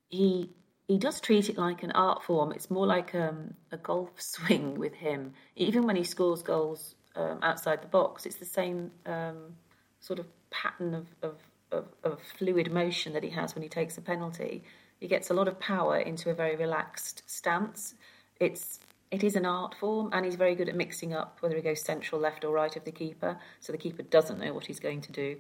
he 0.10 0.52
he 0.88 0.98
does 0.98 1.22
treat 1.22 1.50
it 1.50 1.58
like 1.58 1.84
an 1.84 1.92
art 1.92 2.24
form. 2.24 2.52
It's 2.52 2.70
more 2.70 2.88
like 2.88 3.16
um, 3.16 3.54
a 3.72 3.78
golf 3.78 4.10
swing 4.22 4.78
with 4.78 4.94
him. 4.94 5.34
Even 5.56 5.86
when 5.86 5.96
he 5.96 6.04
scores 6.04 6.42
goals 6.42 6.96
um, 7.16 7.40
outside 7.42 7.82
the 7.82 7.88
box, 7.88 8.26
it's 8.26 8.38
the 8.38 8.46
same 8.46 8.92
um, 9.06 9.56
sort 10.00 10.20
of 10.20 10.28
pattern 10.50 10.94
of, 10.94 11.08
of 11.22 11.36
of, 11.72 11.86
of 12.04 12.20
fluid 12.38 12.72
motion 12.72 13.14
that 13.14 13.24
he 13.24 13.30
has 13.32 13.56
when 13.56 13.64
he 13.64 13.70
takes 13.70 13.98
a 13.98 14.02
penalty. 14.02 14.64
He 15.00 15.08
gets 15.08 15.30
a 15.30 15.34
lot 15.34 15.48
of 15.48 15.60
power 15.60 15.98
into 15.98 16.30
a 16.30 16.34
very 16.34 16.56
relaxed 16.56 17.24
stance. 17.26 17.96
It's 18.40 18.80
it 19.10 19.24
is 19.24 19.36
an 19.36 19.46
art 19.46 19.74
form, 19.80 20.10
and 20.12 20.26
he's 20.26 20.36
very 20.36 20.54
good 20.56 20.68
at 20.68 20.76
mixing 20.76 21.14
up 21.14 21.38
whether 21.40 21.56
he 21.56 21.62
goes 21.62 21.82
central, 21.82 22.20
left, 22.20 22.44
or 22.44 22.54
right 22.54 22.76
of 22.76 22.84
the 22.84 22.92
keeper, 22.92 23.38
so 23.62 23.72
the 23.72 23.78
keeper 23.78 24.04
doesn't 24.04 24.40
know 24.40 24.54
what 24.54 24.66
he's 24.66 24.82
going 24.82 25.02
to 25.02 25.12
do. 25.12 25.38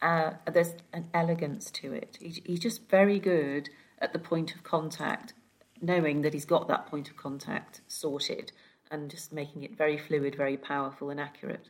Uh, 0.00 0.32
there's 0.50 0.72
an 0.94 1.06
elegance 1.12 1.70
to 1.70 1.92
it. 1.92 2.16
He, 2.18 2.42
he's 2.46 2.60
just 2.60 2.88
very 2.88 3.18
good 3.18 3.68
at 3.98 4.14
the 4.14 4.18
point 4.18 4.54
of 4.54 4.62
contact, 4.62 5.34
knowing 5.82 6.22
that 6.22 6.32
he's 6.32 6.46
got 6.46 6.66
that 6.68 6.86
point 6.86 7.10
of 7.10 7.16
contact 7.18 7.82
sorted, 7.86 8.52
and 8.90 9.10
just 9.10 9.34
making 9.34 9.64
it 9.64 9.76
very 9.76 9.98
fluid, 9.98 10.34
very 10.34 10.56
powerful, 10.56 11.10
and 11.10 11.20
accurate. 11.20 11.68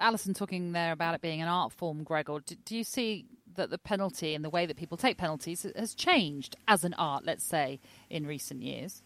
Alyson 0.00 0.34
talking 0.34 0.72
there 0.72 0.92
about 0.92 1.14
it 1.14 1.20
being 1.20 1.40
an 1.40 1.48
art 1.48 1.72
form, 1.72 2.02
Gregor. 2.02 2.40
Do, 2.44 2.54
do, 2.54 2.76
you 2.76 2.84
see 2.84 3.26
that 3.54 3.70
the 3.70 3.78
penalty 3.78 4.34
and 4.34 4.44
the 4.44 4.50
way 4.50 4.66
that 4.66 4.76
people 4.76 4.96
take 4.96 5.16
penalties 5.16 5.66
has 5.74 5.94
changed 5.94 6.56
as 6.68 6.84
an 6.84 6.94
art, 6.94 7.24
let's 7.24 7.44
say, 7.44 7.80
in 8.10 8.26
recent 8.26 8.62
years? 8.62 9.02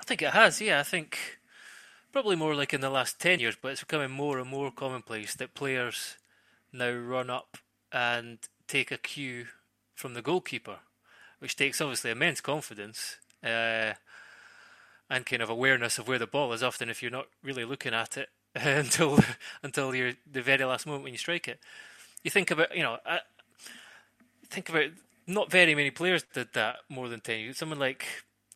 I 0.00 0.04
think 0.04 0.22
it 0.22 0.30
has, 0.30 0.60
yeah. 0.60 0.80
I 0.80 0.82
think 0.82 1.18
probably 2.12 2.36
more 2.36 2.54
like 2.54 2.72
in 2.72 2.80
the 2.80 2.90
last 2.90 3.20
10 3.20 3.40
years, 3.40 3.56
but 3.60 3.72
it's 3.72 3.80
becoming 3.80 4.10
more 4.10 4.38
and 4.38 4.48
more 4.48 4.70
commonplace 4.70 5.34
that 5.34 5.54
players 5.54 6.16
now 6.72 6.92
run 6.92 7.28
up 7.28 7.58
and 7.92 8.38
take 8.66 8.90
a 8.90 8.98
cue 8.98 9.46
from 9.94 10.14
the 10.14 10.22
goalkeeper, 10.22 10.78
which 11.38 11.56
takes 11.56 11.80
obviously 11.80 12.10
immense 12.10 12.40
confidence. 12.40 13.18
Uh, 13.42 13.92
and 15.10 15.26
kind 15.26 15.42
of 15.42 15.50
awareness 15.50 15.98
of 15.98 16.08
where 16.08 16.18
the 16.18 16.26
ball 16.26 16.52
is. 16.52 16.62
Often, 16.62 16.88
if 16.88 17.02
you're 17.02 17.10
not 17.10 17.26
really 17.42 17.64
looking 17.64 17.92
at 17.94 18.16
it, 18.16 18.30
until 18.64 19.18
until 19.62 19.94
you're 19.94 20.12
the 20.30 20.42
very 20.42 20.64
last 20.64 20.86
moment 20.86 21.04
when 21.04 21.12
you 21.12 21.18
strike 21.18 21.48
it. 21.48 21.58
You 22.22 22.30
think 22.30 22.50
about 22.50 22.74
you 22.76 22.82
know, 22.82 22.98
I, 23.04 23.20
think 24.48 24.68
about 24.68 24.90
not 25.26 25.50
very 25.50 25.74
many 25.74 25.90
players 25.90 26.24
did 26.32 26.52
that 26.54 26.76
more 26.88 27.08
than 27.08 27.20
ten 27.20 27.40
years. 27.40 27.58
Someone 27.58 27.78
like 27.78 28.06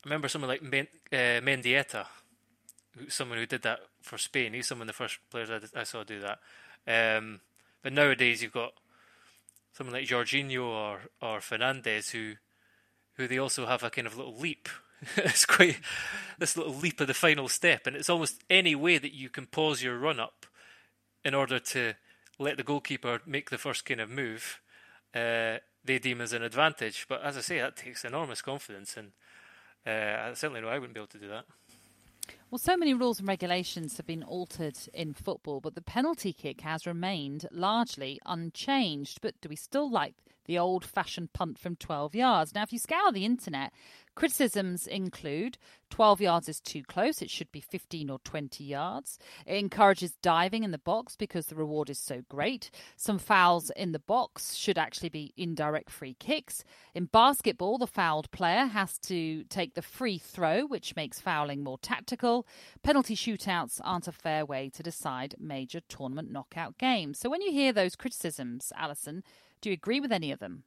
I 0.05 0.09
remember 0.09 0.29
someone 0.29 0.49
like 0.49 0.63
Men, 0.63 0.87
uh, 1.13 1.41
Mendieta, 1.43 2.07
someone 3.09 3.39
who 3.39 3.47
did 3.47 3.63
that 3.63 3.81
for 4.01 4.19
Spain. 4.19 4.53
He's 4.53 4.69
some 4.69 4.81
of 4.81 4.87
the 4.87 4.93
first 4.93 5.19
players 5.31 5.51
I, 5.51 5.81
I 5.81 5.83
saw 5.83 6.05
do 6.05 6.21
that. 6.21 6.39
Um, 6.87 7.41
but 7.83 7.93
nowadays 7.93 8.43
you've 8.43 8.53
got 8.53 8.73
someone 9.73 9.95
like 9.95 10.07
Jorginho 10.07 10.65
or 10.65 11.01
or 11.21 11.41
Fernandes 11.41 12.13
who 12.13 12.35
who 13.15 13.27
they 13.27 13.39
also 13.39 13.67
have 13.67 13.83
a 13.83 13.91
kind 13.91 14.07
of 14.07 14.17
little 14.17 14.37
leap 14.37 14.69
it's 15.17 15.47
quite 15.47 15.79
this 16.39 16.57
little 16.57 16.75
leap 16.75 17.01
of 17.01 17.07
the 17.07 17.15
final 17.15 17.49
step, 17.49 17.87
and 17.87 17.97
it's 17.97 18.11
almost 18.11 18.43
any 18.49 18.75
way 18.75 18.99
that 18.99 19.15
you 19.15 19.29
can 19.29 19.47
pause 19.47 19.83
your 19.83 19.99
run 19.99 20.21
up 20.21 20.47
in 21.25 21.35
order 21.35 21.59
to 21.59 21.95
let 22.39 22.57
the 22.57 22.63
goalkeeper 22.63 23.21
make 23.27 23.51
the 23.51 23.59
first 23.59 23.85
kind 23.85 24.01
of 24.01 24.11
move. 24.11 24.61
Uh, 25.15 25.59
they 25.85 25.99
deem 25.99 26.21
as 26.21 26.33
an 26.33 26.43
advantage, 26.43 27.07
but 27.09 27.23
as 27.23 27.37
I 27.37 27.41
say, 27.41 27.59
that 27.59 27.77
takes 27.77 28.05
enormous 28.05 28.43
confidence, 28.43 28.97
and 28.97 29.13
uh, 29.87 30.29
I 30.31 30.33
certainly 30.35 30.61
know 30.61 30.69
I 30.69 30.79
wouldn't 30.79 30.95
be 30.95 31.01
able 31.01 31.09
to 31.09 31.19
do 31.19 31.29
that. 31.29 31.45
Well, 32.51 32.59
so 32.59 32.79
many 32.79 32.95
rules 32.95 33.19
and 33.19 33.29
regulations 33.29 33.99
have 33.99 34.07
been 34.07 34.23
altered 34.23 34.79
in 34.95 35.13
football, 35.13 35.61
but 35.61 35.75
the 35.75 35.83
penalty 35.83 36.33
kick 36.33 36.63
has 36.63 36.87
remained 36.87 37.47
largely 37.51 38.19
unchanged. 38.25 39.21
But 39.21 39.39
do 39.43 39.51
we 39.51 39.57
still 39.57 39.91
like 39.91 40.15
the 40.47 40.59
old 40.59 40.83
fashioned 40.83 41.35
punt 41.35 41.59
from 41.59 41.77
12 41.77 42.15
yards? 42.15 42.55
Now, 42.55 42.63
if 42.63 42.73
you 42.73 42.79
scour 42.79 43.13
the 43.13 43.27
internet, 43.27 43.73
Criticisms 44.19 44.89
include 44.89 45.59
12 45.91 46.21
yards 46.21 46.49
is 46.49 46.59
too 46.59 46.83
close, 46.83 47.23
it 47.23 47.31
should 47.31 47.53
be 47.53 47.61
15 47.61 48.11
or 48.11 48.19
20 48.25 48.65
yards. 48.65 49.17
It 49.47 49.59
encourages 49.59 50.17
diving 50.21 50.65
in 50.65 50.73
the 50.73 50.79
box 50.79 51.15
because 51.15 51.47
the 51.47 51.55
reward 51.55 51.89
is 51.89 52.01
so 52.01 52.23
great. 52.29 52.73
Some 52.97 53.21
fouls 53.21 53.71
in 53.77 53.93
the 53.93 54.01
box 54.01 54.57
should 54.57 54.77
actually 54.77 55.11
be 55.11 55.33
indirect 55.37 55.89
free 55.89 56.17
kicks. 56.19 56.65
In 56.97 57.05
basketball, 57.05 57.79
the 57.79 57.87
fouled 57.87 58.29
player 58.33 58.67
has 58.67 58.99
to 59.03 59.45
take 59.45 59.75
the 59.75 59.83
free 59.83 60.19
throw, 60.19 60.67
which 60.67 60.97
makes 60.97 61.21
fouling 61.21 61.63
more 61.63 61.79
tactical. 61.79 62.45
Penalty 62.83 63.15
shootouts 63.15 63.81
aren't 63.85 64.09
a 64.09 64.13
fair 64.13 64.45
way 64.45 64.69
to 64.71 64.83
decide 64.83 65.37
major 65.39 65.79
tournament 65.89 66.33
knockout 66.33 66.77
games. 66.77 67.21
So 67.21 67.31
when 67.31 67.41
you 67.41 67.53
hear 67.53 67.73
those 67.73 67.95
criticisms, 67.95 68.73
Alyson, 68.77 69.23
do 69.61 69.71
you 69.71 69.75
agree 69.75 70.01
with 70.01 70.11
any 70.11 70.33
of 70.33 70.41
them? 70.41 70.65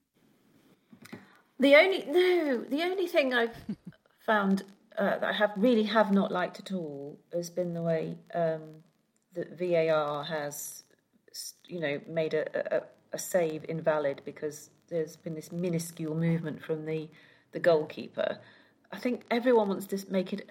The 1.62 1.76
only 1.76 2.04
no, 2.08 2.64
the 2.64 2.82
only 2.82 3.06
thing 3.06 3.36
I've 3.36 3.56
found 4.26 4.64
uh, 4.98 5.20
that 5.20 5.24
I 5.24 5.32
have 5.32 5.52
really 5.56 5.84
have 5.84 6.12
not 6.12 6.32
liked 6.32 6.60
at 6.60 6.72
all 6.72 7.20
has 7.32 7.52
been 7.52 7.76
the 7.76 7.84
way 7.84 8.18
um, 8.34 8.62
that 9.36 9.60
VAR 9.60 10.24
has, 10.24 10.84
you 11.68 11.80
know, 11.80 12.02
made 12.08 12.34
a, 12.34 12.78
a, 12.78 12.82
a 13.14 13.20
save 13.20 13.64
invalid 13.70 14.24
because 14.26 14.72
there's 14.88 15.16
been 15.16 15.36
this 15.36 15.52
minuscule 15.52 16.16
movement 16.16 16.64
from 16.64 16.86
the 16.86 17.08
the 17.52 17.60
goalkeeper. 17.60 18.40
I 18.92 18.98
think 18.98 19.22
everyone 19.30 19.70
wants 19.70 19.86
to 19.88 20.04
make 20.12 20.34
it, 20.34 20.50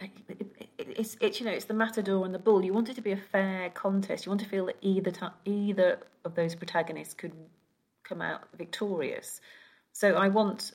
it's, 0.78 1.16
it's 1.20 1.40
you 1.40 1.46
know 1.46 1.52
it's 1.52 1.64
the 1.64 1.74
matador 1.74 2.24
and 2.24 2.32
the 2.32 2.38
bull. 2.38 2.64
You 2.64 2.72
want 2.72 2.88
it 2.88 2.94
to 2.94 3.02
be 3.02 3.10
a 3.10 3.16
fair 3.32 3.70
contest. 3.70 4.26
You 4.26 4.30
want 4.30 4.42
to 4.42 4.48
feel 4.48 4.66
that 4.66 4.76
either 4.80 5.12
either 5.44 5.98
of 6.24 6.36
those 6.36 6.54
protagonists 6.54 7.14
could 7.14 7.32
come 8.04 8.22
out 8.22 8.42
victorious. 8.56 9.40
So 9.92 10.14
I 10.14 10.28
want 10.28 10.72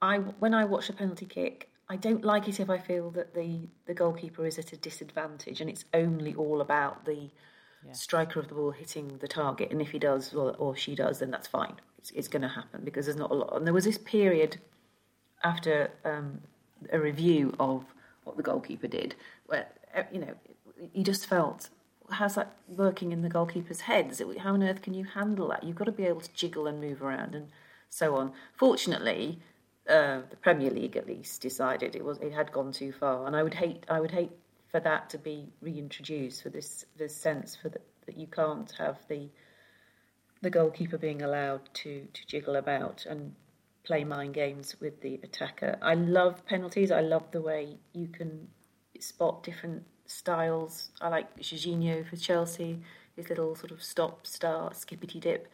I 0.00 0.18
when 0.18 0.54
I 0.54 0.64
watch 0.64 0.88
a 0.88 0.92
penalty 0.92 1.26
kick, 1.26 1.70
I 1.88 1.96
don't 1.96 2.24
like 2.24 2.48
it 2.48 2.60
if 2.60 2.68
I 2.68 2.78
feel 2.78 3.10
that 3.12 3.34
the 3.34 3.68
the 3.86 3.94
goalkeeper 3.94 4.46
is 4.46 4.58
at 4.58 4.72
a 4.72 4.76
disadvantage 4.76 5.60
and 5.60 5.70
it's 5.70 5.84
only 5.94 6.34
all 6.34 6.60
about 6.60 7.04
the 7.04 7.30
yeah. 7.86 7.92
striker 7.92 8.40
of 8.40 8.48
the 8.48 8.54
ball 8.54 8.70
hitting 8.72 9.18
the 9.18 9.28
target. 9.28 9.70
And 9.70 9.80
if 9.80 9.90
he 9.90 9.98
does 9.98 10.34
or, 10.34 10.54
or 10.56 10.76
she 10.76 10.94
does, 10.94 11.20
then 11.20 11.30
that's 11.30 11.46
fine. 11.46 11.74
It's, 11.98 12.10
it's 12.10 12.28
going 12.28 12.42
to 12.42 12.48
happen 12.48 12.82
because 12.84 13.06
there's 13.06 13.16
not 13.16 13.30
a 13.30 13.34
lot. 13.34 13.56
And 13.56 13.66
there 13.66 13.74
was 13.74 13.84
this 13.84 13.98
period 13.98 14.58
after 15.44 15.90
um, 16.04 16.40
a 16.92 16.98
review 16.98 17.54
of 17.58 17.84
what 18.24 18.36
the 18.36 18.42
goalkeeper 18.42 18.88
did, 18.88 19.14
where 19.46 19.66
uh, 19.94 20.02
you 20.12 20.20
know 20.20 20.34
you 20.92 21.04
just 21.04 21.26
felt 21.26 21.70
how's 22.10 22.34
that 22.36 22.56
working 22.68 23.12
in 23.12 23.22
the 23.22 23.28
goalkeeper's 23.28 23.80
head? 23.82 24.16
How 24.38 24.52
on 24.54 24.62
earth 24.62 24.82
can 24.82 24.94
you 24.94 25.04
handle 25.04 25.48
that? 25.48 25.64
You've 25.64 25.76
got 25.76 25.84
to 25.84 25.92
be 25.92 26.04
able 26.04 26.20
to 26.20 26.32
jiggle 26.32 26.66
and 26.66 26.80
move 26.80 27.02
around 27.02 27.34
and 27.34 27.48
so 27.90 28.16
on. 28.16 28.32
Fortunately, 28.54 29.40
uh, 29.88 30.20
the 30.30 30.36
Premier 30.36 30.70
League 30.70 30.96
at 30.96 31.06
least 31.06 31.42
decided 31.42 31.94
it 31.94 32.04
was 32.04 32.18
it 32.18 32.32
had 32.32 32.52
gone 32.52 32.72
too 32.72 32.92
far, 32.92 33.26
and 33.26 33.36
I 33.36 33.42
would 33.42 33.54
hate 33.54 33.84
I 33.88 34.00
would 34.00 34.10
hate 34.10 34.32
for 34.70 34.80
that 34.80 35.10
to 35.10 35.18
be 35.18 35.48
reintroduced 35.60 36.42
for 36.42 36.50
this 36.50 36.84
this 36.96 37.14
sense 37.14 37.56
for 37.56 37.68
the, 37.68 37.80
that 38.06 38.16
you 38.16 38.26
can't 38.26 38.70
have 38.78 38.98
the 39.08 39.28
the 40.42 40.50
goalkeeper 40.50 40.98
being 40.98 41.22
allowed 41.22 41.68
to 41.74 42.06
to 42.12 42.26
jiggle 42.26 42.56
about 42.56 43.06
and 43.06 43.34
play 43.84 44.04
mind 44.04 44.34
games 44.34 44.74
with 44.80 45.00
the 45.00 45.20
attacker. 45.22 45.78
I 45.80 45.94
love 45.94 46.44
penalties. 46.44 46.90
I 46.90 47.00
love 47.00 47.30
the 47.30 47.40
way 47.40 47.78
you 47.92 48.08
can 48.08 48.48
spot 48.98 49.44
different 49.44 49.84
styles. 50.06 50.90
I 51.00 51.08
like 51.08 51.38
Jorginho 51.38 52.08
for 52.08 52.16
Chelsea, 52.16 52.80
his 53.14 53.28
little 53.28 53.54
sort 53.54 53.70
of 53.70 53.82
stop, 53.82 54.26
start, 54.26 54.76
skippity 54.76 55.20
dip. 55.20 55.48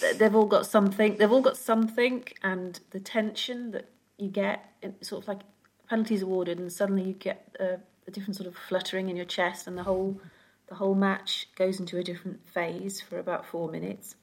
They've 0.00 0.34
all 0.34 0.46
got 0.46 0.66
something. 0.66 1.16
They've 1.16 1.30
all 1.30 1.42
got 1.42 1.56
something, 1.56 2.24
and 2.42 2.80
the 2.90 3.00
tension 3.00 3.72
that 3.72 3.88
you 4.18 4.28
get, 4.28 4.64
sort 5.02 5.22
of 5.22 5.28
like 5.28 5.40
penalties 5.88 6.22
awarded, 6.22 6.58
and 6.58 6.72
suddenly 6.72 7.02
you 7.04 7.12
get 7.12 7.56
a, 7.60 7.78
a 8.06 8.10
different 8.10 8.36
sort 8.36 8.46
of 8.46 8.56
fluttering 8.56 9.08
in 9.08 9.16
your 9.16 9.26
chest, 9.26 9.66
and 9.66 9.76
the 9.76 9.82
whole 9.82 10.20
the 10.68 10.74
whole 10.76 10.94
match 10.94 11.48
goes 11.54 11.78
into 11.80 11.98
a 11.98 12.02
different 12.02 12.40
phase 12.48 13.00
for 13.00 13.18
about 13.18 13.44
four 13.44 13.68
minutes. 13.68 14.16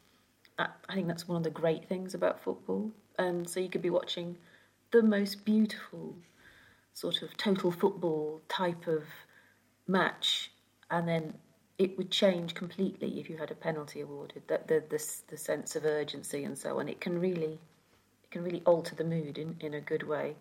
I 0.58 0.94
think 0.94 1.08
that's 1.08 1.28
one 1.28 1.38
of 1.38 1.44
the 1.44 1.50
great 1.50 1.88
things 1.88 2.14
about 2.14 2.44
football. 2.44 2.92
And 3.18 3.50
so 3.50 3.60
you 3.60 3.70
could 3.70 3.82
be 3.82 3.90
watching 3.90 4.38
the 4.92 5.02
most 5.02 5.46
beautiful 5.46 6.16
sort 6.94 7.22
of 7.22 7.38
total 7.38 7.72
football 7.72 8.42
type 8.50 8.88
of 8.88 9.04
match, 9.88 10.52
and 10.90 11.08
then 11.08 11.36
it 11.80 11.98
would 11.98 12.12
change 12.12 12.54
completely 12.54 13.20
if 13.20 13.30
you 13.30 13.38
had 13.38 13.50
a 13.50 13.56
penalty 13.56 14.02
awarded. 14.02 14.44
That 14.48 14.68
the, 14.68 14.84
the 14.90 15.04
the 15.30 15.38
sense 15.38 15.76
of 15.76 15.86
urgency 15.86 16.44
and 16.44 16.58
so 16.58 16.80
on. 16.80 16.90
It 16.90 17.00
can 17.00 17.20
really 17.20 17.58
it 18.24 18.32
can 18.32 18.44
really 18.44 18.62
alter 18.66 18.94
the 18.96 19.06
mood 19.06 19.38
in, 19.38 19.56
in 19.62 19.74
a 19.74 19.82
good 19.82 20.04
way. 20.04 20.36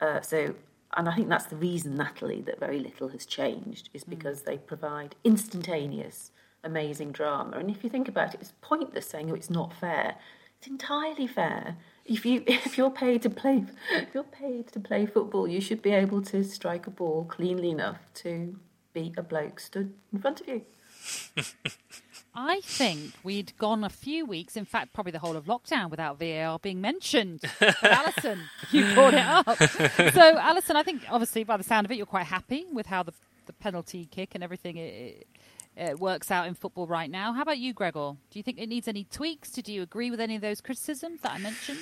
Uh, 0.00 0.20
so, 0.20 0.54
and 0.96 1.08
I 1.08 1.16
think 1.16 1.28
that's 1.28 1.46
the 1.46 1.56
reason, 1.56 1.96
Natalie, 1.96 2.42
that 2.42 2.60
very 2.60 2.78
little 2.78 3.08
has 3.08 3.26
changed 3.26 3.90
is 3.92 4.04
mm. 4.04 4.10
because 4.10 4.42
mm. 4.42 4.44
they 4.46 4.58
provide 4.58 5.16
instantaneous, 5.24 6.30
amazing 6.62 7.10
drama. 7.10 7.58
And 7.58 7.70
if 7.70 7.82
you 7.82 7.90
think 7.90 8.08
about 8.08 8.34
it, 8.34 8.40
it's 8.40 8.54
pointless 8.60 9.08
saying, 9.08 9.30
"Oh, 9.30 9.34
it's 9.34 9.50
not 9.50 9.74
fair." 9.74 10.16
It's 10.58 10.68
entirely 10.68 11.26
fair. 11.26 11.76
If 12.04 12.24
you 12.24 12.44
if 12.46 12.78
you're 12.78 12.90
paid 12.90 13.22
to 13.22 13.30
play 13.30 13.64
if 13.90 14.14
you're 14.14 14.22
paid 14.22 14.68
to 14.68 14.78
play 14.78 15.06
football, 15.06 15.48
you 15.48 15.60
should 15.60 15.82
be 15.82 15.90
able 15.90 16.22
to 16.22 16.44
strike 16.44 16.86
a 16.86 16.90
ball 16.90 17.24
cleanly 17.24 17.70
enough 17.70 17.98
to 18.22 18.56
beat 18.92 19.18
a 19.18 19.22
bloke 19.24 19.58
stood 19.58 19.92
in 20.12 20.20
front 20.20 20.40
of 20.40 20.46
you. 20.46 20.62
I 22.36 22.60
think 22.62 23.12
we'd 23.22 23.52
gone 23.58 23.84
a 23.84 23.88
few 23.88 24.26
weeks, 24.26 24.56
in 24.56 24.64
fact, 24.64 24.92
probably 24.92 25.12
the 25.12 25.20
whole 25.20 25.36
of 25.36 25.44
lockdown 25.44 25.88
without 25.88 26.18
VAR 26.18 26.58
being 26.58 26.80
mentioned. 26.80 27.40
But 27.60 27.76
Alyson, 27.80 28.40
you 28.72 28.92
brought 28.92 29.14
it 29.14 29.20
up. 29.20 29.46
So, 29.56 30.36
Alyson, 30.36 30.74
I 30.74 30.82
think 30.82 31.02
obviously 31.08 31.44
by 31.44 31.56
the 31.56 31.62
sound 31.62 31.86
of 31.86 31.92
it, 31.92 31.96
you're 31.96 32.06
quite 32.06 32.26
happy 32.26 32.66
with 32.72 32.86
how 32.86 33.04
the, 33.04 33.12
the 33.46 33.52
penalty 33.52 34.08
kick 34.10 34.34
and 34.34 34.42
everything 34.42 34.78
it, 34.78 35.28
it 35.76 36.00
works 36.00 36.32
out 36.32 36.48
in 36.48 36.54
football 36.54 36.88
right 36.88 37.08
now. 37.08 37.32
How 37.32 37.42
about 37.42 37.58
you, 37.58 37.72
Gregor? 37.72 38.16
Do 38.30 38.38
you 38.38 38.42
think 38.42 38.58
it 38.58 38.68
needs 38.68 38.88
any 38.88 39.04
tweaks? 39.04 39.50
Did 39.52 39.68
you 39.68 39.82
agree 39.82 40.10
with 40.10 40.20
any 40.20 40.34
of 40.34 40.42
those 40.42 40.60
criticisms 40.60 41.20
that 41.20 41.32
I 41.32 41.38
mentioned? 41.38 41.80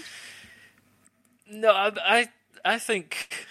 No, 1.51 1.73
I, 1.73 1.93
I, 2.05 2.29
I 2.65 2.79
think. 2.79 3.47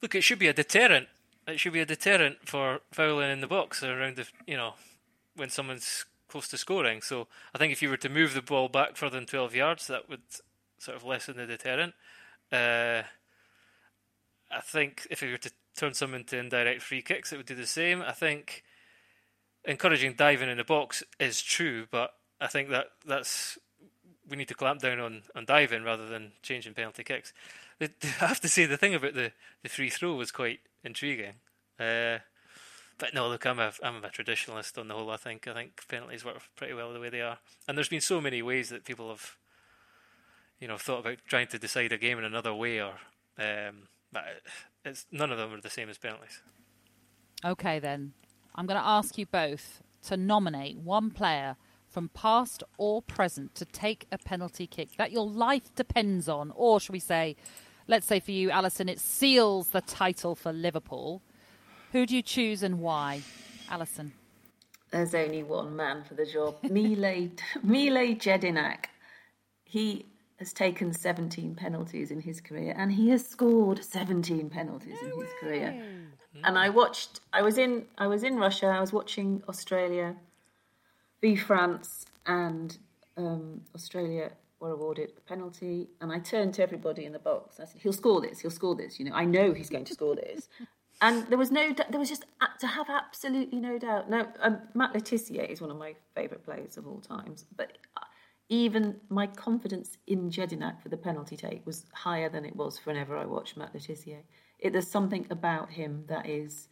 Look, 0.00 0.14
it 0.14 0.22
should 0.22 0.38
be 0.38 0.48
a 0.48 0.52
deterrent. 0.54 1.08
It 1.46 1.60
should 1.60 1.72
be 1.74 1.80
a 1.80 1.86
deterrent 1.86 2.38
for 2.44 2.80
fouling 2.90 3.30
in 3.30 3.40
the 3.40 3.46
box 3.46 3.82
or 3.82 4.00
around 4.00 4.16
the, 4.16 4.26
you 4.46 4.56
know, 4.56 4.74
when 5.36 5.50
someone's 5.50 6.04
close 6.28 6.48
to 6.48 6.58
scoring. 6.58 7.02
So 7.02 7.28
I 7.54 7.58
think 7.58 7.72
if 7.72 7.82
you 7.82 7.90
were 7.90 7.96
to 7.98 8.08
move 8.08 8.34
the 8.34 8.42
ball 8.42 8.68
back 8.68 8.96
further 8.96 9.18
than 9.18 9.26
12 9.26 9.54
yards, 9.54 9.86
that 9.88 10.08
would 10.08 10.22
sort 10.78 10.96
of 10.96 11.04
lessen 11.04 11.36
the 11.36 11.46
deterrent. 11.46 11.94
Uh, 12.50 13.02
I 14.50 14.60
think 14.62 15.06
if 15.10 15.22
you 15.22 15.30
were 15.30 15.38
to 15.38 15.52
turn 15.76 15.94
some 15.94 16.14
into 16.14 16.38
indirect 16.38 16.82
free 16.82 17.02
kicks, 17.02 17.32
it 17.32 17.36
would 17.36 17.46
do 17.46 17.54
the 17.54 17.66
same. 17.66 18.02
I 18.02 18.12
think 18.12 18.62
encouraging 19.64 20.14
diving 20.14 20.50
in 20.50 20.58
the 20.58 20.64
box 20.64 21.02
is 21.18 21.40
true, 21.40 21.86
but 21.90 22.14
I 22.40 22.48
think 22.48 22.68
that 22.70 22.86
that's 23.06 23.58
we 24.28 24.36
need 24.36 24.48
to 24.48 24.54
clamp 24.54 24.80
down 24.80 25.00
on, 25.00 25.22
on 25.34 25.44
diving 25.44 25.82
rather 25.82 26.06
than 26.06 26.32
changing 26.42 26.74
penalty 26.74 27.04
kicks. 27.04 27.32
I 27.80 27.88
have 28.18 28.40
to 28.40 28.48
say 28.48 28.66
the 28.66 28.76
thing 28.76 28.94
about 28.94 29.14
the, 29.14 29.32
the 29.62 29.68
free 29.68 29.90
throw 29.90 30.14
was 30.14 30.30
quite 30.30 30.60
intriguing. 30.84 31.34
Uh, 31.78 32.18
but 33.02 33.14
no, 33.14 33.28
look, 33.28 33.44
I'm 33.46 33.58
a 33.58 33.72
I'm 33.82 34.04
a 34.04 34.10
traditionalist 34.10 34.78
on 34.78 34.86
the 34.86 34.94
whole. 34.94 35.10
I 35.10 35.16
think 35.16 35.48
I 35.48 35.54
think 35.54 35.82
penalties 35.88 36.24
work 36.24 36.40
pretty 36.54 36.72
well 36.72 36.92
the 36.92 37.00
way 37.00 37.10
they 37.10 37.20
are, 37.20 37.38
and 37.66 37.76
there's 37.76 37.88
been 37.88 38.00
so 38.00 38.20
many 38.20 38.42
ways 38.42 38.68
that 38.68 38.84
people 38.84 39.08
have, 39.08 39.36
you 40.60 40.68
know, 40.68 40.78
thought 40.78 41.00
about 41.00 41.18
trying 41.26 41.48
to 41.48 41.58
decide 41.58 41.90
a 41.90 41.98
game 41.98 42.16
in 42.18 42.24
another 42.24 42.54
way, 42.54 42.80
or 42.80 42.92
um, 43.40 43.88
it's 44.84 45.06
none 45.10 45.32
of 45.32 45.38
them 45.38 45.52
are 45.52 45.60
the 45.60 45.68
same 45.68 45.88
as 45.88 45.98
penalties. 45.98 46.42
Okay, 47.44 47.80
then 47.80 48.12
I'm 48.54 48.66
going 48.66 48.78
to 48.78 48.86
ask 48.86 49.18
you 49.18 49.26
both 49.26 49.82
to 50.06 50.16
nominate 50.16 50.76
one 50.76 51.10
player 51.10 51.56
from 51.88 52.08
past 52.10 52.62
or 52.78 53.02
present 53.02 53.56
to 53.56 53.64
take 53.64 54.06
a 54.12 54.18
penalty 54.18 54.68
kick 54.68 54.90
that 54.96 55.10
your 55.10 55.26
life 55.28 55.74
depends 55.74 56.28
on, 56.28 56.52
or 56.54 56.78
should 56.78 56.92
we 56.92 57.00
say, 57.00 57.34
let's 57.88 58.06
say 58.06 58.20
for 58.20 58.30
you, 58.30 58.50
Alyson, 58.50 58.88
it 58.88 59.00
seals 59.00 59.70
the 59.70 59.80
title 59.80 60.36
for 60.36 60.52
Liverpool. 60.52 61.20
Who 61.92 62.06
do 62.06 62.16
you 62.16 62.22
choose 62.22 62.62
and 62.62 62.80
why? 62.80 63.20
Alyson. 63.70 64.12
There's 64.90 65.14
only 65.14 65.42
one 65.42 65.76
man 65.76 66.04
for 66.04 66.14
the 66.14 66.24
job. 66.24 66.56
Mile, 66.62 67.28
Mile 67.62 68.14
Jedinak. 68.16 68.86
He 69.64 70.06
has 70.38 70.54
taken 70.54 70.94
17 70.94 71.54
penalties 71.54 72.10
in 72.10 72.20
his 72.22 72.40
career 72.40 72.74
and 72.76 72.92
he 72.92 73.10
has 73.10 73.26
scored 73.26 73.84
17 73.84 74.48
penalties 74.48 74.96
no 75.02 75.08
in 75.08 75.20
his 75.20 75.30
way. 75.30 75.38
career. 75.40 75.84
And 76.44 76.58
I 76.58 76.70
watched 76.70 77.20
I 77.32 77.42
was 77.42 77.58
in 77.58 77.84
I 77.98 78.06
was 78.06 78.22
in 78.24 78.36
Russia, 78.36 78.66
I 78.66 78.80
was 78.80 78.92
watching 78.92 79.42
Australia 79.48 80.16
v 81.20 81.36
France 81.36 82.06
and 82.26 82.78
um, 83.18 83.60
Australia 83.74 84.32
were 84.60 84.70
awarded 84.70 85.12
a 85.18 85.20
penalty 85.20 85.88
and 86.00 86.10
I 86.10 86.18
turned 86.20 86.54
to 86.54 86.62
everybody 86.62 87.04
in 87.04 87.12
the 87.12 87.18
box. 87.18 87.60
I 87.60 87.66
said, 87.66 87.82
He'll 87.82 87.92
score 87.92 88.20
this, 88.22 88.40
he'll 88.40 88.50
score 88.50 88.74
this, 88.74 88.98
you 88.98 89.04
know, 89.04 89.14
I 89.14 89.26
know 89.26 89.52
he's 89.52 89.68
going 89.68 89.84
to 89.84 89.92
score 89.94 90.16
this 90.16 90.48
and 91.02 91.26
there 91.26 91.36
was 91.36 91.50
no, 91.50 91.74
there 91.90 91.98
was 91.98 92.08
just 92.08 92.24
to 92.60 92.66
have 92.68 92.88
absolutely 92.88 93.58
no 93.58 93.76
doubt. 93.76 94.08
Now, 94.08 94.28
um, 94.40 94.60
Matt 94.72 94.94
Le 94.94 95.00
Tissier 95.00 95.44
is 95.44 95.60
one 95.60 95.70
of 95.70 95.76
my 95.76 95.94
favourite 96.14 96.44
players 96.44 96.76
of 96.76 96.86
all 96.86 97.00
times, 97.00 97.44
but 97.56 97.76
uh, 97.96 98.04
even 98.48 99.00
my 99.08 99.26
confidence 99.26 99.98
in 100.06 100.30
Jedinak 100.30 100.80
for 100.80 100.88
the 100.88 100.96
penalty 100.96 101.36
take 101.36 101.66
was 101.66 101.86
higher 101.92 102.28
than 102.28 102.44
it 102.44 102.54
was 102.54 102.86
whenever 102.86 103.16
I 103.16 103.24
watched 103.24 103.56
Matt 103.56 103.74
Le 103.74 103.80
Tissier. 103.80 104.22
It, 104.60 104.72
there's 104.72 104.88
something 104.88 105.26
about 105.28 105.70
him 105.70 106.04
that 106.06 106.28
is 106.28 106.68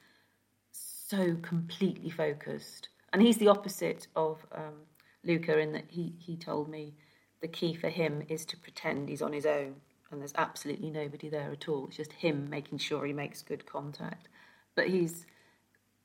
so 0.71 1.37
completely 1.43 2.09
focused, 2.09 2.89
and 3.13 3.21
he's 3.21 3.39
the 3.39 3.49
opposite 3.49 4.07
of 4.15 4.47
um, 4.55 4.87
Luka 5.25 5.59
in 5.59 5.73
that 5.73 5.87
he 5.89 6.15
he 6.21 6.37
told 6.37 6.69
me 6.69 6.95
the 7.43 7.49
key 7.49 7.75
for 7.75 7.89
him 7.89 8.23
is 8.29 8.45
to 8.45 8.57
pretend 8.57 9.09
he's 9.09 9.23
on 9.23 9.33
his 9.33 9.47
own 9.47 9.75
and 10.11 10.21
there's 10.21 10.35
absolutely 10.37 10.91
nobody 10.91 11.29
there 11.29 11.51
at 11.53 11.69
all. 11.69 11.87
It's 11.87 11.97
just 11.97 12.13
him 12.13 12.49
making 12.51 12.79
sure 12.79 13.05
he 13.05 13.13
makes 13.13 13.43
good 13.43 13.67
contact. 13.67 14.29
But 14.75 14.89
he's 14.89 15.27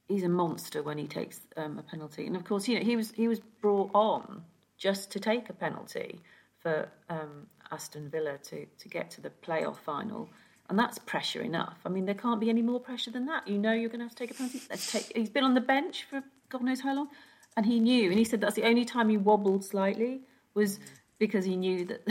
he's 0.07 0.23
a 0.23 0.29
monster 0.29 0.83
when 0.83 0.97
he 0.97 1.07
takes 1.07 1.41
um, 1.57 1.79
a 1.79 1.83
penalty. 1.83 2.27
And 2.27 2.35
of 2.35 2.43
course, 2.43 2.67
you 2.67 2.77
know 2.77 2.85
he 2.85 2.95
was 2.95 3.11
he 3.11 3.27
was 3.27 3.39
brought 3.39 3.91
on 3.93 4.43
just 4.77 5.11
to 5.11 5.19
take 5.19 5.49
a 5.49 5.53
penalty 5.53 6.21
for 6.59 6.89
um, 7.09 7.47
Aston 7.71 8.09
Villa 8.09 8.37
to 8.43 8.65
to 8.65 8.89
get 8.89 9.11
to 9.11 9.21
the 9.21 9.29
playoff 9.29 9.77
final. 9.77 10.29
And 10.67 10.79
that's 10.79 10.97
pressure 10.97 11.41
enough. 11.41 11.77
I 11.85 11.89
mean, 11.89 12.05
there 12.05 12.15
can't 12.15 12.39
be 12.39 12.49
any 12.49 12.63
more 12.63 12.79
pressure 12.79 13.11
than 13.11 13.27
that. 13.27 13.47
You 13.47 13.59
know, 13.59 13.71
you're 13.71 13.89
going 13.89 13.99
to 13.99 14.05
have 14.05 14.15
to 14.15 14.17
take 14.17 14.31
a 14.31 14.33
penalty. 14.33 14.61
Take. 14.67 15.11
He's 15.15 15.29
been 15.29 15.43
on 15.43 15.53
the 15.53 15.61
bench 15.61 16.07
for 16.09 16.23
God 16.49 16.63
knows 16.63 16.81
how 16.81 16.95
long, 16.95 17.09
and 17.55 17.65
he 17.65 17.79
knew. 17.79 18.09
And 18.09 18.17
he 18.17 18.25
said 18.25 18.41
that's 18.41 18.55
the 18.55 18.63
only 18.63 18.85
time 18.85 19.09
he 19.09 19.17
wobbled 19.17 19.63
slightly 19.63 20.21
was 20.55 20.79
because 21.19 21.45
he 21.45 21.55
knew 21.55 21.85
that 21.85 22.07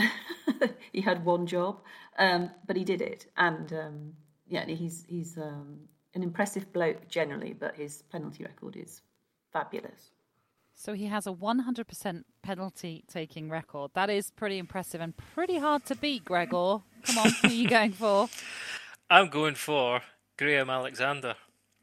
he 0.91 1.01
had 1.01 1.25
one 1.25 1.45
job, 1.45 1.81
um, 2.17 2.51
but 2.65 2.75
he 2.75 2.83
did 2.83 3.01
it. 3.01 3.27
And 3.37 3.71
um, 3.73 4.13
yeah, 4.47 4.65
he's 4.65 5.05
he's 5.07 5.37
um, 5.37 5.79
an 6.13 6.23
impressive 6.23 6.71
bloke 6.73 7.07
generally, 7.07 7.53
but 7.53 7.75
his 7.75 8.01
penalty 8.03 8.43
record 8.43 8.75
is 8.75 9.01
fabulous. 9.51 10.11
So 10.77 10.93
he 10.93 11.05
has 11.05 11.25
a 11.25 11.31
100% 11.31 12.23
penalty 12.41 13.05
taking 13.07 13.49
record. 13.49 13.91
That 13.93 14.09
is 14.09 14.29
pretty 14.31 14.57
impressive 14.57 14.99
and 14.99 15.15
pretty 15.15 15.57
hard 15.57 15.85
to 15.85 15.95
beat, 15.95 16.25
Gregor. 16.25 16.79
Come 17.03 17.17
on, 17.17 17.31
who 17.41 17.47
are 17.47 17.51
you 17.51 17.69
going 17.69 17.93
for? 17.93 18.27
I'm 19.09 19.29
going 19.29 19.55
for 19.55 20.01
Graham 20.37 20.69
Alexander. 20.69 21.35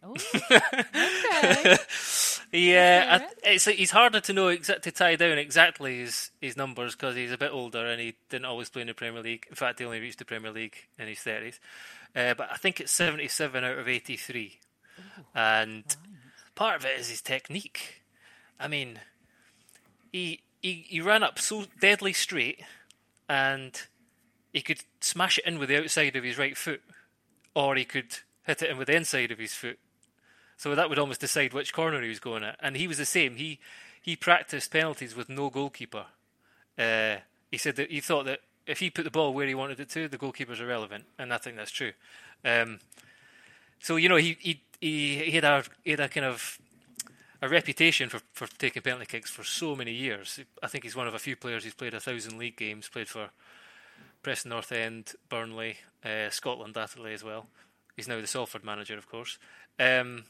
okay. 0.04 1.76
Yeah, 2.52 3.20
uh, 3.22 3.28
it's 3.44 3.64
he's 3.64 3.90
harder 3.92 4.20
to 4.20 4.32
know 4.34 4.54
to 4.54 4.90
tie 4.90 5.16
down 5.16 5.38
exactly 5.38 6.00
his 6.00 6.30
his 6.38 6.54
numbers 6.54 6.94
because 6.94 7.16
he's 7.16 7.32
a 7.32 7.38
bit 7.38 7.50
older 7.50 7.86
and 7.86 7.98
he 7.98 8.14
didn't 8.28 8.44
always 8.44 8.68
play 8.68 8.82
in 8.82 8.88
the 8.88 8.94
Premier 8.94 9.22
League. 9.22 9.46
In 9.48 9.56
fact, 9.56 9.78
he 9.78 9.86
only 9.86 10.00
reached 10.00 10.18
the 10.18 10.26
Premier 10.26 10.50
League 10.50 10.76
in 10.98 11.08
his 11.08 11.20
thirties. 11.20 11.58
Uh, 12.14 12.34
but 12.34 12.50
I 12.52 12.56
think 12.56 12.78
it's 12.78 12.92
seventy 12.92 13.26
seven 13.26 13.64
out 13.64 13.78
of 13.78 13.88
eighty 13.88 14.18
three, 14.18 14.60
and 15.34 15.84
part 16.54 16.76
of 16.76 16.84
it 16.84 17.00
is 17.00 17.08
his 17.08 17.22
technique. 17.22 18.02
I 18.60 18.68
mean, 18.68 19.00
he 20.12 20.42
he 20.60 20.84
he 20.86 21.00
ran 21.00 21.22
up 21.22 21.38
so 21.38 21.64
deadly 21.80 22.12
straight, 22.12 22.60
and 23.30 23.80
he 24.52 24.60
could 24.60 24.84
smash 25.00 25.38
it 25.38 25.46
in 25.46 25.58
with 25.58 25.70
the 25.70 25.78
outside 25.78 26.16
of 26.16 26.24
his 26.24 26.36
right 26.36 26.56
foot, 26.56 26.82
or 27.54 27.76
he 27.76 27.86
could 27.86 28.18
hit 28.42 28.60
it 28.60 28.68
in 28.68 28.76
with 28.76 28.88
the 28.88 28.96
inside 28.96 29.30
of 29.30 29.38
his 29.38 29.54
foot 29.54 29.78
so 30.56 30.74
that 30.74 30.88
would 30.88 30.98
almost 30.98 31.20
decide 31.20 31.52
which 31.52 31.72
corner 31.72 32.00
he 32.02 32.08
was 32.08 32.20
going 32.20 32.44
at. 32.44 32.56
And 32.60 32.76
he 32.76 32.86
was 32.86 32.98
the 32.98 33.06
same. 33.06 33.36
He 33.36 33.58
he 34.00 34.16
practiced 34.16 34.72
penalties 34.72 35.14
with 35.14 35.28
no 35.28 35.48
goalkeeper. 35.48 36.06
Uh, 36.78 37.16
he 37.50 37.58
said 37.58 37.76
that 37.76 37.90
he 37.90 38.00
thought 38.00 38.24
that 38.26 38.40
if 38.66 38.80
he 38.80 38.90
put 38.90 39.04
the 39.04 39.10
ball 39.10 39.32
where 39.32 39.46
he 39.46 39.54
wanted 39.54 39.80
it 39.80 39.88
to, 39.90 40.08
the 40.08 40.18
goalkeeper's 40.18 40.60
irrelevant, 40.60 41.04
and 41.18 41.32
I 41.32 41.38
think 41.38 41.56
that's 41.56 41.70
true. 41.70 41.92
Um, 42.44 42.80
so 43.80 43.96
you 43.96 44.08
know 44.08 44.16
he 44.16 44.36
he 44.40 44.60
he, 44.80 45.30
had 45.32 45.44
a 45.44 45.64
he 45.84 45.92
had 45.92 46.00
a 46.00 46.08
kind 46.08 46.26
of 46.26 46.58
a 47.40 47.48
reputation 47.48 48.08
for, 48.08 48.20
for 48.32 48.46
taking 48.58 48.82
penalty 48.82 49.06
kicks 49.06 49.30
for 49.30 49.42
so 49.42 49.74
many 49.74 49.92
years. 49.92 50.38
I 50.62 50.68
think 50.68 50.84
he's 50.84 50.96
one 50.96 51.08
of 51.08 51.14
a 51.14 51.18
few 51.18 51.34
players 51.34 51.64
who's 51.64 51.74
played 51.74 51.94
a 51.94 52.00
thousand 52.00 52.38
league 52.38 52.56
games, 52.56 52.88
played 52.88 53.08
for 53.08 53.30
Preston 54.22 54.50
North 54.50 54.70
End, 54.70 55.14
Burnley, 55.28 55.78
uh, 56.04 56.30
Scotland 56.30 56.76
latterly 56.76 57.12
as 57.12 57.24
well. 57.24 57.46
He's 57.96 58.06
now 58.06 58.20
the 58.20 58.26
Salford 58.28 58.64
manager, 58.64 58.96
of 58.96 59.08
course. 59.08 59.38
Um, 59.78 60.24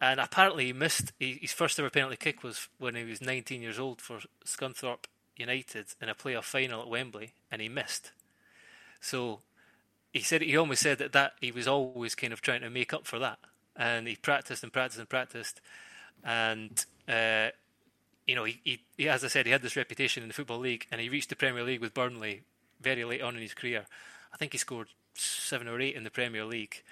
and 0.00 0.20
apparently 0.20 0.66
he 0.66 0.72
missed 0.72 1.12
his 1.18 1.52
first 1.52 1.78
ever 1.78 1.90
penalty 1.90 2.16
kick 2.16 2.42
was 2.42 2.68
when 2.78 2.94
he 2.94 3.04
was 3.04 3.20
19 3.20 3.62
years 3.62 3.78
old 3.78 4.00
for 4.00 4.20
Scunthorpe 4.44 5.06
United 5.36 5.86
in 6.00 6.08
a 6.08 6.14
playoff 6.14 6.44
final 6.44 6.82
at 6.82 6.88
Wembley, 6.88 7.32
and 7.50 7.60
he 7.60 7.68
missed. 7.68 8.12
So 9.00 9.40
he 10.12 10.20
said 10.20 10.42
he 10.42 10.56
almost 10.56 10.82
said 10.82 10.98
that, 10.98 11.12
that 11.12 11.32
he 11.40 11.52
was 11.52 11.68
always 11.68 12.14
kind 12.14 12.32
of 12.32 12.40
trying 12.40 12.62
to 12.62 12.70
make 12.70 12.92
up 12.92 13.06
for 13.06 13.18
that, 13.18 13.38
and 13.76 14.08
he 14.08 14.16
practiced 14.16 14.62
and 14.62 14.72
practiced 14.72 14.98
and 14.98 15.08
practiced, 15.08 15.60
and 16.24 16.84
uh, 17.08 17.48
you 18.26 18.34
know 18.34 18.44
he, 18.44 18.80
he, 18.96 19.08
as 19.08 19.24
I 19.24 19.28
said, 19.28 19.46
he 19.46 19.52
had 19.52 19.62
this 19.62 19.76
reputation 19.76 20.22
in 20.22 20.28
the 20.28 20.34
football 20.34 20.58
league, 20.58 20.86
and 20.90 21.00
he 21.00 21.08
reached 21.08 21.28
the 21.28 21.36
Premier 21.36 21.62
League 21.62 21.80
with 21.80 21.94
Burnley 21.94 22.42
very 22.80 23.04
late 23.04 23.22
on 23.22 23.36
in 23.36 23.42
his 23.42 23.54
career. 23.54 23.86
I 24.32 24.36
think 24.36 24.52
he 24.52 24.58
scored 24.58 24.88
seven 25.14 25.68
or 25.68 25.80
eight 25.80 25.96
in 25.96 26.04
the 26.04 26.10
Premier 26.10 26.44
League, 26.44 26.82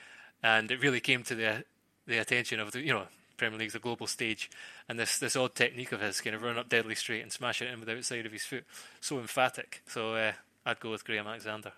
and 0.43 0.71
it 0.71 0.83
really 0.83 1.01
came 1.01 1.23
to 1.25 1.35
the 1.35 1.65
the 2.07 2.19
attention 2.19 2.61
of 2.61 2.73
the 2.73 2.81
you 2.81 2.93
know 2.93 3.05
Premier 3.37 3.59
League's 3.59 3.75
a 3.75 3.81
global 3.81 4.07
stage, 4.07 4.51
and 4.89 4.99
this 4.99 5.19
this 5.19 5.37
odd 5.37 5.55
technique 5.55 5.93
of 5.93 6.01
his 6.01 6.21
kind 6.21 6.37
of 6.37 6.43
run 6.43 6.59
up 6.59 6.69
deadly 6.69 6.95
straight 6.95 7.23
and 7.23 7.33
smash 7.33 7.63
it 7.63 7.71
in 7.71 7.81
with 7.81 7.89
the 7.89 7.97
outside 7.97 8.27
of 8.27 8.33
his 8.33 8.45
foot, 8.45 8.65
so 9.01 9.19
emphatic. 9.19 9.83
So 9.87 10.15
uh, 10.15 10.33
I'd 10.65 10.81
go 10.81 10.91
with 10.91 11.05
Graham 11.05 11.27
Alexander. 11.27 11.73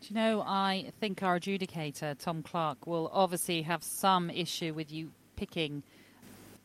Do 0.00 0.08
you 0.08 0.14
know? 0.14 0.42
I 0.42 0.92
think 1.00 1.22
our 1.22 1.38
adjudicator 1.38 2.18
Tom 2.18 2.42
Clark 2.42 2.86
will 2.86 3.10
obviously 3.12 3.62
have 3.62 3.82
some 3.82 4.30
issue 4.30 4.74
with 4.74 4.90
you 4.90 5.12
picking 5.36 5.82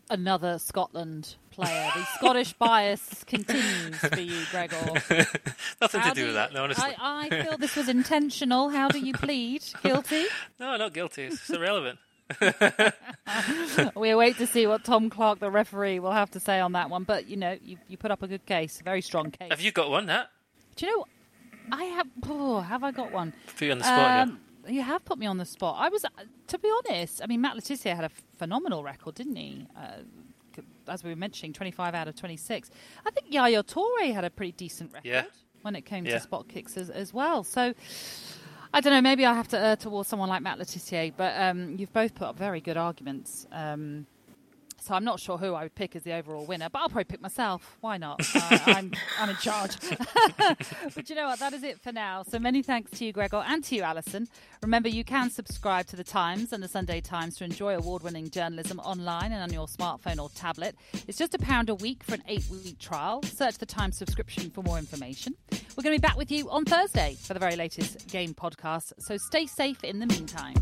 another 0.10 0.58
Scotland 0.60 1.36
player. 1.52 1.90
The 1.96 2.06
Scottish 2.18 2.54
bias 2.54 3.24
continues 3.26 3.98
for 3.98 4.20
you, 4.20 4.42
Gregor. 4.52 4.76
Nothing 5.82 6.02
How 6.02 6.10
to 6.10 6.16
do, 6.16 6.22
do 6.22 6.26
with 6.28 6.36
that, 6.36 6.54
no, 6.54 6.64
honestly. 6.64 6.94
I, 7.00 7.26
I 7.26 7.44
feel 7.44 7.58
this 7.58 7.76
was 7.76 7.90
intentional. 7.90 8.70
How 8.70 8.88
do 8.90 9.00
you 9.00 9.14
plead? 9.14 9.64
Guilty? 9.84 10.26
no, 10.60 10.78
not 10.78 10.94
guilty. 10.94 11.26
It's 11.26 11.50
irrelevant. 11.50 12.00
we 13.96 14.14
wait 14.16 14.38
to 14.38 14.48
see 14.48 14.68
what 14.68 14.84
Tom 14.84 15.10
Clark, 15.10 15.40
the 15.40 15.50
referee, 15.50 16.00
will 16.00 16.12
have 16.12 16.32
to 16.32 16.40
say 16.40 16.60
on 16.60 16.74
that 16.74 16.90
one. 16.90 17.04
But 17.04 17.28
you 17.28 17.38
know, 17.38 17.58
you, 17.64 17.78
you 17.88 17.98
put 17.98 18.12
up 18.12 18.24
a 18.24 18.28
good 18.28 18.46
case, 18.46 18.80
a 18.80 18.84
very 18.84 19.02
strong 19.02 19.32
case. 19.32 19.50
Have 19.50 19.62
you 19.62 19.72
got 19.72 19.90
one? 19.90 20.08
That? 20.08 20.30
Do 20.76 20.86
you 20.86 20.98
know? 20.98 21.06
I 21.72 21.84
have. 21.86 22.08
Oh, 22.28 22.60
have 22.62 22.84
I 22.84 22.92
got 22.92 23.12
one? 23.12 23.34
Put 23.58 23.66
you 23.66 23.72
on 23.72 23.80
the 23.80 23.84
spot. 23.84 24.20
Um, 24.28 24.40
yeah. 24.66 24.72
You 24.72 24.82
have 24.82 25.06
put 25.06 25.18
me 25.18 25.26
on 25.26 25.38
the 25.38 25.46
spot. 25.46 25.78
I 25.80 25.90
was, 25.90 26.06
to 26.48 26.60
be 26.60 26.70
honest. 26.80 27.22
I 27.24 27.28
mean, 27.28 27.42
Matt 27.42 27.56
Le 27.56 27.62
Tissier 27.62 27.96
had 27.96 28.04
a 28.04 28.12
phenomenal 28.38 28.84
record, 28.84 29.16
didn't 29.16 29.36
he? 29.36 29.66
Uh, 29.76 30.04
as 30.88 31.04
we 31.04 31.10
were 31.10 31.16
mentioning, 31.16 31.54
25 31.54 31.94
out 31.94 32.08
of 32.08 32.16
26. 32.16 32.70
I 33.06 33.12
think 33.12 33.28
Yaya 33.30 33.64
Toure 33.64 34.14
had 34.14 34.26
a 34.26 34.30
pretty 34.30 34.54
decent 34.54 34.94
record 34.94 35.08
yeah. 35.08 35.24
when 35.62 35.76
it 35.76 35.86
came 35.86 36.06
yeah. 36.06 36.14
to 36.14 36.20
spot 36.20 36.48
kicks 36.48 36.78
as, 36.78 36.90
as 36.90 37.14
well. 37.14 37.44
So 37.44 37.74
I 38.78 38.80
don't 38.80 38.94
know. 38.94 39.02
Maybe 39.02 39.26
I 39.26 39.34
have 39.34 39.48
to 39.48 39.60
err 39.60 39.76
towards 39.76 40.08
someone 40.08 40.30
like 40.30 40.44
Matt 40.44 40.60
Le 40.60 40.64
Tissier, 40.64 41.12
but 41.18 41.34
um, 41.36 41.78
you've 41.80 41.92
both 41.94 42.14
put 42.14 42.26
up 42.26 42.38
very 42.38 42.62
good 42.62 42.78
arguments. 42.78 43.48
Um, 43.52 44.06
so 44.88 44.96
I'm 44.96 45.04
not 45.04 45.20
sure 45.20 45.38
who 45.38 45.54
I 45.54 45.64
would 45.64 45.76
pick 45.76 45.98
as 45.98 46.04
the 46.04 46.14
overall 46.14 46.46
winner, 46.46 46.70
but 46.70 46.80
I'll 46.80 46.88
probably 46.88 47.04
pick 47.04 47.22
myself. 47.22 47.76
Why 47.82 47.98
not? 47.98 48.22
uh, 48.36 48.60
I'm, 48.68 48.94
I'm 49.20 49.30
in 49.30 49.36
charge. 49.36 49.76
but 50.96 51.10
you 51.10 51.16
know 51.16 51.28
what? 51.28 51.40
That 51.40 51.52
is 51.54 51.64
it 51.64 51.82
for 51.82 51.92
now. 51.92 52.24
So 52.24 52.40
many 52.40 52.64
thanks 52.64 52.92
to 52.92 53.06
you, 53.06 53.12
Gregor, 53.12 53.44
and 53.46 53.62
to 53.66 53.76
you, 53.76 53.84
Alyson. 53.84 54.28
Remember, 54.64 54.88
you 54.88 55.04
can 55.04 55.30
subscribe 55.30 55.88
to 55.88 55.98
The 55.98 56.06
Times 56.06 56.54
and 56.54 56.64
The 56.64 56.70
Sunday 56.70 57.02
Times 57.02 57.36
to 57.38 57.44
enjoy 57.44 57.76
award 57.76 58.02
winning 58.02 58.30
journalism 58.30 58.80
online 58.80 59.34
and 59.34 59.44
on 59.44 59.52
your 59.52 59.68
smartphone 59.68 60.22
or 60.22 60.30
tablet. 60.30 60.76
It's 61.06 61.18
just 61.18 61.36
a 61.36 61.40
pound 61.40 61.70
a 61.70 61.76
week 61.76 62.04
for 62.04 62.14
an 62.16 62.24
eight 62.28 62.46
week 62.50 62.80
trial. 62.80 63.22
Search 63.24 63.58
The 63.58 63.66
Times 63.66 63.98
subscription 63.98 64.50
for 64.52 64.62
more 64.62 64.78
information. 64.78 65.36
We're 65.52 65.84
going 65.84 65.96
to 65.96 66.02
be 66.02 66.08
back 66.08 66.18
with 66.18 66.32
you 66.32 66.50
on 66.50 66.64
Thursday 66.64 67.18
for 67.22 67.34
the 67.34 67.40
very 67.40 67.58
latest 67.58 68.08
game 68.08 68.34
podcast. 68.34 68.94
So 69.00 69.18
stay 69.18 69.48
safe 69.48 69.84
in 69.84 70.00
the 70.00 70.06
meantime. 70.06 70.56